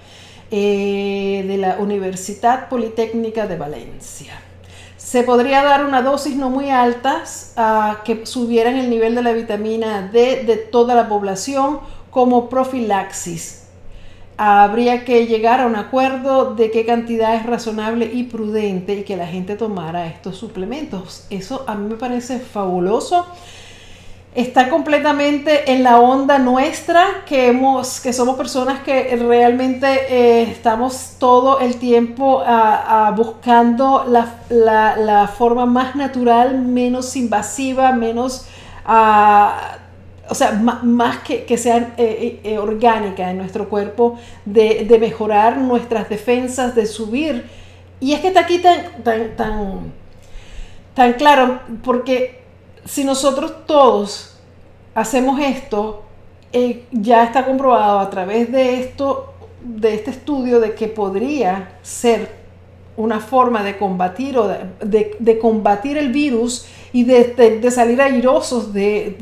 eh, 0.53 1.45
de 1.49 1.57
la 1.57 1.79
Universidad 1.79 2.69
Politécnica 2.69 3.49
de 3.49 3.57
Valencia. 3.57 4.41
Se 4.97 5.25
podría 5.25 5.65
dar 5.65 5.85
una 5.85 6.01
dosis 6.01 6.37
no 6.37 6.49
muy 6.49 6.71
alta 6.71 7.25
uh, 7.57 8.05
que 8.05 8.25
subieran 8.25 8.77
el 8.77 8.89
nivel 8.89 9.17
de 9.17 9.23
la 9.23 9.33
vitamina 9.33 10.09
D 10.13 10.45
de 10.45 10.57
toda 10.59 10.95
la 10.95 11.09
población 11.09 11.81
como 12.13 12.49
profilaxis. 12.49 13.58
Habría 14.41 15.05
que 15.05 15.27
llegar 15.27 15.61
a 15.61 15.67
un 15.67 15.75
acuerdo 15.75 16.55
de 16.55 16.71
qué 16.71 16.87
cantidad 16.87 17.35
es 17.35 17.45
razonable 17.45 18.09
y 18.13 18.23
prudente 18.23 18.95
y 18.95 19.03
que 19.03 19.17
la 19.17 19.27
gente 19.27 19.57
tomara 19.57 20.07
estos 20.07 20.37
suplementos. 20.37 21.27
Eso 21.29 21.65
a 21.67 21.75
mí 21.75 21.89
me 21.89 21.97
parece 21.97 22.39
fabuloso. 22.39 23.27
Está 24.37 24.71
completamente 24.71 25.73
en 25.73 25.83
la 25.83 25.99
onda 25.99 26.39
nuestra, 26.39 27.25
que, 27.27 27.49
hemos, 27.49 27.99
que 28.01 28.13
somos 28.13 28.37
personas 28.37 28.85
que 28.85 29.17
realmente 29.17 29.89
eh, 30.09 30.43
estamos 30.43 31.17
todo 31.19 31.59
el 31.59 31.79
tiempo 31.79 32.45
buscando 33.17 34.05
la, 34.07 35.33
forma 35.37 35.67
más 35.67 35.97
natural, 35.97 36.61
menos 36.61 37.17
invasiva, 37.17 37.91
menos 37.91 38.47
o 40.31 40.35
sea, 40.35 40.53
más 40.53 41.19
que, 41.19 41.45
que 41.45 41.57
sea 41.57 41.95
eh, 41.97 42.41
eh, 42.45 42.59
orgánica 42.59 43.31
en 43.31 43.39
nuestro 43.39 43.69
cuerpo, 43.69 44.19
de, 44.45 44.97
mejorar 45.01 45.57
nuestras 45.57 46.09
defensas, 46.09 46.75
de 46.75 46.87
subir. 46.87 47.47
Y 48.01 48.13
es 48.13 48.21
que 48.21 48.29
está 48.29 48.41
aquí 48.41 48.59
tan, 48.59 49.03
tan, 49.03 49.37
tan, 49.37 49.93
tan 50.95 51.13
claro, 51.15 51.61
porque 51.83 52.43
si 52.85 53.05
nosotros 53.05 53.67
todos 53.67 54.37
hacemos 54.95 55.41
esto, 55.41 56.05
eh, 56.53 56.85
ya 56.93 57.25
está 57.25 57.45
comprobado 57.45 57.99
a 57.99 58.11
través 58.11 58.51
de 58.53 58.81
esto, 58.81 59.35
de 59.63 59.95
este 59.95 60.11
estudio, 60.11 60.61
de 60.61 60.75
que 60.75 60.89
podría 60.89 61.79
ser 61.83 62.38
una 62.99 63.21
forma 63.21 63.63
de 63.63 63.79
combatir 63.79 64.37
o 64.37 64.49
de, 64.49 65.39
combatir 65.41 65.97
el 65.97 66.13
virus 66.13 66.67
y 66.93 67.05
de, 67.05 67.71
salir 67.71 68.03
airosos 68.03 68.73
de, 68.73 69.17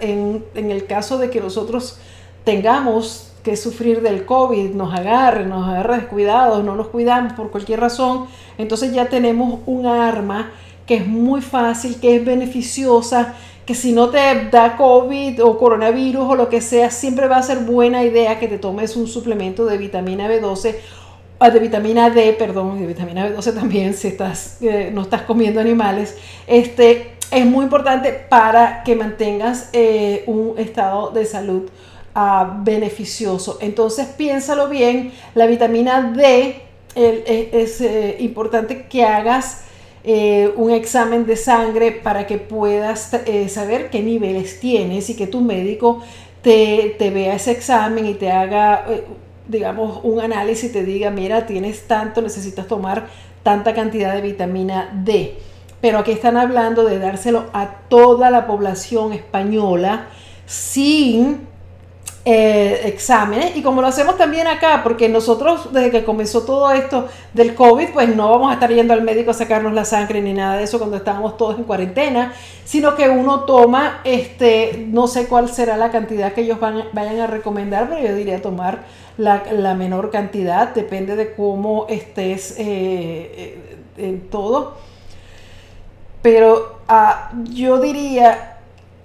en, 0.00 0.44
en, 0.54 0.70
el 0.70 0.86
caso 0.86 1.18
de 1.18 1.28
que 1.28 1.38
nosotros 1.38 1.98
tengamos 2.44 3.32
que 3.42 3.58
sufrir 3.58 4.00
del 4.00 4.24
COVID, 4.24 4.70
nos 4.70 4.94
agarre, 4.94 5.44
nos 5.44 5.68
agarre 5.68 5.98
descuidados, 5.98 6.64
no 6.64 6.76
nos 6.76 6.88
cuidamos 6.88 7.34
por 7.34 7.50
cualquier 7.50 7.80
razón, 7.80 8.24
entonces 8.56 8.94
ya 8.94 9.06
tenemos 9.10 9.60
un 9.66 9.84
arma 9.84 10.50
que 10.86 10.94
es 10.96 11.06
muy 11.06 11.42
fácil, 11.42 12.00
que 12.00 12.16
es 12.16 12.24
beneficiosa, 12.24 13.34
que 13.66 13.74
si 13.74 13.92
no 13.92 14.08
te 14.08 14.48
da 14.50 14.78
COVID 14.78 15.44
o 15.44 15.58
coronavirus 15.58 16.24
o 16.26 16.34
lo 16.36 16.48
que 16.48 16.62
sea, 16.62 16.90
siempre 16.90 17.28
va 17.28 17.36
a 17.36 17.42
ser 17.42 17.58
buena 17.60 18.02
idea 18.02 18.38
que 18.38 18.48
te 18.48 18.56
tomes 18.56 18.96
un 18.96 19.06
suplemento 19.06 19.66
de 19.66 19.76
vitamina 19.76 20.26
B12 20.26 20.76
Ah, 21.03 21.03
de 21.40 21.58
vitamina 21.58 22.10
D, 22.10 22.32
perdón, 22.34 22.80
de 22.80 22.86
vitamina 22.86 23.28
B12 23.28 23.54
también, 23.54 23.94
si 23.94 24.08
estás, 24.08 24.58
eh, 24.62 24.90
no 24.92 25.02
estás 25.02 25.22
comiendo 25.22 25.60
animales, 25.60 26.16
este, 26.46 27.16
es 27.30 27.46
muy 27.46 27.64
importante 27.64 28.12
para 28.12 28.82
que 28.82 28.94
mantengas 28.94 29.68
eh, 29.72 30.24
un 30.26 30.54
estado 30.58 31.10
de 31.10 31.26
salud 31.26 31.68
ah, 32.14 32.60
beneficioso. 32.62 33.58
Entonces 33.60 34.06
piénsalo 34.06 34.68
bien, 34.68 35.12
la 35.34 35.46
vitamina 35.46 36.12
D 36.16 36.62
e, 36.94 37.50
es 37.52 37.80
eh, 37.80 38.16
importante 38.20 38.86
que 38.86 39.04
hagas 39.04 39.62
un 40.56 40.70
examen 40.70 41.24
de 41.24 41.34
sangre 41.34 41.90
para 41.90 42.26
que 42.26 42.36
puedas 42.36 43.10
saber 43.48 43.88
qué 43.88 44.02
niveles 44.02 44.60
tienes 44.60 45.08
y 45.08 45.16
que 45.16 45.26
tu 45.26 45.40
médico 45.40 46.02
te, 46.42 46.94
te 46.98 47.08
vea 47.08 47.36
ese 47.36 47.52
examen 47.52 48.04
y 48.04 48.12
te 48.12 48.30
haga 48.30 48.84
digamos, 49.48 50.00
un 50.02 50.20
análisis 50.20 50.72
te 50.72 50.84
diga, 50.84 51.10
mira, 51.10 51.46
tienes 51.46 51.86
tanto, 51.86 52.22
necesitas 52.22 52.66
tomar 52.66 53.06
tanta 53.42 53.74
cantidad 53.74 54.14
de 54.14 54.22
vitamina 54.22 54.90
D. 55.04 55.38
Pero 55.80 55.98
aquí 55.98 56.12
están 56.12 56.36
hablando 56.36 56.84
de 56.84 56.98
dárselo 56.98 57.46
a 57.52 57.80
toda 57.88 58.30
la 58.30 58.46
población 58.46 59.12
española 59.12 60.06
sin 60.46 61.53
eh, 62.26 62.80
exámenes 62.86 63.54
y 63.54 63.62
como 63.62 63.82
lo 63.82 63.86
hacemos 63.86 64.16
también 64.16 64.46
acá, 64.46 64.80
porque 64.82 65.10
nosotros 65.10 65.74
desde 65.74 65.90
que 65.90 66.04
comenzó 66.04 66.44
todo 66.44 66.72
esto 66.72 67.06
del 67.34 67.54
COVID, 67.54 67.90
pues 67.92 68.16
no 68.16 68.30
vamos 68.30 68.50
a 68.50 68.54
estar 68.54 68.72
yendo 68.72 68.94
al 68.94 69.02
médico 69.02 69.32
a 69.32 69.34
sacarnos 69.34 69.74
la 69.74 69.84
sangre 69.84 70.22
ni 70.22 70.32
nada 70.32 70.56
de 70.56 70.64
eso 70.64 70.78
cuando 70.78 70.96
estábamos 70.96 71.36
todos 71.36 71.58
en 71.58 71.64
cuarentena, 71.64 72.32
sino 72.64 72.96
que 72.96 73.10
uno 73.10 73.40
toma, 73.40 74.00
este, 74.04 74.86
no 74.88 75.06
sé 75.06 75.26
cuál 75.26 75.50
será 75.50 75.76
la 75.76 75.90
cantidad 75.90 76.32
que 76.32 76.40
ellos 76.40 76.58
van, 76.58 76.84
vayan 76.94 77.20
a 77.20 77.26
recomendar, 77.26 77.90
pero 77.90 78.00
yo 78.00 78.14
diría 78.14 78.40
tomar 78.40 78.84
la, 79.18 79.74
menor 79.74 80.10
cantidad, 80.10 80.74
depende 80.74 81.16
de 81.16 81.34
cómo 81.34 81.84
estés 81.90 82.52
eh, 82.52 82.64
eh, 82.66 83.76
en 83.98 84.30
todo. 84.30 84.76
Pero 86.22 86.78
ah, 86.88 87.32
yo 87.50 87.80
diría, 87.80 88.56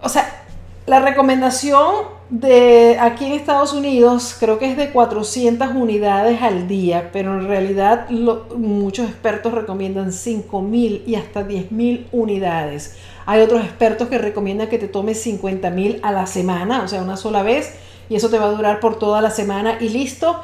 o 0.02 0.08
sea, 0.08 0.46
la 0.86 1.02
recomendación 1.02 2.18
de 2.30 2.98
aquí 3.00 3.26
en 3.26 3.32
Estados 3.32 3.74
Unidos 3.74 4.36
creo 4.40 4.60
que 4.60 4.70
es 4.70 4.78
de 4.78 4.92
400 4.92 5.70
unidades 5.76 6.42
al 6.42 6.68
día, 6.68 7.10
pero 7.12 7.40
en 7.40 7.48
realidad 7.48 8.10
muchos 8.10 9.08
expertos 9.08 9.54
recomiendan 9.54 10.10
5.000 10.12 11.02
y 11.08 11.16
hasta 11.16 11.48
10.000 11.48 12.06
unidades. 12.12 12.96
Hay 13.26 13.42
otros 13.42 13.64
expertos 13.64 14.10
que 14.10 14.18
recomiendan 14.18 14.70
que 14.70 14.78
te 14.78 14.88
tomes 14.88 15.26
50.000 15.26 16.00
a 16.04 16.12
la 16.12 16.28
semana, 16.28 16.84
o 16.84 16.88
sea, 16.88 17.02
una 17.02 17.18
sola 17.18 17.44
vez, 17.44 17.74
y 18.10 18.16
eso 18.16 18.30
te 18.30 18.40
va 18.40 18.46
a 18.46 18.52
durar 18.52 18.80
por 18.80 18.98
toda 18.98 19.22
la 19.22 19.32
semana 19.32 19.78
y 19.80 19.90
listo. 19.90 20.40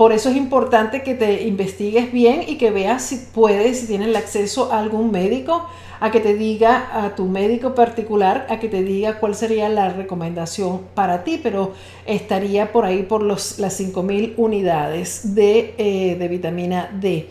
Por 0.00 0.14
eso 0.14 0.30
es 0.30 0.36
importante 0.36 1.02
que 1.02 1.12
te 1.12 1.42
investigues 1.42 2.10
bien 2.10 2.42
y 2.48 2.56
que 2.56 2.70
veas 2.70 3.02
si 3.02 3.16
puedes, 3.16 3.80
si 3.80 3.86
tienes 3.86 4.08
el 4.08 4.16
acceso 4.16 4.72
a 4.72 4.78
algún 4.78 5.10
médico 5.10 5.66
a 6.00 6.10
que 6.10 6.20
te 6.20 6.32
diga 6.32 6.88
a 7.04 7.14
tu 7.14 7.26
médico 7.26 7.74
particular, 7.74 8.46
a 8.48 8.58
que 8.58 8.70
te 8.70 8.82
diga 8.82 9.20
cuál 9.20 9.34
sería 9.34 9.68
la 9.68 9.90
recomendación 9.90 10.86
para 10.94 11.22
ti, 11.22 11.38
pero 11.42 11.74
estaría 12.06 12.72
por 12.72 12.86
ahí 12.86 13.02
por 13.02 13.22
los, 13.22 13.58
las 13.58 13.78
5.000 13.78 14.36
unidades 14.38 15.34
de, 15.34 15.74
eh, 15.76 16.16
de 16.18 16.28
vitamina 16.28 16.90
D. 16.98 17.28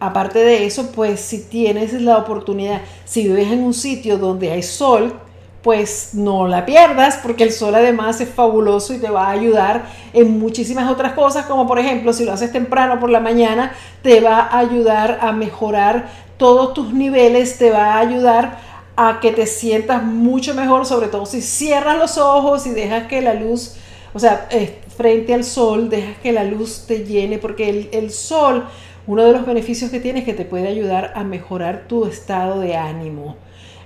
Aparte 0.00 0.40
de 0.40 0.64
eso, 0.64 0.90
pues 0.90 1.20
si 1.20 1.44
tienes 1.44 1.92
la 1.92 2.18
oportunidad, 2.18 2.80
si 3.04 3.22
vives 3.22 3.52
en 3.52 3.62
un 3.62 3.72
sitio 3.72 4.18
donde 4.18 4.50
hay 4.50 4.64
sol, 4.64 5.14
pues 5.62 6.10
no 6.14 6.46
la 6.48 6.64
pierdas 6.64 7.18
porque 7.22 7.44
el 7.44 7.52
sol 7.52 7.74
además 7.74 8.20
es 8.20 8.28
fabuloso 8.28 8.94
y 8.94 8.98
te 8.98 9.10
va 9.10 9.26
a 9.26 9.30
ayudar 9.30 9.84
en 10.12 10.38
muchísimas 10.38 10.90
otras 10.90 11.12
cosas, 11.12 11.46
como 11.46 11.66
por 11.66 11.78
ejemplo 11.78 12.12
si 12.12 12.24
lo 12.24 12.32
haces 12.32 12.52
temprano 12.52 12.98
por 12.98 13.10
la 13.10 13.20
mañana, 13.20 13.72
te 14.02 14.20
va 14.20 14.40
a 14.40 14.58
ayudar 14.58 15.18
a 15.20 15.32
mejorar 15.32 16.08
todos 16.38 16.72
tus 16.72 16.94
niveles, 16.94 17.58
te 17.58 17.70
va 17.70 17.94
a 17.94 17.98
ayudar 17.98 18.58
a 18.96 19.18
que 19.20 19.32
te 19.32 19.46
sientas 19.46 20.02
mucho 20.02 20.54
mejor, 20.54 20.86
sobre 20.86 21.08
todo 21.08 21.26
si 21.26 21.42
cierras 21.42 21.98
los 21.98 22.16
ojos 22.16 22.66
y 22.66 22.70
dejas 22.70 23.06
que 23.06 23.20
la 23.20 23.34
luz, 23.34 23.76
o 24.14 24.18
sea, 24.18 24.48
eh, 24.50 24.80
frente 24.96 25.34
al 25.34 25.44
sol, 25.44 25.90
dejas 25.90 26.16
que 26.22 26.32
la 26.32 26.44
luz 26.44 26.84
te 26.86 27.04
llene, 27.04 27.38
porque 27.38 27.68
el, 27.68 27.88
el 27.92 28.10
sol, 28.10 28.66
uno 29.06 29.24
de 29.24 29.32
los 29.32 29.46
beneficios 29.46 29.90
que 29.90 30.00
tiene 30.00 30.20
es 30.20 30.24
que 30.24 30.34
te 30.34 30.44
puede 30.44 30.68
ayudar 30.68 31.12
a 31.14 31.24
mejorar 31.24 31.84
tu 31.86 32.06
estado 32.06 32.60
de 32.60 32.76
ánimo. 32.76 33.36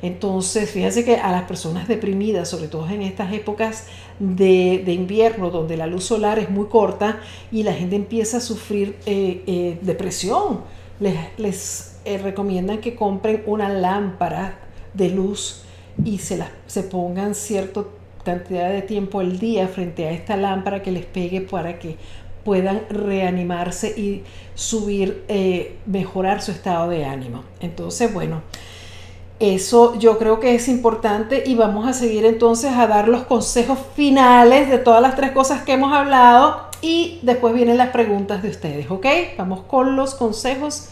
Entonces, 0.05 0.71
fíjense 0.71 1.03
que 1.03 1.17
a 1.17 1.33
las 1.33 1.45
personas 1.45 1.89
deprimidas, 1.89 2.51
sobre 2.51 2.69
todo 2.69 2.87
en 2.91 3.01
estas 3.01 3.33
épocas 3.33 3.87
de, 4.19 4.85
invierno, 4.93 5.49
donde 5.49 5.79
la 5.79 5.87
luz 5.87 6.05
solar 6.05 6.39
es 6.39 6.51
muy 6.51 6.67
corta 6.67 7.21
y 7.51 7.63
la 7.63 7.73
gente 7.73 7.97
empieza 7.97 8.37
a 8.37 8.41
sufrir 8.41 8.99
eh, 9.07 9.43
eh, 9.47 9.79
depresión, 9.81 10.61
les, 11.01 11.97
eh, 12.05 12.19
recomiendan 12.19 12.83
que 12.83 12.95
compren 12.95 13.45
una 13.47 13.71
lámpara 13.71 14.59
de 14.93 15.09
luz 15.09 15.63
y 16.05 16.19
se, 16.19 16.37
la, 16.37 16.51
se 16.67 16.83
pongan 16.83 17.35
cierta 17.35 17.85
cantidad 18.25 18.69
de 18.69 18.83
tiempo 18.83 19.21
al 19.21 19.39
día 19.39 19.69
frente 19.69 20.07
a 20.07 20.11
esta 20.11 20.37
lámpara 20.37 20.83
que 20.83 20.93
les 20.93 21.07
pegue 21.07 21.41
para 21.41 21.79
que 21.79 21.97
puedan 22.45 22.83
reanimarse 22.91 23.99
y 23.99 24.23
subir, 24.55 25.25
mejorar 25.87 26.43
su 26.43 26.51
estado 26.51 26.91
de 26.91 27.07
ánimo. 27.07 27.43
Entonces, 27.61 28.13
bueno, 28.13 28.43
eso 29.41 29.99
yo 29.99 30.19
creo 30.19 30.41
que 30.41 30.55
es 30.55 30.69
importante 30.69 31.43
y 31.45 31.55
vamos 31.55 31.87
a 31.89 31.93
seguir 31.93 32.25
entonces 32.25 32.73
a 32.73 32.87
dar 32.87 33.09
los 33.09 33.25
consejos 33.25 33.79
finales 33.95 34.71
de 34.71 34.79
todas 34.79 35.03
las 35.03 35.17
tres 35.17 35.33
cosas 35.33 35.63
que 35.63 35.73
hemos 35.73 35.93
hablado 35.93 36.69
y 36.81 37.19
después 37.23 37.55
vienen 37.55 37.79
las 37.79 37.91
preguntas 37.91 38.43
de 38.43 38.51
ustedes, 38.51 38.91
¿ok? 38.91 39.07
Vamos 39.39 39.63
con 39.63 39.97
los 39.97 40.15
consejos 40.15 40.91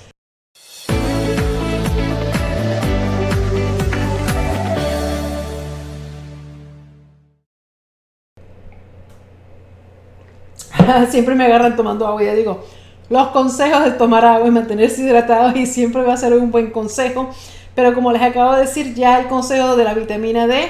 siempre 11.11 11.35
me 11.35 11.45
agarran 11.45 11.77
tomando 11.77 12.07
agua 12.07 12.23
y 12.23 12.27
ya 12.27 12.35
digo, 12.35 12.65
los 13.09 13.29
consejos 13.29 13.85
de 13.85 13.93
tomar 13.93 14.25
agua 14.25 14.49
y 14.49 14.51
mantenerse 14.51 15.03
hidratados 15.03 15.57
y 15.57 15.67
siempre 15.67 16.03
va 16.03 16.15
a 16.15 16.17
ser 16.17 16.33
un 16.35 16.51
buen 16.51 16.71
consejo. 16.71 17.31
Pero 17.75 17.95
como 17.95 18.13
les 18.13 18.23
acabo 18.23 18.55
de 18.55 18.63
decir, 18.63 18.95
ya 18.95 19.19
el 19.21 19.29
consejo 19.29 19.77
de 19.77 19.85
la 19.85 19.95
vitamina 19.95 20.47
D, 20.47 20.69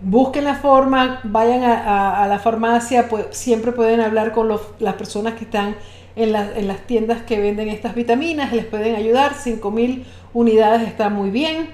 busquen 0.00 0.44
la 0.44 0.56
forma, 0.56 1.20
vayan 1.24 1.62
a, 1.62 2.26
la 2.28 2.38
farmacia, 2.38 3.08
siempre 3.30 3.72
pueden 3.72 4.00
hablar 4.00 4.32
con 4.32 4.48
las 4.78 4.94
personas 4.94 5.34
que 5.34 5.44
están 5.44 5.76
en, 6.16 6.34
en, 6.34 6.68
las 6.68 6.86
tiendas 6.86 7.22
que 7.22 7.38
venden 7.38 7.68
estas 7.68 7.94
vitaminas, 7.94 8.52
les 8.52 8.64
pueden 8.66 8.96
ayudar, 8.96 9.32
5.000 9.34 10.04
unidades 10.32 10.86
está 10.86 11.08
muy 11.08 11.30
bien, 11.30 11.68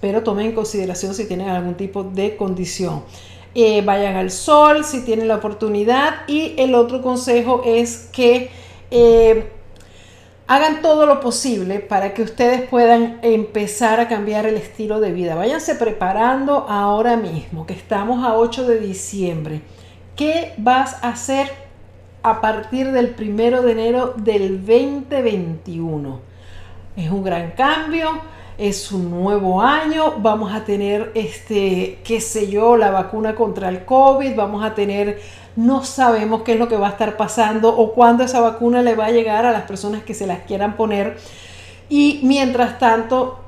pero 0.00 0.22
tomen 0.22 0.46
en 0.46 0.52
consideración 0.52 1.14
si 1.14 1.26
tienen 1.26 1.48
algún 1.48 1.74
tipo 1.74 2.04
de 2.04 2.36
condición. 2.36 3.02
Eh, 3.54 3.82
vayan 3.82 4.16
al 4.16 4.30
sol 4.30 4.84
si 4.84 5.00
tienen 5.00 5.26
la 5.26 5.36
oportunidad 5.36 6.28
y 6.28 6.54
el 6.58 6.74
otro 6.74 7.02
consejo 7.02 7.62
es 7.64 8.08
que 8.12 8.50
eh, 8.90 9.50
hagan 10.48 10.80
todo 10.80 11.04
lo 11.04 11.20
posible 11.20 11.78
para 11.78 12.14
que 12.14 12.22
ustedes 12.22 12.62
puedan 12.62 13.18
empezar 13.20 14.00
a 14.00 14.08
cambiar 14.08 14.46
el 14.46 14.56
estilo 14.56 14.98
de 14.98 15.12
vida. 15.12 15.34
Váyanse 15.34 15.74
preparando 15.74 16.66
ahora 16.68 17.16
mismo, 17.18 17.66
que 17.66 17.74
estamos 17.74 18.24
a 18.24 18.34
8 18.34 18.66
de 18.66 18.80
diciembre. 18.80 19.60
¿Qué 20.16 20.54
vas 20.56 21.04
a 21.04 21.10
hacer 21.10 21.50
a 22.22 22.40
partir 22.40 22.90
del 22.92 23.10
primero 23.10 23.62
de 23.62 23.72
enero 23.72 24.14
del 24.16 24.64
2021? 24.64 26.20
Es 26.96 27.10
un 27.10 27.22
gran 27.22 27.50
cambio 27.50 28.08
es 28.58 28.90
un 28.90 29.08
nuevo 29.08 29.62
año, 29.62 30.16
vamos 30.18 30.52
a 30.52 30.64
tener, 30.64 31.12
este, 31.14 32.00
qué 32.02 32.20
sé 32.20 32.50
yo, 32.50 32.76
la 32.76 32.90
vacuna 32.90 33.36
contra 33.36 33.68
el 33.68 33.84
COVID, 33.84 34.34
vamos 34.34 34.64
a 34.64 34.74
tener, 34.74 35.20
no 35.58 35.82
sabemos 35.82 36.42
qué 36.42 36.52
es 36.52 36.58
lo 36.60 36.68
que 36.68 36.76
va 36.76 36.86
a 36.86 36.90
estar 36.90 37.16
pasando 37.16 37.76
o 37.76 37.92
cuándo 37.92 38.22
esa 38.22 38.38
vacuna 38.38 38.80
le 38.80 38.94
va 38.94 39.06
a 39.06 39.10
llegar 39.10 39.44
a 39.44 39.50
las 39.50 39.62
personas 39.62 40.04
que 40.04 40.14
se 40.14 40.24
las 40.24 40.42
quieran 40.42 40.76
poner. 40.76 41.16
Y 41.88 42.20
mientras 42.22 42.78
tanto, 42.78 43.40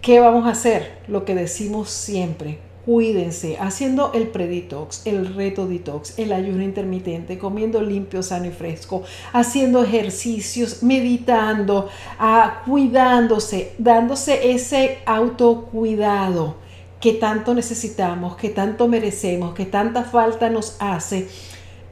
¿qué 0.00 0.18
vamos 0.18 0.46
a 0.46 0.52
hacer? 0.52 1.00
Lo 1.08 1.26
que 1.26 1.34
decimos 1.34 1.90
siempre, 1.90 2.58
cuídense, 2.86 3.58
haciendo 3.60 4.12
el 4.14 4.28
preditox, 4.28 5.06
el 5.06 5.34
reto 5.34 5.66
detox, 5.66 6.18
el 6.18 6.32
ayuno 6.32 6.62
intermitente, 6.62 7.36
comiendo 7.36 7.82
limpio, 7.82 8.22
sano 8.22 8.46
y 8.46 8.50
fresco, 8.50 9.02
haciendo 9.34 9.84
ejercicios, 9.84 10.82
meditando, 10.82 11.90
ah, 12.18 12.62
cuidándose, 12.64 13.74
dándose 13.76 14.52
ese 14.52 15.00
autocuidado 15.04 16.61
que 17.02 17.14
tanto 17.14 17.52
necesitamos, 17.52 18.36
que 18.36 18.48
tanto 18.48 18.86
merecemos, 18.86 19.54
que 19.54 19.66
tanta 19.66 20.04
falta 20.04 20.48
nos 20.48 20.76
hace 20.78 21.28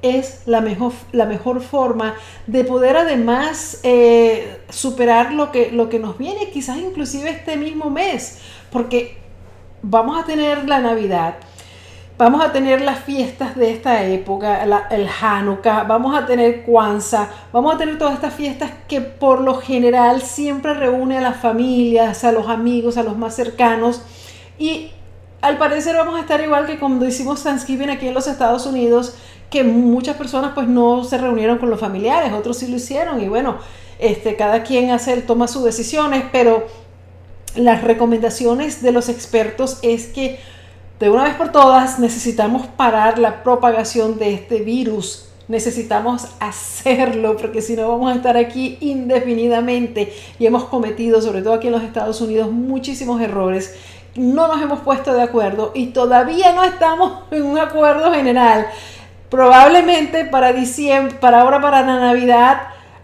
es 0.03 0.43
la 0.47 0.61
mejor, 0.61 0.93
la 1.11 1.27
mejor 1.27 1.61
forma 1.63 2.15
de 2.47 2.63
poder 2.63 2.97
además 2.97 3.81
eh, 3.83 4.61
superar 4.69 5.33
lo 5.33 5.51
que, 5.51 5.73
lo 5.73 5.89
que 5.89 5.99
nos 5.99 6.17
viene, 6.17 6.51
quizás 6.51 6.79
inclusive 6.79 7.29
este 7.29 7.57
mismo 7.57 7.91
mes, 7.91 8.39
porque 8.71 9.19
vamos 9.83 10.17
a 10.17 10.25
tener 10.25 10.69
la 10.69 10.79
Navidad, 10.79 11.35
vamos 12.17 12.41
a 12.41 12.53
tener 12.53 12.81
las 12.81 13.01
fiestas 13.01 13.57
de 13.57 13.73
esta 13.73 14.05
época, 14.05 14.63
el 14.93 15.09
Hanukkah, 15.21 15.83
vamos 15.89 16.17
a 16.17 16.25
tener 16.25 16.63
Kwanzaa, 16.63 17.29
vamos 17.53 17.75
a 17.75 17.79
tener 17.79 17.99
todas 17.99 18.15
estas 18.15 18.35
fiestas 18.35 18.71
que 18.87 19.01
por 19.01 19.41
lo 19.41 19.57
general 19.57 20.23
siempre 20.23 20.73
reúne 20.73 21.19
a 21.19 21.21
las 21.21 21.39
familias, 21.39 22.23
a 22.23 22.31
los 22.31 22.49
amigos, 22.49 22.97
a 22.97 23.03
los 23.03 23.19
más 23.19 23.35
cercanos 23.35 24.03
y 24.57 24.93
al 25.43 25.59
parecer 25.59 25.97
vamos 25.97 26.17
a 26.17 26.21
estar 26.21 26.41
igual 26.41 26.67
que 26.67 26.79
cuando 26.79 27.07
hicimos 27.07 27.43
Thanksgiving 27.43 27.91
aquí 27.91 28.09
en 28.09 28.15
los 28.15 28.27
Estados 28.27 28.67
Unidos, 28.67 29.15
que 29.49 29.65
muchas 29.65 30.17
personas 30.17 30.53
pues 30.55 30.69
no 30.69 31.05
se 31.05 31.19
reunieron 31.19 31.59
con 31.59 31.71
los 31.71 31.81
familiares, 31.81 32.33
otros 32.33 32.59
sí 32.59 32.69
lo 32.69 32.77
hicieron 32.77 33.21
y 33.21 33.29
bueno, 33.29 33.59
este, 33.99 34.37
cada 34.37 34.63
quien 34.63 34.91
hace, 34.91 35.17
toma 35.23 35.49
sus 35.49 35.65
decisiones, 35.65 36.25
pero 36.33 36.67
las 37.57 37.83
recomendaciones 37.83 38.81
de 38.83 38.93
los 38.93 39.09
expertos 39.09 39.79
es 39.83 40.07
que 40.07 40.39
de 41.01 41.11
una 41.11 41.25
vez 41.25 41.35
por 41.35 41.51
todas 41.51 41.99
necesitamos 41.99 42.67
parar 42.67 43.19
la 43.19 43.43
propagación 43.43 44.19
de 44.19 44.35
este 44.35 44.61
virus. 44.61 45.27
Necesitamos 45.49 46.29
hacerlo 46.39 47.37
porque 47.37 47.61
si 47.61 47.75
no 47.75 47.89
vamos 47.89 48.13
a 48.13 48.15
estar 48.15 48.37
aquí 48.37 48.79
indefinidamente 48.81 50.13
y 50.39 50.47
hemos 50.47 50.65
cometido, 50.65 51.21
sobre 51.21 51.43
todo 51.43 51.55
aquí 51.55 51.67
en 51.67 51.73
los 51.73 51.83
Estados 51.83 52.21
Unidos, 52.21 52.53
muchísimos 52.53 53.21
errores. 53.21 53.75
No 54.17 54.49
nos 54.49 54.61
hemos 54.61 54.81
puesto 54.81 55.15
de 55.15 55.23
acuerdo 55.23 55.73
y 55.75 55.89
todavía 55.89 56.53
no 56.53 56.65
estamos 56.65 57.23
en 57.31 57.45
un 57.45 57.59
acuerdo 57.59 58.13
general. 58.13 58.67
Probablemente 59.29 60.25
para 60.25 60.53
diciembre, 60.53 61.17
para 61.21 61.43
ahora 61.43 61.61
para 61.61 61.83
la 61.83 62.01
Navidad, 62.01 62.63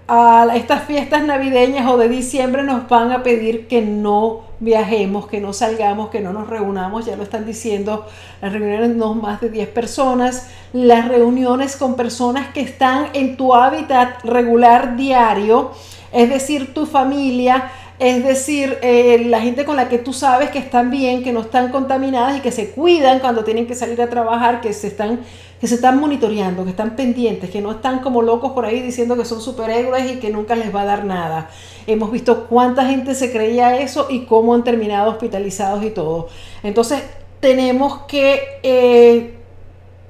a 0.08 0.46
estas 0.54 0.84
fiestas 0.84 1.24
navideñas 1.24 1.88
o 1.88 1.96
de 1.96 2.08
diciembre 2.08 2.62
nos 2.62 2.88
van 2.88 3.10
a 3.10 3.22
pedir 3.22 3.66
que 3.66 3.82
no 3.82 4.42
viajemos, 4.60 5.26
que 5.26 5.40
no 5.40 5.52
salgamos, 5.52 6.10
que 6.10 6.20
no 6.20 6.32
nos 6.32 6.48
reunamos, 6.48 7.06
ya 7.06 7.16
lo 7.16 7.24
están 7.24 7.44
diciendo, 7.44 8.06
las 8.40 8.52
reuniones 8.52 8.90
no 8.90 9.14
más 9.14 9.40
de 9.40 9.50
10 9.50 9.68
personas, 9.68 10.48
las 10.72 11.08
reuniones 11.08 11.76
con 11.76 11.96
personas 11.96 12.48
que 12.52 12.60
están 12.60 13.08
en 13.14 13.36
tu 13.36 13.52
hábitat 13.52 14.22
regular 14.24 14.96
diario, 14.96 15.72
es 16.12 16.30
decir, 16.30 16.72
tu 16.72 16.86
familia, 16.86 17.70
es 17.98 18.22
decir, 18.24 18.78
eh, 18.82 19.24
la 19.26 19.40
gente 19.40 19.64
con 19.64 19.76
la 19.76 19.88
que 19.88 19.98
tú 19.98 20.12
sabes 20.12 20.50
que 20.50 20.58
están 20.58 20.90
bien, 20.90 21.22
que 21.24 21.32
no 21.32 21.40
están 21.40 21.70
contaminadas 21.70 22.36
y 22.36 22.40
que 22.40 22.52
se 22.52 22.70
cuidan 22.70 23.20
cuando 23.20 23.42
tienen 23.42 23.66
que 23.66 23.74
salir 23.74 24.00
a 24.02 24.10
trabajar, 24.10 24.60
que 24.60 24.74
se 24.74 24.88
están, 24.88 25.20
que 25.60 25.66
se 25.66 25.76
están 25.76 25.98
monitoreando, 25.98 26.64
que 26.64 26.70
están 26.70 26.94
pendientes, 26.94 27.48
que 27.48 27.62
no 27.62 27.70
están 27.70 28.00
como 28.00 28.20
locos 28.20 28.52
por 28.52 28.66
ahí 28.66 28.80
diciendo 28.80 29.16
que 29.16 29.24
son 29.24 29.40
superhéroes 29.40 30.12
y 30.12 30.16
que 30.16 30.28
nunca 30.28 30.56
les 30.56 30.74
va 30.74 30.82
a 30.82 30.84
dar 30.84 31.04
nada. 31.06 31.50
Hemos 31.86 32.12
visto 32.12 32.46
cuánta 32.48 32.84
gente 32.84 33.14
se 33.14 33.32
creía 33.32 33.78
eso 33.78 34.08
y 34.10 34.26
cómo 34.26 34.54
han 34.54 34.62
terminado 34.62 35.10
hospitalizados 35.10 35.82
y 35.82 35.90
todo. 35.90 36.28
Entonces, 36.62 37.02
tenemos 37.40 38.00
que 38.08 38.42
eh, 38.62 39.36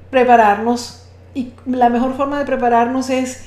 prepararnos 0.09 1.03
y 1.33 1.53
la 1.65 1.89
mejor 1.89 2.17
forma 2.17 2.39
de 2.39 2.45
prepararnos 2.45 3.09
es 3.09 3.45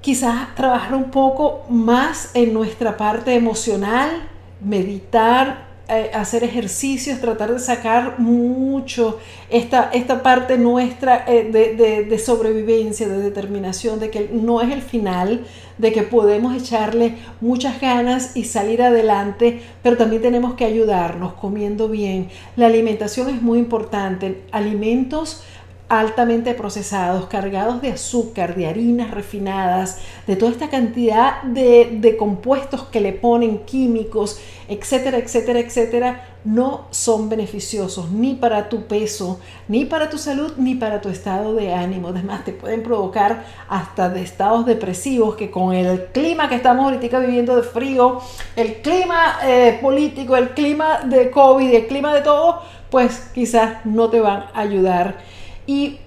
quizás 0.00 0.54
trabajar 0.54 0.94
un 0.94 1.10
poco 1.10 1.64
más 1.68 2.30
en 2.34 2.54
nuestra 2.54 2.96
parte 2.96 3.34
emocional, 3.34 4.28
meditar, 4.62 5.70
eh, 5.92 6.12
hacer 6.14 6.44
ejercicios, 6.44 7.20
tratar 7.20 7.52
de 7.52 7.58
sacar 7.58 8.20
mucho 8.20 9.18
esta, 9.48 9.90
esta 9.92 10.22
parte 10.22 10.56
nuestra 10.56 11.24
eh, 11.26 11.50
de, 11.50 12.04
de, 12.04 12.18
sobrevivencia, 12.20 13.08
de 13.08 13.18
determinación, 13.18 13.98
de 13.98 14.08
que 14.08 14.30
no 14.32 14.60
es 14.60 14.70
el 14.70 14.82
final, 14.82 15.44
de 15.78 15.92
que 15.92 16.02
podemos 16.02 16.54
echarle 16.54 17.16
muchas 17.40 17.80
ganas 17.80 18.36
y 18.36 18.44
salir 18.44 18.82
adelante, 18.82 19.62
pero 19.82 19.96
también 19.96 20.22
tenemos 20.22 20.54
que 20.54 20.64
ayudarnos 20.64 21.32
comiendo 21.32 21.88
bien. 21.88 22.28
La 22.54 22.66
alimentación 22.66 23.28
es 23.28 23.42
muy 23.42 23.58
importante. 23.58 24.42
Alimentos 24.52 25.42
altamente 25.90 26.54
procesados, 26.54 27.26
cargados 27.26 27.82
de 27.82 27.90
azúcar, 27.90 28.54
de 28.54 28.68
harinas 28.68 29.10
refinadas, 29.10 29.98
de 30.24 30.36
toda 30.36 30.52
esta 30.52 30.70
cantidad 30.70 31.42
de, 31.42 32.16
compuestos 32.16 32.84
que 32.84 33.00
le 33.00 33.12
ponen 33.12 33.58
químicos, 33.66 34.38
etcétera, 34.68 35.18
etcétera, 35.18 35.58
etcétera, 35.58 36.28
no 36.44 36.86
son 36.90 37.28
beneficiosos 37.28 38.12
ni 38.12 38.34
para 38.34 38.68
tu 38.68 38.86
peso, 38.86 39.40
ni 39.66 39.84
para 39.84 40.08
tu 40.08 40.16
salud, 40.16 40.52
ni 40.58 40.76
para 40.76 41.00
tu 41.00 41.08
estado 41.08 41.54
de 41.54 41.74
ánimo. 41.74 42.08
Además, 42.08 42.44
te 42.44 42.52
pueden 42.52 42.84
provocar 42.84 43.44
hasta 43.68 44.08
de 44.08 44.22
estados 44.22 44.66
depresivos 44.66 45.34
que 45.34 45.50
con 45.50 45.74
el 45.74 46.04
clima 46.12 46.48
que 46.48 46.54
estamos 46.54 46.84
ahorita 46.84 47.18
viviendo 47.18 47.56
de 47.56 47.64
frío, 47.64 48.20
el 48.54 48.80
clima 48.80 49.40
eh, 49.42 49.76
político, 49.82 50.36
el 50.36 50.50
clima 50.50 51.00
de 51.00 51.32
COVID, 51.32 51.74
el 51.74 51.86
clima 51.88 52.14
de 52.14 52.20
todo, 52.20 52.60
pues 52.90 53.30
quizás 53.34 53.84
no 53.84 54.08
te 54.08 54.20
van 54.20 54.46
a 54.54 54.60
ayudar 54.60 55.29
y 55.70 56.00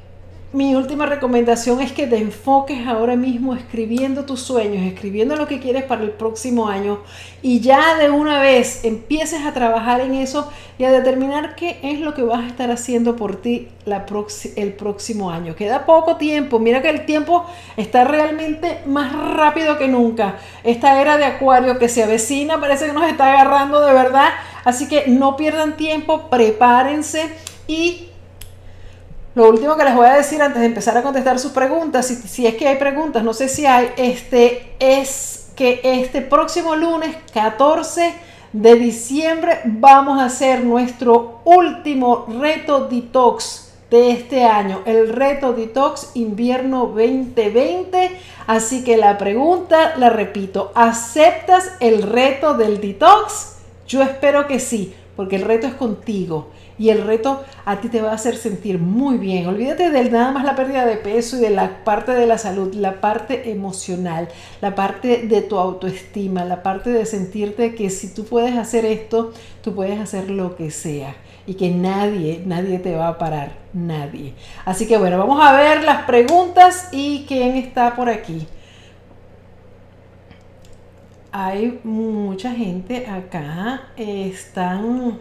mi 0.51 0.76
última 0.76 1.05
recomendación 1.05 1.80
es 1.80 1.93
que 1.93 2.05
te 2.05 2.18
enfoques 2.18 2.86
ahora 2.86 3.16
mismo 3.16 3.55
escribiendo 3.55 4.26
tus 4.26 4.41
sueños, 4.41 4.86
escribiendo 4.86 5.38
lo 5.38 5.47
que 5.47 5.61
quieres 5.61 5.86
para 5.86 6.03
el 6.03 6.11
próximo 6.11 6.68
año 6.68 6.99
y 7.41 7.61
ya 7.61 7.95
de 7.95 8.09
una 8.09 8.41
vez 8.41 8.84
empieces 8.84 9.45
a 9.45 9.53
trabajar 9.53 10.01
en 10.01 10.16
eso 10.16 10.51
y 10.78 10.84
a 10.84 10.91
determinar 10.91 11.55
qué 11.55 11.80
es 11.82 12.01
lo 12.01 12.14
que 12.14 12.24
vas 12.24 12.43
a 12.43 12.47
estar 12.47 12.72
haciendo 12.72 13.16
por 13.16 13.38
ti 13.38 13.70
el 14.57 14.74
próximo 14.74 15.32
año. 15.32 15.55
Queda 15.55 15.86
poco 15.86 16.18
tiempo, 16.18 16.59
mira 16.59 16.82
que 16.82 16.89
el 16.89 17.05
tiempo 17.05 17.45
está 17.78 18.03
realmente 18.03 18.80
más 18.86 19.14
rápido 19.14 19.78
que 19.78 19.88
nunca. 19.88 20.39
Esta 20.66 20.99
era 20.99 21.18
de 21.18 21.24
acuario 21.24 21.80
que 21.80 21.88
se 21.88 22.03
avecina 22.03 22.59
parece 22.59 22.88
que 22.88 22.93
nos 22.93 23.07
está 23.07 23.32
agarrando 23.32 23.80
de 23.80 23.93
verdad, 23.93 24.32
así 24.66 24.89
que 24.89 25.05
no 25.07 25.38
pierdan 25.38 25.78
tiempo, 25.78 26.30
prepárense 26.30 27.30
y 27.66 28.09
lo 29.36 29.50
último 29.50 29.76
que 29.76 29.84
les 29.84 29.96
voy 29.96 30.06
a 30.06 30.14
decir 30.14 30.42
antes 30.42 30.60
de 30.60 30.68
empezar 30.68 30.96
a 30.96 31.02
contestar 31.02 31.40
sus 31.40 31.52
preguntas, 31.52 32.06
si, 32.06 32.46
es 32.46 32.56
que 32.56 32.68
hay 32.68 32.76
preguntas, 32.76 33.24
no 33.24 33.34
sé 33.34 33.50
si 33.50 33.66
hay, 33.66 33.90
este, 33.98 34.76
es 34.80 35.50
que 35.56 35.82
este 35.84 36.22
próximo 36.22 36.76
lunes 36.76 37.16
14 37.34 38.14
de 38.54 38.76
diciembre 38.76 39.62
vamos 39.66 40.22
a 40.22 40.26
hacer 40.26 40.64
nuestro 40.64 41.40
último 41.46 42.28
reto 42.40 42.88
detox 42.88 43.74
de 43.90 44.12
este 44.12 44.44
año, 44.44 44.82
el 44.86 45.10
reto 45.10 45.54
detox 45.54 46.12
invierno 46.14 46.86
2020. 46.88 48.12
Así 48.46 48.84
que 48.84 48.98
la 48.98 49.18
pregunta, 49.18 49.96
la 49.98 50.10
repito, 50.10 50.72
¿aceptas 50.76 51.72
el 51.80 52.04
reto 52.04 52.56
del 52.56 52.82
detox? 52.82 53.58
Yo 53.88 54.04
espero 54.04 54.48
que 54.48 54.60
sí, 54.60 54.94
porque 55.16 55.38
el 55.38 55.44
reto 55.44 55.66
es 55.66 55.74
contigo 55.74 56.50
y 56.78 56.89
el 56.89 57.03
reto 57.03 57.43
a 57.65 57.80
ti 57.82 57.89
te 57.89 58.01
va 58.01 58.11
a 58.11 58.15
hacer 58.15 58.36
sentir 58.36 58.80
muy 58.80 59.17
bien. 59.17 59.47
Olvídate 59.47 59.91
de 59.91 60.09
nada 60.09 60.32
más 60.32 60.43
la 60.43 60.55
pérdida 60.55 60.86
de 60.86 60.97
peso 60.97 61.38
y 61.38 61.41
de 61.41 61.49
la 61.49 61.84
parte 61.84 62.13
de 62.13 62.26
la 62.26 62.38
salud, 62.38 62.74
la 62.74 63.01
parte 63.01 63.51
emocional, 63.51 64.30
la 64.61 64.76
parte 64.76 65.28
de 65.28 65.41
tu 65.41 65.57
autoestima, 65.57 66.45
la 66.45 66.63
parte 66.63 66.89
de 66.89 67.05
sentirte 67.05 67.76
que 67.76 67.89
si 67.89 68.13
tú 68.13 68.26
puedes 68.26 68.57
hacer 68.57 68.86
esto, 68.86 69.34
tú 69.61 69.76
puedes 69.76 69.99
hacer 69.99 70.30
lo 70.30 70.55
que 70.55 70.71
sea 70.71 71.15
y 71.45 71.55
que 71.55 71.69
nadie, 71.71 72.41
nadie 72.45 72.80
te 72.80 72.95
va 72.95 73.09
a 73.09 73.17
parar, 73.17 73.51
nadie. 73.74 74.34
Así 74.65 74.88
que 74.88 74.97
bueno, 74.97 75.17
vamos 75.17 75.39
a 75.41 75.53
ver 75.53 75.84
las 75.84 76.03
preguntas 76.03 76.89
y 76.91 77.26
quién 77.28 77.55
está 77.55 77.95
por 77.95 78.09
aquí. 78.09 78.47
Hay 81.32 81.80
mucha 81.84 82.51
gente 82.51 83.07
acá, 83.07 83.89
están 83.97 85.17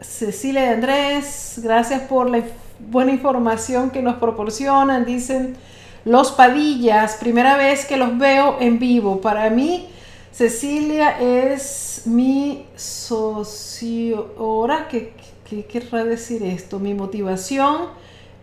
Cecilia 0.00 0.64
y 0.64 0.68
Andrés, 0.74 1.60
gracias 1.62 2.00
por 2.02 2.30
la 2.30 2.42
buena 2.78 3.12
información 3.12 3.90
que 3.90 4.00
nos 4.00 4.16
proporcionan. 4.16 5.04
Dicen 5.04 5.56
los 6.04 6.32
Padillas, 6.32 7.16
primera 7.16 7.56
vez 7.56 7.84
que 7.84 7.98
los 7.98 8.16
veo 8.16 8.56
en 8.60 8.78
vivo. 8.78 9.20
Para 9.20 9.50
mí, 9.50 9.88
Cecilia 10.32 11.20
es 11.20 12.02
mi 12.06 12.64
socio. 12.76 14.34
Ahora, 14.38 14.88
¿qué, 14.88 15.12
qué 15.48 15.66
querrá 15.66 16.04
decir 16.04 16.42
esto? 16.42 16.78
Mi 16.78 16.94
motivación. 16.94 17.88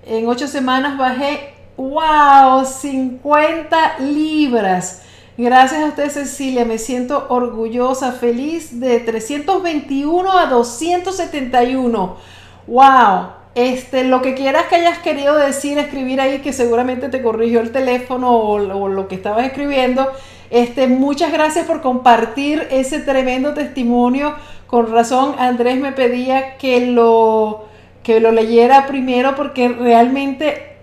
En 0.05 0.27
ocho 0.27 0.47
semanas 0.47 0.97
bajé, 0.97 1.53
wow, 1.75 2.65
50 2.65 3.99
libras. 3.99 5.01
Gracias 5.39 5.83
a 5.83 5.85
usted, 5.89 6.09
Cecilia. 6.09 6.65
Me 6.65 6.79
siento 6.79 7.27
orgullosa, 7.29 8.11
feliz 8.13 8.79
de 8.79 8.99
321 8.99 10.31
a 10.35 10.47
271. 10.47 12.17
¡Wow! 12.65 13.27
Este, 13.53 14.03
lo 14.03 14.23
que 14.23 14.33
quieras 14.33 14.65
que 14.65 14.77
hayas 14.77 14.97
querido 14.97 15.35
decir, 15.37 15.77
escribir 15.77 16.21
ahí, 16.21 16.39
que 16.39 16.53
seguramente 16.53 17.09
te 17.09 17.21
corrigió 17.21 17.59
el 17.59 17.71
teléfono 17.71 18.35
o, 18.35 18.87
lo 18.87 19.07
que 19.07 19.13
estabas 19.13 19.45
escribiendo. 19.45 20.11
Este, 20.49 20.87
muchas 20.87 21.31
gracias 21.31 21.67
por 21.67 21.81
compartir 21.81 22.67
ese 22.71 22.99
tremendo 22.99 23.53
testimonio. 23.53 24.33
Con 24.65 24.91
razón, 24.91 25.35
Andrés 25.37 25.79
me 25.79 25.91
pedía 25.91 26.57
que 26.57 26.87
lo, 26.87 27.65
que 28.01 28.19
lo 28.19 28.31
leyera 28.31 28.87
primero 28.87 29.35
porque 29.35 29.69
realmente 29.69 30.77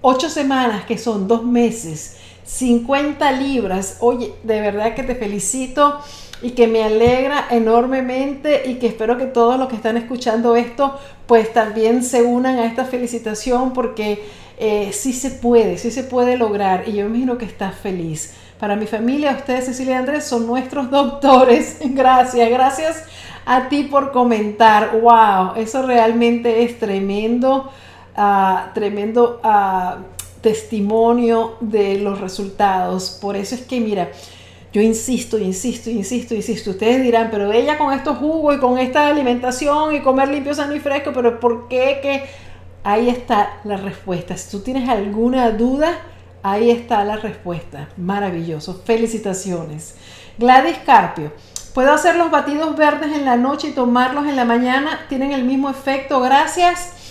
ocho 0.00 0.28
semanas, 0.28 0.84
que 0.86 0.98
son 0.98 1.28
dos 1.28 1.44
meses, 1.44 2.18
50 2.52 3.32
libras. 3.32 3.96
Oye, 4.00 4.34
de 4.42 4.60
verdad 4.60 4.94
que 4.94 5.02
te 5.02 5.14
felicito 5.14 6.00
y 6.42 6.50
que 6.50 6.66
me 6.66 6.84
alegra 6.84 7.46
enormemente 7.50 8.68
y 8.68 8.74
que 8.74 8.88
espero 8.88 9.16
que 9.16 9.26
todos 9.26 9.58
los 9.58 9.68
que 9.68 9.76
están 9.76 9.96
escuchando 9.96 10.54
esto 10.54 10.98
pues 11.26 11.52
también 11.52 12.04
se 12.04 12.22
unan 12.22 12.58
a 12.58 12.66
esta 12.66 12.84
felicitación 12.84 13.72
porque 13.72 14.22
eh, 14.58 14.90
sí 14.92 15.14
se 15.14 15.30
puede, 15.30 15.78
sí 15.78 15.90
se 15.90 16.04
puede 16.04 16.36
lograr 16.36 16.84
y 16.88 16.92
yo 16.92 17.06
imagino 17.06 17.38
que 17.38 17.46
estás 17.46 17.74
feliz. 17.74 18.34
Para 18.60 18.76
mi 18.76 18.86
familia, 18.86 19.32
ustedes 19.38 19.64
Cecilia 19.64 19.94
y 19.94 19.98
Andrés 19.98 20.24
son 20.24 20.46
nuestros 20.46 20.90
doctores. 20.90 21.78
Gracias, 21.82 22.50
gracias 22.50 23.04
a 23.46 23.68
ti 23.70 23.84
por 23.84 24.12
comentar. 24.12 25.00
Wow, 25.00 25.54
eso 25.56 25.82
realmente 25.86 26.64
es 26.64 26.78
tremendo, 26.78 27.70
ah, 28.14 28.70
tremendo. 28.74 29.40
Uh, 29.42 30.11
testimonio 30.42 31.56
de 31.60 31.98
los 31.98 32.20
resultados. 32.20 33.18
Por 33.20 33.36
eso 33.36 33.54
es 33.54 33.62
que, 33.62 33.80
mira, 33.80 34.10
yo 34.72 34.80
insisto, 34.80 35.38
insisto, 35.38 35.90
insisto, 35.90 36.34
insisto. 36.34 36.70
Ustedes 36.70 37.02
dirán, 37.02 37.28
pero 37.30 37.52
ella 37.52 37.78
con 37.78 37.92
estos 37.92 38.18
jugos 38.18 38.56
y 38.56 38.58
con 38.58 38.78
esta 38.78 39.08
alimentación 39.08 39.94
y 39.94 40.00
comer 40.00 40.28
limpio, 40.28 40.54
sano 40.54 40.74
y 40.74 40.80
fresco, 40.80 41.12
pero 41.14 41.40
¿por 41.40 41.68
qué 41.68 42.00
que? 42.02 42.24
Ahí 42.84 43.08
está 43.08 43.60
la 43.62 43.76
respuesta. 43.76 44.36
Si 44.36 44.50
tú 44.50 44.60
tienes 44.60 44.88
alguna 44.88 45.50
duda, 45.50 46.00
ahí 46.42 46.70
está 46.70 47.04
la 47.04 47.16
respuesta. 47.16 47.88
Maravilloso. 47.96 48.82
Felicitaciones. 48.84 49.94
Gladys 50.36 50.78
Carpio. 50.84 51.32
¿Puedo 51.74 51.92
hacer 51.92 52.16
los 52.16 52.30
batidos 52.30 52.76
verdes 52.76 53.14
en 53.14 53.24
la 53.24 53.36
noche 53.36 53.68
y 53.68 53.72
tomarlos 53.72 54.26
en 54.26 54.34
la 54.34 54.44
mañana? 54.44 55.06
¿Tienen 55.08 55.30
el 55.30 55.44
mismo 55.44 55.70
efecto? 55.70 56.20
Gracias. 56.20 57.01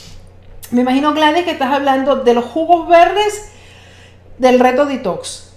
Me 0.72 0.82
imagino, 0.82 1.13
Gladys, 1.13 1.43
que 1.43 1.51
estás 1.51 1.72
hablando 1.72 2.17
de 2.17 2.34
los 2.34 2.45
jugos 2.45 2.88
verdes 2.88 3.51
del 4.38 4.59
reto 4.59 4.86
detox. 4.86 5.51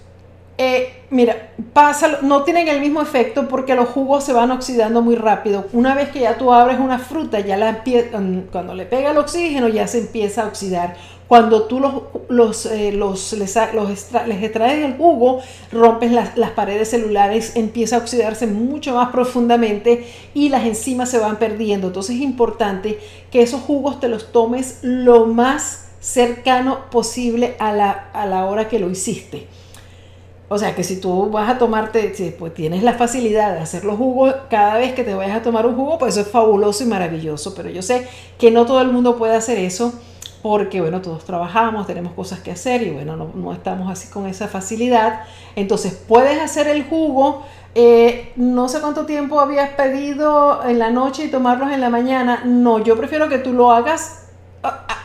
Eh, 0.56 1.04
mira, 1.10 1.50
pasa, 1.72 2.18
no 2.22 2.44
tienen 2.44 2.68
el 2.68 2.80
mismo 2.80 3.00
efecto 3.00 3.48
porque 3.48 3.74
los 3.74 3.88
jugos 3.88 4.24
se 4.24 4.32
van 4.32 4.50
oxidando 4.50 5.02
muy 5.02 5.16
rápido. 5.16 5.66
Una 5.72 5.94
vez 5.94 6.10
que 6.10 6.20
ya 6.20 6.36
tú 6.36 6.52
abres 6.52 6.78
una 6.78 6.98
fruta, 6.98 7.40
ya 7.40 7.56
la 7.56 7.82
cuando 8.52 8.74
le 8.74 8.86
pega 8.86 9.10
el 9.10 9.18
oxígeno 9.18 9.68
ya 9.68 9.86
se 9.88 9.98
empieza 9.98 10.42
a 10.42 10.46
oxidar. 10.46 10.96
Cuando 11.34 11.64
tú 11.64 11.80
los, 11.80 11.94
los, 12.28 12.66
eh, 12.66 12.92
los 12.92 13.32
les, 13.32 13.56
extraes 13.56 14.84
el 14.84 14.96
jugo, 14.96 15.40
rompes 15.72 16.12
las, 16.12 16.38
las, 16.38 16.52
paredes 16.52 16.90
celulares, 16.90 17.56
empieza 17.56 17.96
a 17.96 17.98
oxidarse 17.98 18.46
mucho 18.46 18.94
más 18.94 19.10
profundamente 19.10 20.06
y 20.32 20.48
las 20.48 20.64
enzimas 20.64 21.10
se 21.10 21.18
van 21.18 21.40
perdiendo. 21.40 21.88
Entonces 21.88 22.14
es 22.14 22.22
importante 22.22 23.00
que 23.32 23.42
esos 23.42 23.62
jugos 23.62 23.98
te 23.98 24.06
los 24.06 24.30
tomes 24.30 24.78
lo 24.82 25.26
más 25.26 25.88
cercano 25.98 26.88
posible 26.92 27.56
a 27.58 27.72
la, 27.72 27.90
a 28.12 28.26
la 28.26 28.46
hora 28.46 28.68
que 28.68 28.78
lo 28.78 28.88
hiciste. 28.88 29.48
O 30.48 30.56
sea 30.56 30.76
que 30.76 30.84
si 30.84 31.00
tú 31.00 31.30
vas 31.30 31.50
a 31.50 31.58
tomarte, 31.58 32.14
si 32.14 32.30
pues 32.30 32.54
tienes 32.54 32.84
la 32.84 32.92
facilidad 32.92 33.54
de 33.54 33.58
hacer 33.58 33.84
los 33.84 33.96
jugos 33.96 34.32
cada 34.48 34.78
vez 34.78 34.92
que 34.92 35.02
te 35.02 35.14
vayas 35.14 35.38
a 35.38 35.42
tomar 35.42 35.66
un 35.66 35.74
jugo, 35.74 35.98
pues 35.98 36.14
eso 36.14 36.20
es 36.20 36.28
fabuloso 36.28 36.84
y 36.84 36.86
maravilloso. 36.86 37.56
Pero 37.56 37.70
yo 37.70 37.82
sé 37.82 38.06
que 38.38 38.52
no 38.52 38.66
todo 38.66 38.80
el 38.82 38.92
mundo 38.92 39.16
puede 39.16 39.34
hacer 39.34 39.58
eso 39.58 39.94
porque, 40.44 40.82
bueno, 40.82 41.00
todos 41.00 41.24
trabajamos, 41.24 41.86
tenemos 41.86 42.12
cosas 42.12 42.40
que 42.40 42.50
hacer 42.50 42.82
y, 42.82 42.90
bueno, 42.90 43.16
no, 43.16 43.52
estamos 43.54 43.90
así 43.90 44.08
con 44.08 44.26
esa 44.26 44.46
facilidad. 44.46 45.20
Entonces, 45.56 45.94
puedes 45.94 46.38
hacer 46.38 46.68
el 46.68 46.84
jugo. 46.84 47.46
Eh, 47.74 48.30
no 48.36 48.68
sé 48.68 48.82
cuánto 48.82 49.06
tiempo 49.06 49.40
habías 49.40 49.70
pedido 49.70 50.62
en 50.68 50.78
la 50.78 50.90
noche 50.90 51.24
y 51.24 51.30
tomarlos 51.30 51.72
en 51.72 51.80
la 51.80 51.88
mañana. 51.88 52.42
No, 52.44 52.78
yo 52.78 52.94
prefiero 52.98 53.30
que 53.30 53.38
tú 53.38 53.54
lo 53.54 53.72
hagas. 53.72 54.26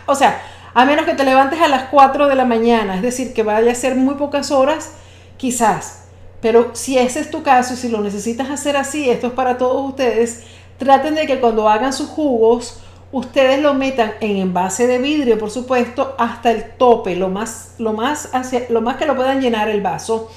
O 0.07 0.13
sea, 0.13 0.41
a 0.73 0.83
menos 0.83 1.05
que 1.05 1.13
te 1.13 1.23
levantes 1.23 1.61
a 1.61 1.69
las 1.69 1.83
4 1.83 2.27
de 2.27 2.35
la 2.35 2.43
mañana, 2.43 2.97
es 2.97 3.01
decir, 3.01 3.33
que 3.33 3.43
vaya 3.43 3.71
a 3.71 3.75
ser 3.75 3.95
muy 3.95 4.15
pocas 4.15 4.51
horas 4.51 4.95
quizás. 5.37 6.07
Pero 6.41 6.71
si 6.73 6.97
ese 6.97 7.21
es 7.21 7.31
tu 7.31 7.43
caso 7.43 7.75
y 7.75 7.77
si 7.77 7.87
lo 7.87 8.01
necesitas 8.01 8.49
hacer 8.49 8.75
así, 8.75 9.09
esto 9.09 9.27
es 9.27 9.33
para 9.33 9.57
todos 9.57 9.87
ustedes, 9.87 10.43
traten 10.77 11.15
de 11.15 11.25
que 11.27 11.39
cuando 11.39 11.69
hagan 11.69 11.93
sus 11.93 12.09
jugos, 12.09 12.81
ustedes 13.11 13.61
lo 13.61 13.73
metan 13.73 14.13
en 14.19 14.37
envase 14.37 14.87
de 14.87 14.99
vidrio, 14.99 15.37
por 15.37 15.49
supuesto, 15.49 16.15
hasta 16.17 16.51
el 16.51 16.71
tope, 16.77 17.15
lo 17.15 17.29
más, 17.29 17.75
lo 17.79 17.93
más, 17.93 18.29
lo 18.69 18.81
más 18.81 18.97
que 18.97 19.05
lo 19.05 19.15
puedan 19.15 19.41
llenar 19.41 19.69
el 19.69 19.81
vaso, 19.81 20.29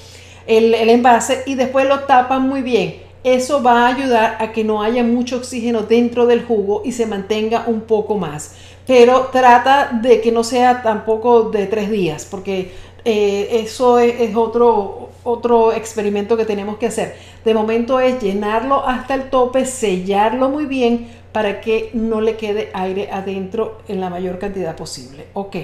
el, 0.47 0.73
envase, 0.73 1.43
y 1.45 1.55
después 1.55 1.87
lo 1.87 2.01
tapan 2.01 2.47
muy 2.47 2.61
bien. 2.61 3.01
Eso 3.23 3.63
va 3.63 3.85
a 3.85 3.95
ayudar 3.95 4.37
a 4.39 4.51
que 4.51 4.65
no 4.65 4.83
haya 4.83 5.01
mucho 5.03 5.37
oxígeno 5.37 5.83
dentro 5.83 6.25
del 6.25 6.43
jugo 6.43 6.81
y 6.83 6.91
se 6.91 7.05
mantenga 7.05 7.63
un 7.67 7.81
poco 7.81 8.17
más. 8.17 8.55
Pero 8.85 9.29
trata 9.31 9.97
de 10.01 10.19
que 10.19 10.33
no 10.33 10.43
sea 10.43 10.81
tampoco 10.81 11.43
de 11.43 11.67
tres 11.67 11.89
días, 11.89 12.27
porque 12.29 12.73
eh, 13.05 13.61
eso 13.63 13.99
es, 13.99 14.35
otro, 14.35 15.11
otro 15.23 15.71
experimento 15.71 16.35
que 16.35 16.43
tenemos 16.43 16.77
que 16.77 16.87
hacer. 16.87 17.15
De 17.45 17.53
momento 17.53 18.01
es 18.01 18.21
llenarlo 18.21 18.85
hasta 18.85 19.13
el 19.13 19.29
tope, 19.29 19.65
sellarlo 19.65 20.49
muy 20.49 20.65
bien 20.65 21.22
para 21.33 21.59
que 21.59 21.89
no 21.93 22.21
le 22.21 22.37
quede 22.37 22.69
aire 22.73 23.09
adentro 23.11 23.79
en 23.89 23.99
la 23.99 24.09
mayor 24.09 24.39
cantidad 24.39 24.75
posible. 24.75 25.25
Ok. 25.33 25.57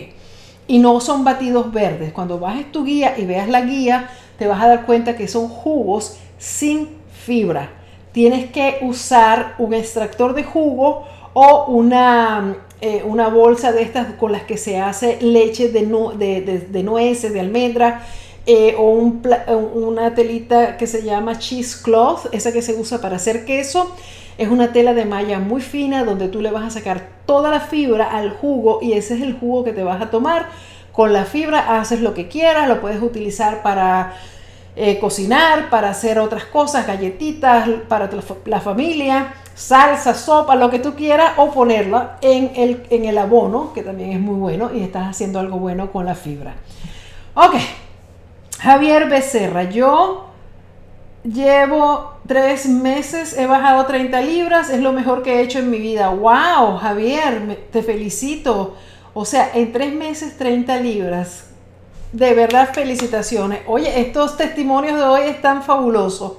Y 0.67 0.79
no 0.79 0.99
son 0.99 1.23
batidos 1.23 1.71
verdes. 1.71 2.11
Cuando 2.11 2.39
bajes 2.39 2.71
tu 2.71 2.83
guía 2.83 3.15
y 3.17 3.25
veas 3.25 3.47
la 3.47 3.61
guía, 3.61 4.09
te 4.37 4.47
vas 4.47 4.61
a 4.61 4.67
dar 4.67 4.85
cuenta 4.85 5.15
que 5.15 5.29
son 5.29 5.47
jugos 5.47 6.17
sin 6.37 6.89
fibra. 7.25 7.71
Tienes 8.11 8.51
que 8.51 8.79
usar 8.81 9.55
un 9.59 9.73
extractor 9.73 10.33
de 10.33 10.43
jugo 10.43 11.05
o 11.33 11.65
una 11.67 12.57
eh, 12.81 13.03
una 13.05 13.27
bolsa 13.27 13.73
de 13.73 13.81
estas 13.81 14.13
con 14.13 14.31
las 14.31 14.43
que 14.43 14.55
se 14.55 14.79
hace 14.79 15.17
leche 15.21 15.67
de, 15.67 15.81
de, 16.71 16.83
nueces, 16.83 17.33
de 17.33 17.39
almendra, 17.41 18.07
eh, 18.45 18.75
o 18.77 18.91
una 18.91 20.15
telita 20.15 20.77
que 20.77 20.87
se 20.87 21.03
llama 21.03 21.37
cheesecloth, 21.37 22.33
esa 22.33 22.53
que 22.53 22.61
se 22.61 22.75
usa 22.75 23.01
para 23.01 23.17
hacer 23.17 23.43
queso. 23.43 23.93
Es 24.39 24.47
una 24.47 24.71
tela 24.71 24.95
de 24.95 25.05
malla 25.05 25.37
muy 25.37 25.61
fina 25.61 26.03
donde 26.03 26.29
tú 26.29 26.41
le 26.41 26.49
vas 26.49 26.63
a 26.63 26.69
sacar 26.71 27.09
toda 27.27 27.51
la 27.51 27.59
fibra 27.59 28.09
al 28.09 28.31
jugo 28.31 28.79
y 28.81 28.93
ese 28.93 29.15
es 29.15 29.21
el 29.21 29.37
jugo 29.37 29.63
que 29.63 29.73
te 29.73 29.83
vas 29.83 30.01
a 30.01 30.09
tomar. 30.09 30.47
Con 30.91 31.13
la 31.13 31.25
fibra 31.25 31.79
haces 31.79 32.01
lo 32.01 32.15
que 32.15 32.27
quieras, 32.27 32.67
lo 32.67 32.81
puedes 32.81 33.01
utilizar 33.01 33.61
para 33.61 34.15
eh, 34.75 34.97
cocinar, 34.97 35.69
para 35.69 35.89
hacer 35.89 36.17
otras 36.17 36.45
cosas, 36.45 36.87
galletitas, 36.87 37.69
para 37.87 38.09
la 38.45 38.61
familia 38.61 39.33
salsa, 39.59 40.13
sopa, 40.13 40.55
lo 40.55 40.69
que 40.69 40.79
tú 40.79 40.95
quieras, 40.95 41.33
o 41.35 41.51
ponerla 41.51 42.17
en 42.21 42.51
el, 42.55 42.83
en 42.89 43.03
el 43.03 43.17
abono, 43.17 43.73
que 43.73 43.83
también 43.83 44.11
es 44.11 44.19
muy 44.21 44.35
bueno, 44.35 44.71
y 44.73 44.81
estás 44.81 45.09
haciendo 45.09 45.37
algo 45.37 45.57
bueno 45.57 45.91
con 45.91 46.05
la 46.05 46.15
fibra. 46.15 46.55
Ok, 47.33 47.55
Javier 48.59 49.09
Becerra, 49.09 49.63
yo 49.63 50.28
llevo 51.23 52.13
tres 52.27 52.67
meses, 52.67 53.37
he 53.37 53.45
bajado 53.45 53.85
30 53.85 54.21
libras, 54.21 54.69
es 54.69 54.81
lo 54.81 54.93
mejor 54.93 55.23
que 55.23 55.35
he 55.35 55.41
hecho 55.41 55.59
en 55.59 55.69
mi 55.69 55.79
vida. 55.79 56.09
¡Wow, 56.09 56.77
Javier! 56.77 57.67
te 57.71 57.83
felicito. 57.83 58.75
O 59.13 59.25
sea, 59.25 59.51
en 59.53 59.71
tres 59.71 59.93
meses 59.93 60.37
30 60.37 60.77
libras. 60.77 61.45
De 62.11 62.33
verdad, 62.33 62.73
felicitaciones. 62.73 63.61
Oye, 63.67 63.99
estos 64.01 64.37
testimonios 64.37 64.97
de 64.97 65.03
hoy 65.03 65.21
están 65.23 65.63
fabulosos. 65.63 66.33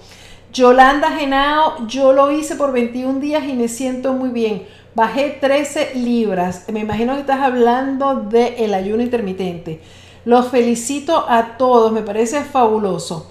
Yolanda 0.53 1.12
Genao, 1.12 1.87
yo 1.87 2.12
lo 2.12 2.33
hice 2.33 2.57
por 2.57 2.72
21 2.72 3.20
días 3.20 3.45
y 3.45 3.53
me 3.53 3.68
siento 3.68 4.12
muy 4.12 4.31
bien. 4.31 4.66
Bajé 4.97 5.39
13 5.41 5.95
libras. 5.95 6.64
Me 6.72 6.81
imagino 6.81 7.14
que 7.14 7.20
estás 7.20 7.41
hablando 7.41 8.16
del 8.16 8.55
el 8.59 8.74
ayuno 8.74 9.03
intermitente. 9.03 9.81
Los 10.24 10.49
felicito 10.49 11.24
a 11.28 11.57
todos, 11.57 11.93
me 11.93 12.03
parece 12.03 12.43
fabuloso. 12.43 13.31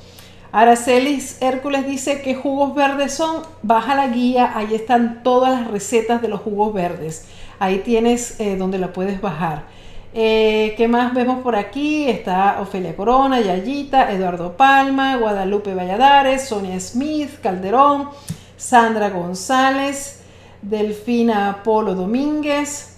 Aracelis 0.51 1.41
Hércules 1.41 1.85
dice 1.85 2.21
que 2.21 2.33
jugos 2.35 2.73
verdes 2.73 3.13
son. 3.13 3.43
Baja 3.61 3.95
la 3.95 4.07
guía, 4.07 4.51
ahí 4.55 4.73
están 4.73 5.21
todas 5.23 5.59
las 5.59 5.69
recetas 5.69 6.21
de 6.21 6.27
los 6.27 6.41
jugos 6.41 6.73
verdes. 6.73 7.25
Ahí 7.59 7.79
tienes 7.79 8.39
eh, 8.39 8.55
donde 8.55 8.79
la 8.79 8.91
puedes 8.93 9.21
bajar. 9.21 9.63
Eh, 10.11 10.73
¿Qué 10.75 10.87
más 10.87 11.13
vemos 11.13 11.43
por 11.43 11.55
aquí? 11.55 12.09
Está 12.09 12.59
Ofelia 12.61 12.95
Corona, 12.95 13.39
Yayita, 13.41 14.11
Eduardo 14.11 14.57
Palma, 14.57 15.17
Guadalupe 15.17 15.75
Valladares, 15.75 16.47
Sonia 16.47 16.79
Smith, 16.79 17.39
Calderón, 17.43 18.09
Sandra 18.57 19.11
González, 19.11 20.21
Delfina 20.63 21.61
Polo 21.63 21.93
Domínguez. 21.93 22.97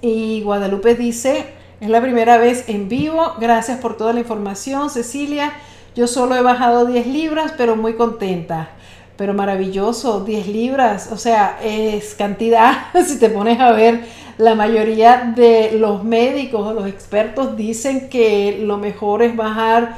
Y 0.00 0.42
Guadalupe 0.42 0.94
dice, 0.94 1.46
es 1.80 1.88
la 1.88 2.00
primera 2.00 2.38
vez 2.38 2.68
en 2.68 2.88
vivo, 2.88 3.34
gracias 3.40 3.80
por 3.80 3.96
toda 3.96 4.12
la 4.12 4.20
información, 4.20 4.90
Cecilia. 4.90 5.52
Yo 5.94 6.06
solo 6.06 6.34
he 6.34 6.42
bajado 6.42 6.86
10 6.86 7.06
libras, 7.06 7.52
pero 7.56 7.76
muy 7.76 7.94
contenta. 7.94 8.70
Pero 9.16 9.32
maravilloso, 9.32 10.24
10 10.24 10.48
libras, 10.48 11.10
o 11.12 11.16
sea, 11.16 11.58
es 11.62 12.14
cantidad, 12.16 12.72
si 13.06 13.18
te 13.18 13.30
pones 13.30 13.60
a 13.60 13.70
ver 13.70 14.00
la 14.38 14.56
mayoría 14.56 15.32
de 15.36 15.72
los 15.78 16.02
médicos 16.02 16.66
o 16.66 16.72
los 16.72 16.88
expertos 16.88 17.56
dicen 17.56 18.08
que 18.08 18.58
lo 18.60 18.76
mejor 18.76 19.22
es 19.22 19.36
bajar 19.36 19.96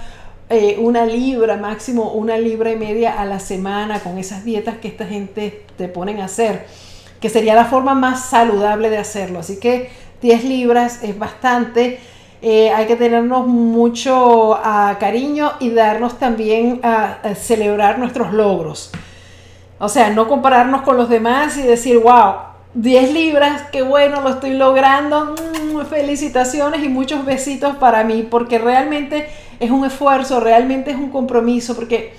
eh, 0.51 0.76
una 0.78 1.07
libra, 1.07 1.57
máximo 1.57 2.12
una 2.12 2.36
libra 2.36 2.70
y 2.70 2.76
media 2.76 3.18
a 3.18 3.24
la 3.24 3.40
semana 3.40 4.01
con 4.01 4.18
esas 4.18 4.44
dietas 4.44 4.76
que 4.76 4.88
esta 4.88 5.07
gente 5.07 5.64
te 5.78 5.88
ponen 5.88 6.20
a 6.20 6.26
hacer, 6.26 6.66
que 7.20 7.30
sería 7.30 7.55
la 7.55 7.64
forma 7.64 7.94
más 7.94 8.26
saludable 8.26 8.90
de 8.90 8.99
hacerlo. 8.99 9.38
Así 9.38 9.59
que 9.59 9.90
10 10.20 10.44
libras 10.44 11.03
es 11.03 11.18
bastante. 11.18 11.99
Eh, 12.43 12.70
hay 12.70 12.87
que 12.87 12.97
tenernos 12.97 13.47
mucho 13.47 14.55
ah, 14.55 14.97
cariño 15.01 15.53
y 15.61 15.70
darnos 15.70 16.18
también 16.18 16.80
a 16.82 17.18
celebrar 17.34 17.99
nuestros 17.99 18.32
logros. 18.32 18.93
O 19.78 19.89
sea, 19.89 20.11
no 20.11 20.26
compararnos 20.26 20.82
con 20.82 20.97
los 20.97 21.09
demás 21.09 21.57
y 21.59 21.62
decir, 21.62 21.99
wow, 21.99 22.34
10 22.74 23.12
libras, 23.12 23.62
qué 23.72 23.82
bueno, 23.82 24.20
lo 24.20 24.30
estoy 24.30 24.55
logrando. 24.55 25.34
Mm, 25.34 25.84
felicitaciones 25.87 26.82
y 26.82 26.89
muchos 26.89 27.24
besitos 27.24 27.76
para 27.76 28.05
mí, 28.05 28.26
porque 28.28 28.59
realmente 28.59 29.28
es 29.61 29.70
un 29.70 29.84
esfuerzo, 29.84 30.41
realmente 30.41 30.91
es 30.91 30.97
un 30.97 31.11
compromiso, 31.11 31.74
porque 31.74 32.14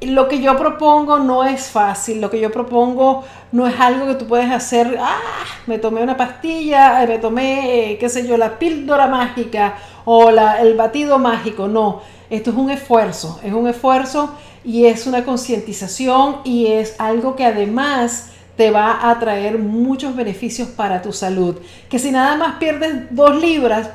lo 0.00 0.28
que 0.28 0.40
yo 0.40 0.56
propongo 0.56 1.18
no 1.18 1.44
es 1.44 1.68
fácil, 1.68 2.20
lo 2.20 2.30
que 2.30 2.40
yo 2.40 2.52
propongo 2.52 3.24
no 3.50 3.66
es 3.66 3.78
algo 3.80 4.06
que 4.06 4.14
tú 4.14 4.26
puedes 4.26 4.50
hacer, 4.50 4.96
ah, 5.00 5.18
me 5.66 5.78
tomé 5.78 6.02
una 6.02 6.16
pastilla, 6.16 7.04
me 7.06 7.18
tomé, 7.18 7.92
eh, 7.92 7.98
qué 7.98 8.08
sé 8.08 8.26
yo, 8.26 8.36
la 8.36 8.58
píldora 8.58 9.08
mágica 9.08 9.74
o 10.04 10.30
la, 10.30 10.60
el 10.60 10.76
batido 10.76 11.18
mágico, 11.18 11.66
no, 11.66 12.02
esto 12.30 12.50
es 12.50 12.56
un 12.56 12.70
esfuerzo, 12.70 13.40
es 13.42 13.52
un 13.52 13.66
esfuerzo 13.66 14.34
y 14.64 14.86
es 14.86 15.06
una 15.06 15.24
concientización 15.24 16.38
y 16.44 16.66
es 16.66 16.94
algo 16.98 17.34
que 17.34 17.44
además 17.44 18.30
te 18.56 18.70
va 18.70 19.10
a 19.10 19.18
traer 19.18 19.58
muchos 19.58 20.16
beneficios 20.16 20.68
para 20.68 21.00
tu 21.00 21.12
salud. 21.12 21.56
Que 21.88 21.98
si 21.98 22.10
nada 22.10 22.36
más 22.36 22.56
pierdes 22.56 23.04
dos 23.10 23.40
libras, 23.40 23.90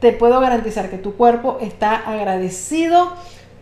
te 0.00 0.12
puedo 0.12 0.40
garantizar 0.40 0.90
que 0.90 0.98
tu 0.98 1.14
cuerpo 1.14 1.58
está 1.60 1.94
agradecido 1.94 3.12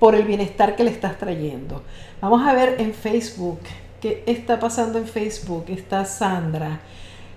por 0.00 0.16
el 0.16 0.24
bienestar 0.24 0.74
que 0.74 0.82
le 0.82 0.90
estás 0.90 1.18
trayendo. 1.18 1.84
Vamos 2.20 2.44
a 2.44 2.52
ver 2.54 2.80
en 2.80 2.92
Facebook 2.92 3.60
qué 4.00 4.24
está 4.26 4.58
pasando 4.58 4.98
en 4.98 5.06
Facebook. 5.06 5.66
Está 5.68 6.04
Sandra. 6.04 6.80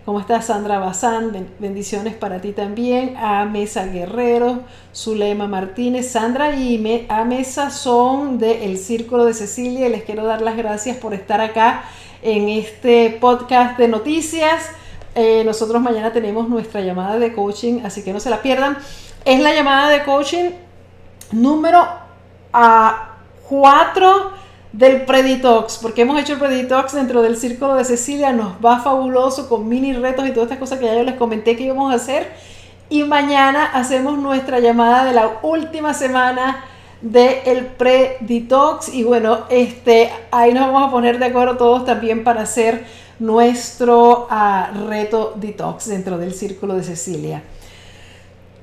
¿Cómo 0.05 0.19
estás, 0.19 0.47
Sandra 0.47 0.79
Bazán? 0.79 1.47
Bendiciones 1.59 2.13
para 2.13 2.41
ti 2.41 2.51
también. 2.51 3.15
A 3.17 3.45
Mesa 3.45 3.85
Guerrero, 3.85 4.61
Zulema 4.93 5.47
Martínez, 5.47 6.09
Sandra 6.09 6.55
y 6.55 7.05
A 7.07 7.23
Mesa 7.23 7.69
son 7.69 8.37
del 8.37 8.77
Círculo 8.77 9.23
de 9.25 9.33
Cecilia 9.33 9.87
y 9.87 9.91
les 9.91 10.03
quiero 10.03 10.25
dar 10.25 10.41
las 10.41 10.57
gracias 10.57 10.97
por 10.97 11.13
estar 11.13 11.39
acá 11.39 11.83
en 12.21 12.49
este 12.49 13.17
podcast 13.21 13.77
de 13.77 13.87
noticias. 13.87 14.69
Eh, 15.15 15.43
nosotros 15.45 15.81
mañana 15.81 16.11
tenemos 16.11 16.49
nuestra 16.49 16.81
llamada 16.81 17.17
de 17.19 17.31
coaching, 17.33 17.81
así 17.85 18.03
que 18.03 18.11
no 18.11 18.19
se 18.19 18.29
la 18.29 18.41
pierdan. 18.41 18.77
Es 19.23 19.39
la 19.39 19.53
llamada 19.53 19.89
de 19.89 20.03
coaching 20.03 20.49
número 21.31 22.02
a 22.53 23.09
4 23.49 24.31
del 24.71 25.03
Preditox, 25.03 25.77
porque 25.77 26.01
hemos 26.01 26.19
hecho 26.19 26.33
el 26.33 26.39
Preditox 26.39 26.93
dentro 26.93 27.21
del 27.21 27.37
Círculo 27.37 27.75
de 27.75 27.85
Cecilia, 27.85 28.33
nos 28.33 28.53
va 28.63 28.79
fabuloso 28.79 29.47
con 29.47 29.67
mini 29.67 29.93
retos 29.93 30.27
y 30.27 30.31
todas 30.31 30.45
estas 30.45 30.59
cosas 30.59 30.79
que 30.79 30.85
ya 30.85 30.95
yo 30.95 31.03
les 31.03 31.15
comenté 31.15 31.55
que 31.55 31.63
íbamos 31.63 31.91
a 31.91 31.95
hacer. 31.95 32.31
Y 32.89 33.03
mañana 33.03 33.65
hacemos 33.65 34.17
nuestra 34.17 34.59
llamada 34.59 35.05
de 35.05 35.13
la 35.13 35.39
última 35.41 35.93
semana 35.93 36.63
del 37.01 37.37
el 37.45 37.65
Preditox. 37.65 38.93
Y 38.93 39.03
bueno, 39.03 39.45
este, 39.49 40.11
ahí 40.31 40.53
nos 40.53 40.67
vamos 40.67 40.87
a 40.87 40.91
poner 40.91 41.19
de 41.19 41.25
acuerdo 41.25 41.57
todos 41.57 41.85
también 41.85 42.23
para 42.23 42.41
hacer 42.41 42.85
nuestro 43.19 44.27
ah, 44.29 44.71
reto 44.87 45.33
detox 45.35 45.87
dentro 45.87 46.17
del 46.17 46.33
Círculo 46.33 46.75
de 46.75 46.83
Cecilia. 46.83 47.43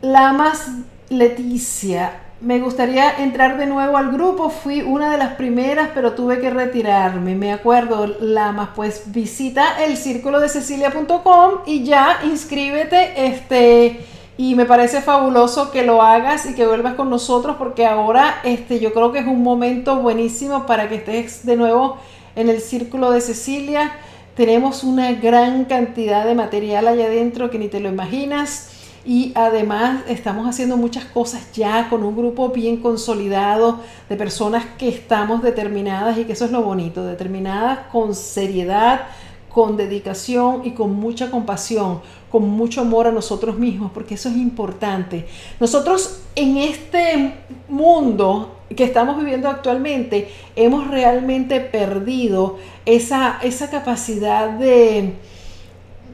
La 0.02 0.32
más 0.32 0.68
Leticia 1.08 2.29
me 2.40 2.58
gustaría 2.58 3.18
entrar 3.18 3.58
de 3.58 3.66
nuevo 3.66 3.96
al 3.96 4.12
grupo. 4.12 4.48
Fui 4.48 4.80
una 4.80 5.12
de 5.12 5.18
las 5.18 5.34
primeras, 5.34 5.90
pero 5.94 6.12
tuve 6.12 6.40
que 6.40 6.48
retirarme. 6.48 7.34
Me 7.34 7.52
acuerdo, 7.52 8.06
Lama, 8.20 8.72
pues 8.74 9.04
visita 9.06 9.84
el 9.84 9.96
círculo 9.96 10.40
de 10.40 10.48
cecilia.com 10.48 11.60
y 11.66 11.84
ya 11.84 12.20
inscríbete. 12.24 13.26
Este, 13.26 14.00
y 14.38 14.54
me 14.54 14.64
parece 14.64 15.02
fabuloso 15.02 15.70
que 15.70 15.82
lo 15.84 16.00
hagas 16.00 16.46
y 16.46 16.54
que 16.54 16.66
vuelvas 16.66 16.94
con 16.94 17.10
nosotros 17.10 17.56
porque 17.58 17.84
ahora 17.84 18.40
este, 18.42 18.80
yo 18.80 18.94
creo 18.94 19.12
que 19.12 19.18
es 19.18 19.26
un 19.26 19.42
momento 19.42 19.96
buenísimo 19.96 20.64
para 20.64 20.88
que 20.88 20.94
estés 20.94 21.44
de 21.44 21.56
nuevo 21.56 21.98
en 22.36 22.48
el 22.48 22.60
círculo 22.60 23.10
de 23.10 23.20
Cecilia. 23.20 23.92
Tenemos 24.34 24.82
una 24.82 25.12
gran 25.12 25.66
cantidad 25.66 26.24
de 26.24 26.34
material 26.34 26.88
allá 26.88 27.04
adentro 27.04 27.50
que 27.50 27.58
ni 27.58 27.68
te 27.68 27.80
lo 27.80 27.90
imaginas 27.90 28.79
y 29.04 29.32
además 29.34 30.02
estamos 30.08 30.46
haciendo 30.48 30.76
muchas 30.76 31.04
cosas 31.06 31.52
ya 31.52 31.88
con 31.88 32.02
un 32.02 32.16
grupo 32.16 32.50
bien 32.50 32.78
consolidado 32.78 33.80
de 34.08 34.16
personas 34.16 34.64
que 34.78 34.88
estamos 34.88 35.42
determinadas 35.42 36.18
y 36.18 36.24
que 36.24 36.32
eso 36.32 36.44
es 36.44 36.50
lo 36.50 36.62
bonito, 36.62 37.04
determinadas 37.04 37.86
con 37.90 38.14
seriedad, 38.14 39.06
con 39.48 39.76
dedicación 39.76 40.62
y 40.64 40.72
con 40.72 40.94
mucha 40.94 41.30
compasión, 41.30 42.00
con 42.30 42.48
mucho 42.48 42.82
amor 42.82 43.06
a 43.06 43.12
nosotros 43.12 43.58
mismos, 43.58 43.90
porque 43.92 44.14
eso 44.14 44.28
es 44.28 44.36
importante. 44.36 45.26
Nosotros 45.58 46.20
en 46.36 46.58
este 46.58 47.34
mundo 47.68 48.56
que 48.76 48.84
estamos 48.84 49.18
viviendo 49.18 49.48
actualmente 49.48 50.28
hemos 50.54 50.88
realmente 50.88 51.60
perdido 51.60 52.58
esa, 52.86 53.38
esa 53.42 53.68
capacidad 53.70 54.50
de 54.50 55.14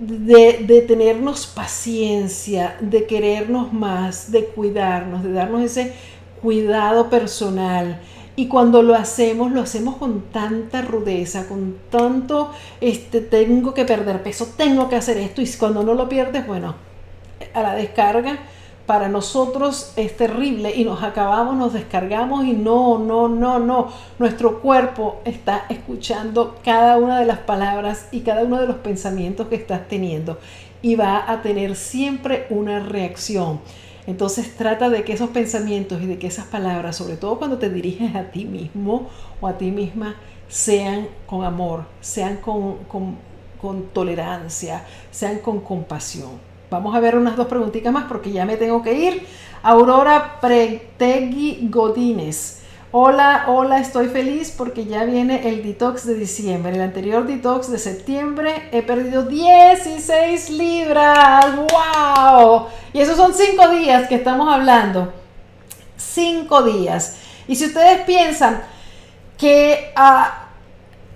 de, 0.01 0.85
tenernos 0.87 1.47
paciencia, 1.47 2.77
de 2.81 3.07
querernos 3.07 3.73
más, 3.73 4.31
de 4.31 4.47
cuidarnos, 4.47 5.23
de 5.23 5.33
darnos 5.33 5.63
ese 5.63 5.93
cuidado 6.43 7.11
personal. 7.11 8.01
Y 8.37 8.49
cuando 8.49 8.83
lo 8.83 8.95
hacemos, 8.95 9.53
lo 9.53 9.63
hacemos 9.63 9.97
con 9.97 10.23
tanta 10.31 10.83
rudeza, 10.83 11.49
con 11.49 11.77
tanto, 11.91 12.51
este, 12.81 13.21
tengo 13.21 13.73
que 13.73 13.85
perder 13.85 14.23
peso, 14.23 14.49
tengo 14.57 14.89
que 14.89 14.97
hacer 14.97 15.17
esto. 15.17 15.41
Y 15.41 15.49
cuando 15.59 15.83
no 15.83 15.95
lo 15.95 16.09
pierdes, 16.09 16.47
bueno, 16.47 16.75
a 17.55 17.63
la 17.63 17.75
descarga 17.75 18.39
para 18.87 19.09
nosotros 19.09 19.93
es 19.97 20.17
terrible 20.17 20.73
y 20.75 20.85
nos 20.85 21.03
acabamos, 21.03 21.57
nos 21.57 21.73
descargamos 21.73 22.45
y 22.45 22.53
no, 22.53 22.99
no, 22.99 23.29
no, 23.29 23.59
no. 23.59 23.89
Nuestro 24.19 24.61
cuerpo 24.61 25.21
está 25.25 25.67
escuchando 25.69 26.57
cada 26.65 26.97
una 26.97 27.19
de 27.19 27.27
las 27.27 27.39
palabras 27.39 28.07
y 28.13 28.21
cada 28.21 28.45
uno 28.45 28.61
de 28.61 28.69
los 28.69 28.77
pensamientos 28.77 29.49
que 29.49 29.57
estás 29.57 29.89
teniendo 29.89 30.39
y 30.83 30.95
va 30.95 31.31
a 31.31 31.43
tener 31.43 31.75
siempre 31.75 32.47
una 32.49 32.79
reacción. 32.79 33.61
Entonces 34.07 34.57
trata 34.57 34.89
de 34.89 35.03
que 35.03 35.15
esos 35.15 35.31
pensamientos 35.31 36.01
y 36.01 36.07
de 36.07 36.19
que 36.19 36.29
esas 36.29 36.47
palabras, 36.47 36.97
sobre 36.97 37.17
todo 37.17 37.39
cuando 37.39 37.59
te 37.59 37.71
diriges 37.71 38.15
a 38.15 38.31
ti 38.31 38.45
mismo 38.45 39.09
o 39.41 39.49
a 39.49 39.59
ti 39.59 39.73
misma, 39.73 40.15
sean 40.49 41.09
con 41.27 41.45
amor, 41.45 41.87
sean 42.01 42.37
con, 42.37 42.85
con, 42.85 43.17
con 43.61 43.87
tolerancia, 43.89 44.85
sean 45.11 45.41
con 45.41 45.59
compasión. 45.59 46.46
Vamos 46.69 46.97
a 46.97 47.01
ver 47.01 47.17
unas 47.17 47.37
dos 47.37 47.47
preguntitas 47.47 47.93
más 47.93 48.05
porque 48.05 48.33
ya 48.33 48.45
me 48.45 48.57
tengo 48.57 48.83
que 48.83 48.93
ir. 48.93 49.27
Aurora 49.63 50.41
Pretegui 50.41 51.69
Godínez. 51.71 52.63
Hola, 52.91 53.45
hola, 53.47 53.79
estoy 53.79 54.09
feliz 54.09 54.53
porque 54.57 54.85
ya 54.85 55.05
viene 55.05 55.49
el 55.49 55.63
detox 55.63 56.07
de 56.07 56.15
diciembre. 56.15 56.75
El 56.75 56.83
anterior 56.83 57.25
detox 57.27 57.71
de 57.71 57.79
septiembre 57.79 58.69
he 58.73 58.83
perdido 58.83 59.25
16 59.25 60.51
libras. 60.51 61.57
¡Wow! 61.57 62.67
Y 62.93 63.01
esos 63.01 63.17
son 63.17 63.33
5 63.33 63.69
días 63.69 64.09
que 64.09 64.17
estamos 64.17 64.53
hablando. 64.53 65.13
5 65.97 66.63
días. 66.63 67.19
Y 67.47 67.55
si 67.55 67.67
ustedes 67.67 68.01
piensan 68.03 68.61
que... 69.39 69.93
Uh, 69.97 70.46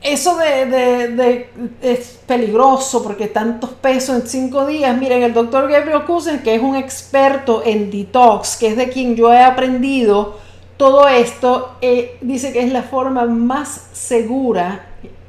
eso 0.03 0.37
de, 0.37 1.51
es 1.83 2.21
peligroso 2.27 3.03
porque 3.03 3.27
tantos 3.27 3.71
pesos 3.71 4.17
en 4.17 4.27
cinco 4.27 4.67
días. 4.67 4.97
Miren, 4.97 5.23
el 5.23 5.35
doctor 5.35 5.71
Gabriel 5.71 6.05
Cousin, 6.05 6.39
que 6.39 6.55
es 6.55 6.63
un 6.63 6.77
experto 6.77 7.63
en 7.65 7.91
detox, 7.91 8.57
que 8.57 8.69
es 8.69 8.77
de 8.77 8.89
quien 8.89 9.15
yo 9.15 9.33
he 9.33 9.43
aprendido 9.43 10.39
todo 10.77 11.07
esto, 11.09 11.77
eh, 11.83 12.17
dice 12.23 12.53
que 12.53 12.61
es 12.61 12.73
la 12.73 12.83
forma 12.83 13.27
más 13.27 13.89
segura, 13.93 14.87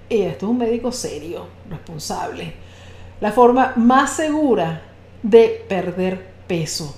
y 0.07 0.21
esto 0.21 0.45
es 0.45 0.49
un 0.49 0.57
médico 0.57 0.93
serio, 0.93 1.47
responsable, 1.69 2.53
la 3.19 3.33
forma 3.33 3.73
más 3.75 4.11
segura 4.11 4.83
de 5.21 5.65
perder 5.67 6.31
peso 6.47 6.95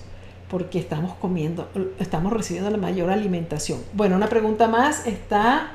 porque 0.53 0.77
estamos 0.77 1.15
comiendo, 1.15 1.67
estamos 1.97 2.31
recibiendo 2.31 2.69
la 2.69 2.77
mayor 2.77 3.09
alimentación. 3.09 3.79
Bueno, 3.91 4.15
una 4.15 4.27
pregunta 4.27 4.67
más 4.67 5.07
está 5.07 5.71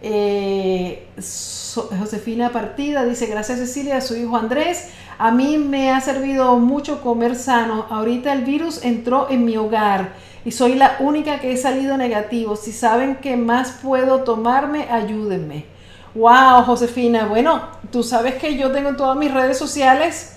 eh, 0.00 1.08
Josefina 1.74 2.50
Partida 2.50 3.04
dice, 3.04 3.26
gracias 3.26 3.58
Cecilia, 3.58 3.98
a 3.98 4.00
su 4.00 4.16
hijo 4.16 4.36
Andrés. 4.36 4.88
A 5.18 5.30
mí 5.30 5.58
me 5.58 5.90
ha 5.90 6.00
servido 6.00 6.58
mucho 6.58 7.02
comer 7.02 7.34
sano. 7.34 7.86
Ahorita 7.90 8.32
el 8.32 8.44
virus 8.44 8.84
entró 8.84 9.28
en 9.30 9.44
mi 9.44 9.56
hogar 9.56 10.12
y 10.44 10.52
soy 10.52 10.74
la 10.74 10.96
única 11.00 11.40
que 11.40 11.52
he 11.52 11.56
salido 11.56 11.96
negativo. 11.96 12.56
Si 12.56 12.72
saben 12.72 13.16
que 13.16 13.36
más 13.36 13.78
puedo 13.82 14.22
tomarme, 14.22 14.86
ayúdenme. 14.90 15.64
Wow, 16.14 16.64
Josefina. 16.64 17.26
Bueno, 17.26 17.62
tú 17.90 18.02
sabes 18.02 18.34
que 18.36 18.56
yo 18.56 18.70
tengo 18.70 18.90
en 18.90 18.96
todas 18.96 19.16
mis 19.16 19.32
redes 19.32 19.58
sociales 19.58 20.36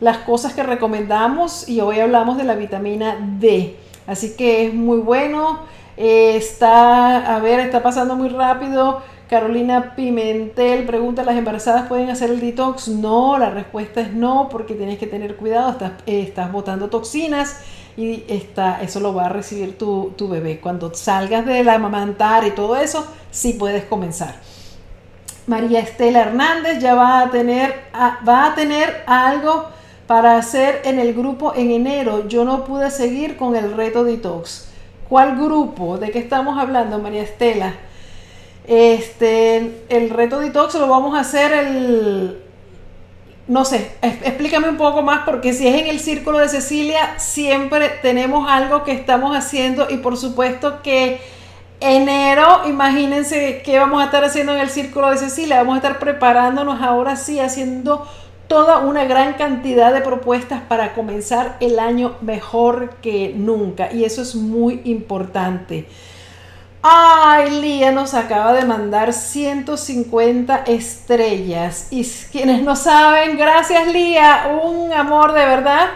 las 0.00 0.18
cosas 0.18 0.54
que 0.54 0.62
recomendamos 0.62 1.68
y 1.68 1.80
hoy 1.80 2.00
hablamos 2.00 2.36
de 2.38 2.44
la 2.44 2.54
vitamina 2.54 3.16
D. 3.38 3.76
Así 4.06 4.34
que 4.36 4.66
es 4.66 4.74
muy 4.74 4.98
bueno. 4.98 5.60
Eh, 6.02 6.34
está, 6.34 7.36
a 7.36 7.40
ver, 7.40 7.60
está 7.60 7.82
pasando 7.82 8.16
muy 8.16 8.30
rápido. 8.30 9.02
Carolina 9.28 9.94
Pimentel 9.94 10.86
pregunta, 10.86 11.22
¿las 11.24 11.36
embarazadas 11.36 11.88
pueden 11.88 12.08
hacer 12.08 12.30
el 12.30 12.40
detox? 12.40 12.88
No, 12.88 13.36
la 13.36 13.50
respuesta 13.50 14.00
es 14.00 14.14
no, 14.14 14.48
porque 14.50 14.72
tienes 14.72 14.98
que 14.98 15.06
tener 15.06 15.36
cuidado, 15.36 15.72
estás, 15.72 15.92
eh, 16.06 16.22
estás 16.22 16.50
botando 16.50 16.88
toxinas 16.88 17.58
y 17.98 18.24
está, 18.28 18.80
eso 18.80 18.98
lo 19.00 19.12
va 19.12 19.26
a 19.26 19.28
recibir 19.28 19.76
tu, 19.76 20.14
tu 20.16 20.26
bebé. 20.26 20.58
Cuando 20.58 20.94
salgas 20.94 21.44
de 21.44 21.62
la 21.64 21.74
amamantar 21.74 22.46
y 22.46 22.52
todo 22.52 22.76
eso, 22.76 23.06
sí 23.30 23.52
puedes 23.52 23.84
comenzar. 23.84 24.36
María 25.46 25.80
Estela 25.80 26.22
Hernández 26.22 26.80
ya 26.80 26.94
va 26.94 27.20
a 27.20 27.30
tener, 27.30 27.74
va 28.26 28.46
a 28.46 28.54
tener 28.54 29.04
algo 29.06 29.66
para 30.06 30.38
hacer 30.38 30.80
en 30.84 30.98
el 30.98 31.12
grupo 31.12 31.52
en 31.54 31.70
enero. 31.70 32.26
Yo 32.26 32.46
no 32.46 32.64
pude 32.64 32.90
seguir 32.90 33.36
con 33.36 33.54
el 33.54 33.76
reto 33.76 34.02
detox. 34.02 34.69
¿Cuál 35.10 35.36
grupo? 35.36 35.98
¿De 35.98 36.12
qué 36.12 36.20
estamos 36.20 36.56
hablando, 36.56 37.00
María 37.00 37.22
Estela? 37.22 37.74
Este, 38.64 39.82
el 39.88 40.08
reto 40.08 40.38
detox 40.38 40.76
lo 40.76 40.86
vamos 40.86 41.16
a 41.16 41.20
hacer 41.22 41.52
el... 41.52 42.40
No 43.48 43.64
sé, 43.64 43.90
explícame 44.02 44.68
un 44.68 44.76
poco 44.76 45.02
más 45.02 45.22
porque 45.26 45.52
si 45.52 45.66
es 45.66 45.80
en 45.80 45.88
el 45.88 45.98
círculo 45.98 46.38
de 46.38 46.48
Cecilia, 46.48 47.18
siempre 47.18 47.88
tenemos 48.02 48.48
algo 48.48 48.84
que 48.84 48.92
estamos 48.92 49.36
haciendo 49.36 49.90
y 49.90 49.96
por 49.96 50.16
supuesto 50.16 50.80
que 50.80 51.20
enero, 51.80 52.68
imagínense 52.68 53.62
qué 53.64 53.80
vamos 53.80 54.00
a 54.02 54.04
estar 54.04 54.22
haciendo 54.22 54.54
en 54.54 54.60
el 54.60 54.70
círculo 54.70 55.10
de 55.10 55.16
Cecilia. 55.16 55.56
Vamos 55.56 55.74
a 55.74 55.78
estar 55.78 55.98
preparándonos 55.98 56.80
ahora 56.80 57.16
sí, 57.16 57.40
haciendo 57.40 58.06
toda 58.50 58.80
una 58.80 59.04
gran 59.04 59.34
cantidad 59.34 59.94
de 59.94 60.00
propuestas 60.00 60.60
para 60.60 60.92
comenzar 60.92 61.56
el 61.60 61.78
año 61.78 62.16
mejor 62.20 62.96
que 63.00 63.32
nunca. 63.36 63.92
Y 63.92 64.02
eso 64.04 64.22
es 64.22 64.34
muy 64.34 64.80
importante. 64.86 65.86
Ay, 66.82 67.60
Lía 67.60 67.92
nos 67.92 68.12
acaba 68.12 68.52
de 68.52 68.64
mandar 68.64 69.12
150 69.12 70.64
estrellas. 70.66 71.86
Y 71.92 72.04
quienes 72.32 72.64
no 72.64 72.74
saben, 72.74 73.36
gracias 73.36 73.86
Lía, 73.86 74.58
un 74.64 74.92
amor 74.92 75.32
de 75.32 75.46
verdad 75.46 75.86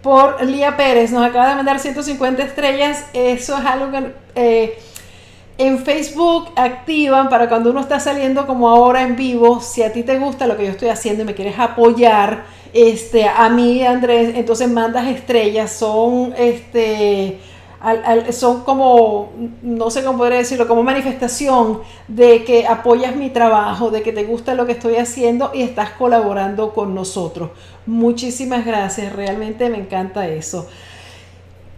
por 0.00 0.42
Lía 0.42 0.78
Pérez. 0.78 1.12
Nos 1.12 1.26
acaba 1.26 1.50
de 1.50 1.56
mandar 1.56 1.78
150 1.78 2.42
estrellas. 2.42 3.04
Eso 3.12 3.58
es 3.58 3.66
algo 3.66 3.90
que 3.90 4.14
eh, 4.34 4.78
en 5.58 5.80
Facebook 5.80 6.50
activan 6.54 7.28
para 7.28 7.48
cuando 7.48 7.70
uno 7.70 7.80
está 7.80 7.98
saliendo 8.00 8.46
como 8.46 8.68
ahora 8.68 9.02
en 9.02 9.16
vivo. 9.16 9.60
Si 9.60 9.82
a 9.82 9.92
ti 9.92 10.04
te 10.04 10.18
gusta 10.18 10.46
lo 10.46 10.56
que 10.56 10.64
yo 10.64 10.70
estoy 10.70 10.88
haciendo 10.88 11.24
y 11.24 11.26
me 11.26 11.34
quieres 11.34 11.58
apoyar, 11.58 12.44
este, 12.72 13.26
a 13.26 13.48
mí, 13.48 13.84
Andrés, 13.84 14.32
entonces 14.36 14.70
mandas 14.70 15.08
estrellas. 15.08 15.72
Son 15.72 16.32
este 16.38 17.40
son 18.32 18.64
como, 18.64 19.32
no 19.62 19.90
sé 19.90 20.02
cómo 20.02 20.18
podría 20.18 20.38
decirlo, 20.38 20.66
como 20.66 20.82
manifestación 20.82 21.80
de 22.08 22.42
que 22.44 22.66
apoyas 22.66 23.14
mi 23.14 23.30
trabajo, 23.30 23.90
de 23.90 24.02
que 24.02 24.12
te 24.12 24.24
gusta 24.24 24.54
lo 24.54 24.66
que 24.66 24.72
estoy 24.72 24.96
haciendo 24.96 25.52
y 25.54 25.62
estás 25.62 25.90
colaborando 25.90 26.72
con 26.72 26.94
nosotros. 26.94 27.50
Muchísimas 27.86 28.66
gracias, 28.66 29.12
realmente 29.12 29.70
me 29.70 29.78
encanta 29.78 30.26
eso. 30.26 30.68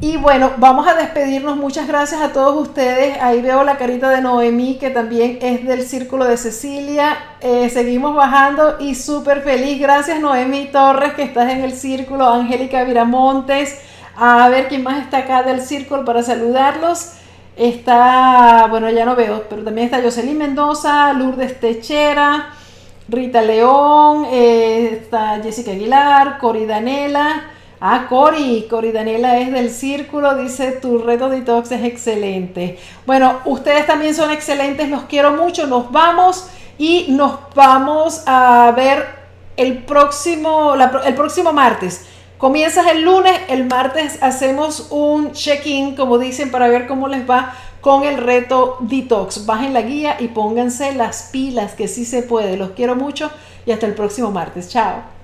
Y 0.03 0.17
bueno, 0.17 0.53
vamos 0.57 0.87
a 0.89 0.95
despedirnos. 0.95 1.57
Muchas 1.57 1.87
gracias 1.87 2.23
a 2.23 2.33
todos 2.33 2.69
ustedes. 2.69 3.21
Ahí 3.21 3.43
veo 3.43 3.65
la 3.65 3.77
carita 3.77 4.09
de 4.09 4.23
Noemí, 4.23 4.79
que 4.79 4.89
también 4.89 5.39
es 5.43 5.67
del 5.67 5.83
Círculo 5.83 6.25
de 6.25 6.39
Cecilia. 6.39 7.17
Eh, 7.43 7.69
seguimos 7.69 8.15
bajando 8.15 8.77
y 8.81 8.95
súper 8.95 9.43
feliz. 9.43 9.79
Gracias 9.79 10.19
Noemí 10.21 10.71
Torres, 10.73 11.13
que 11.13 11.23
estás 11.23 11.53
en 11.53 11.63
el 11.63 11.73
Círculo. 11.73 12.27
Angélica 12.27 12.83
Viramontes 12.85 13.79
a 14.17 14.49
ver 14.49 14.69
quién 14.69 14.83
más 14.83 15.03
está 15.03 15.19
acá 15.19 15.43
del 15.43 15.63
círculo 15.63 16.05
para 16.05 16.23
saludarlos. 16.23 17.13
Está, 17.57 18.67
bueno, 18.69 18.89
ya 18.91 19.05
no 19.05 19.17
veo, 19.17 19.45
pero 19.49 19.65
también 19.65 19.87
está 19.87 20.03
Jocelyn 20.03 20.39
Mendoza, 20.39 21.13
Lourdes 21.13 21.59
Techera, 21.61 22.51
Rita 23.09 23.43
León, 23.43 24.27
eh, 24.31 25.01
está 25.03 25.41
Jessica 25.43 25.73
Aguilar, 25.73 26.39
Cori 26.39 26.67
Danela. 26.67 27.51
Ah, 27.83 28.07
Cori, 28.11 28.67
Cori 28.69 28.93
Danela 28.93 29.39
es 29.39 29.51
del 29.53 29.71
círculo, 29.71 30.35
dice 30.37 30.73
tu 30.73 30.99
reto 30.99 31.31
detox 31.31 31.73
es 31.73 31.83
excelente. 31.83 32.79
Bueno, 33.07 33.39
ustedes 33.47 33.87
también 33.87 34.15
son 34.15 34.31
excelentes, 34.31 34.91
los 34.91 35.05
quiero 35.05 35.33
mucho, 35.33 35.67
nos 35.67 35.91
vamos 35.91 36.47
y 36.77 37.07
nos 37.09 37.39
vamos 37.55 38.23
a 38.27 38.73
ver 38.77 39.07
el 39.57 39.79
próximo, 39.79 40.75
el 40.75 41.15
próximo 41.15 41.55
martes. 41.55 42.07
Comienzas 42.37 42.87
el 42.87 43.03
lunes, 43.03 43.39
el 43.49 43.67
martes 43.67 44.23
hacemos 44.23 44.89
un 44.91 45.33
check-in, 45.33 45.95
como 45.95 46.19
dicen, 46.19 46.51
para 46.51 46.69
ver 46.69 46.87
cómo 46.87 47.09
les 47.09 47.29
va 47.29 47.55
con 47.81 48.05
el 48.05 48.19
reto 48.19 48.77
detox. 48.81 49.47
Bajen 49.47 49.73
la 49.73 49.83
guía 49.83 50.17
y 50.19 50.29
pónganse 50.29 50.95
las 50.95 51.29
pilas, 51.33 51.73
que 51.73 51.89
sí 51.89 52.05
se 52.05 52.23
puede. 52.23 52.57
Los 52.57 52.71
quiero 52.71 52.95
mucho 52.95 53.31
y 53.65 53.73
hasta 53.73 53.87
el 53.87 53.95
próximo 53.95 54.31
martes. 54.31 54.69
Chao. 54.69 55.20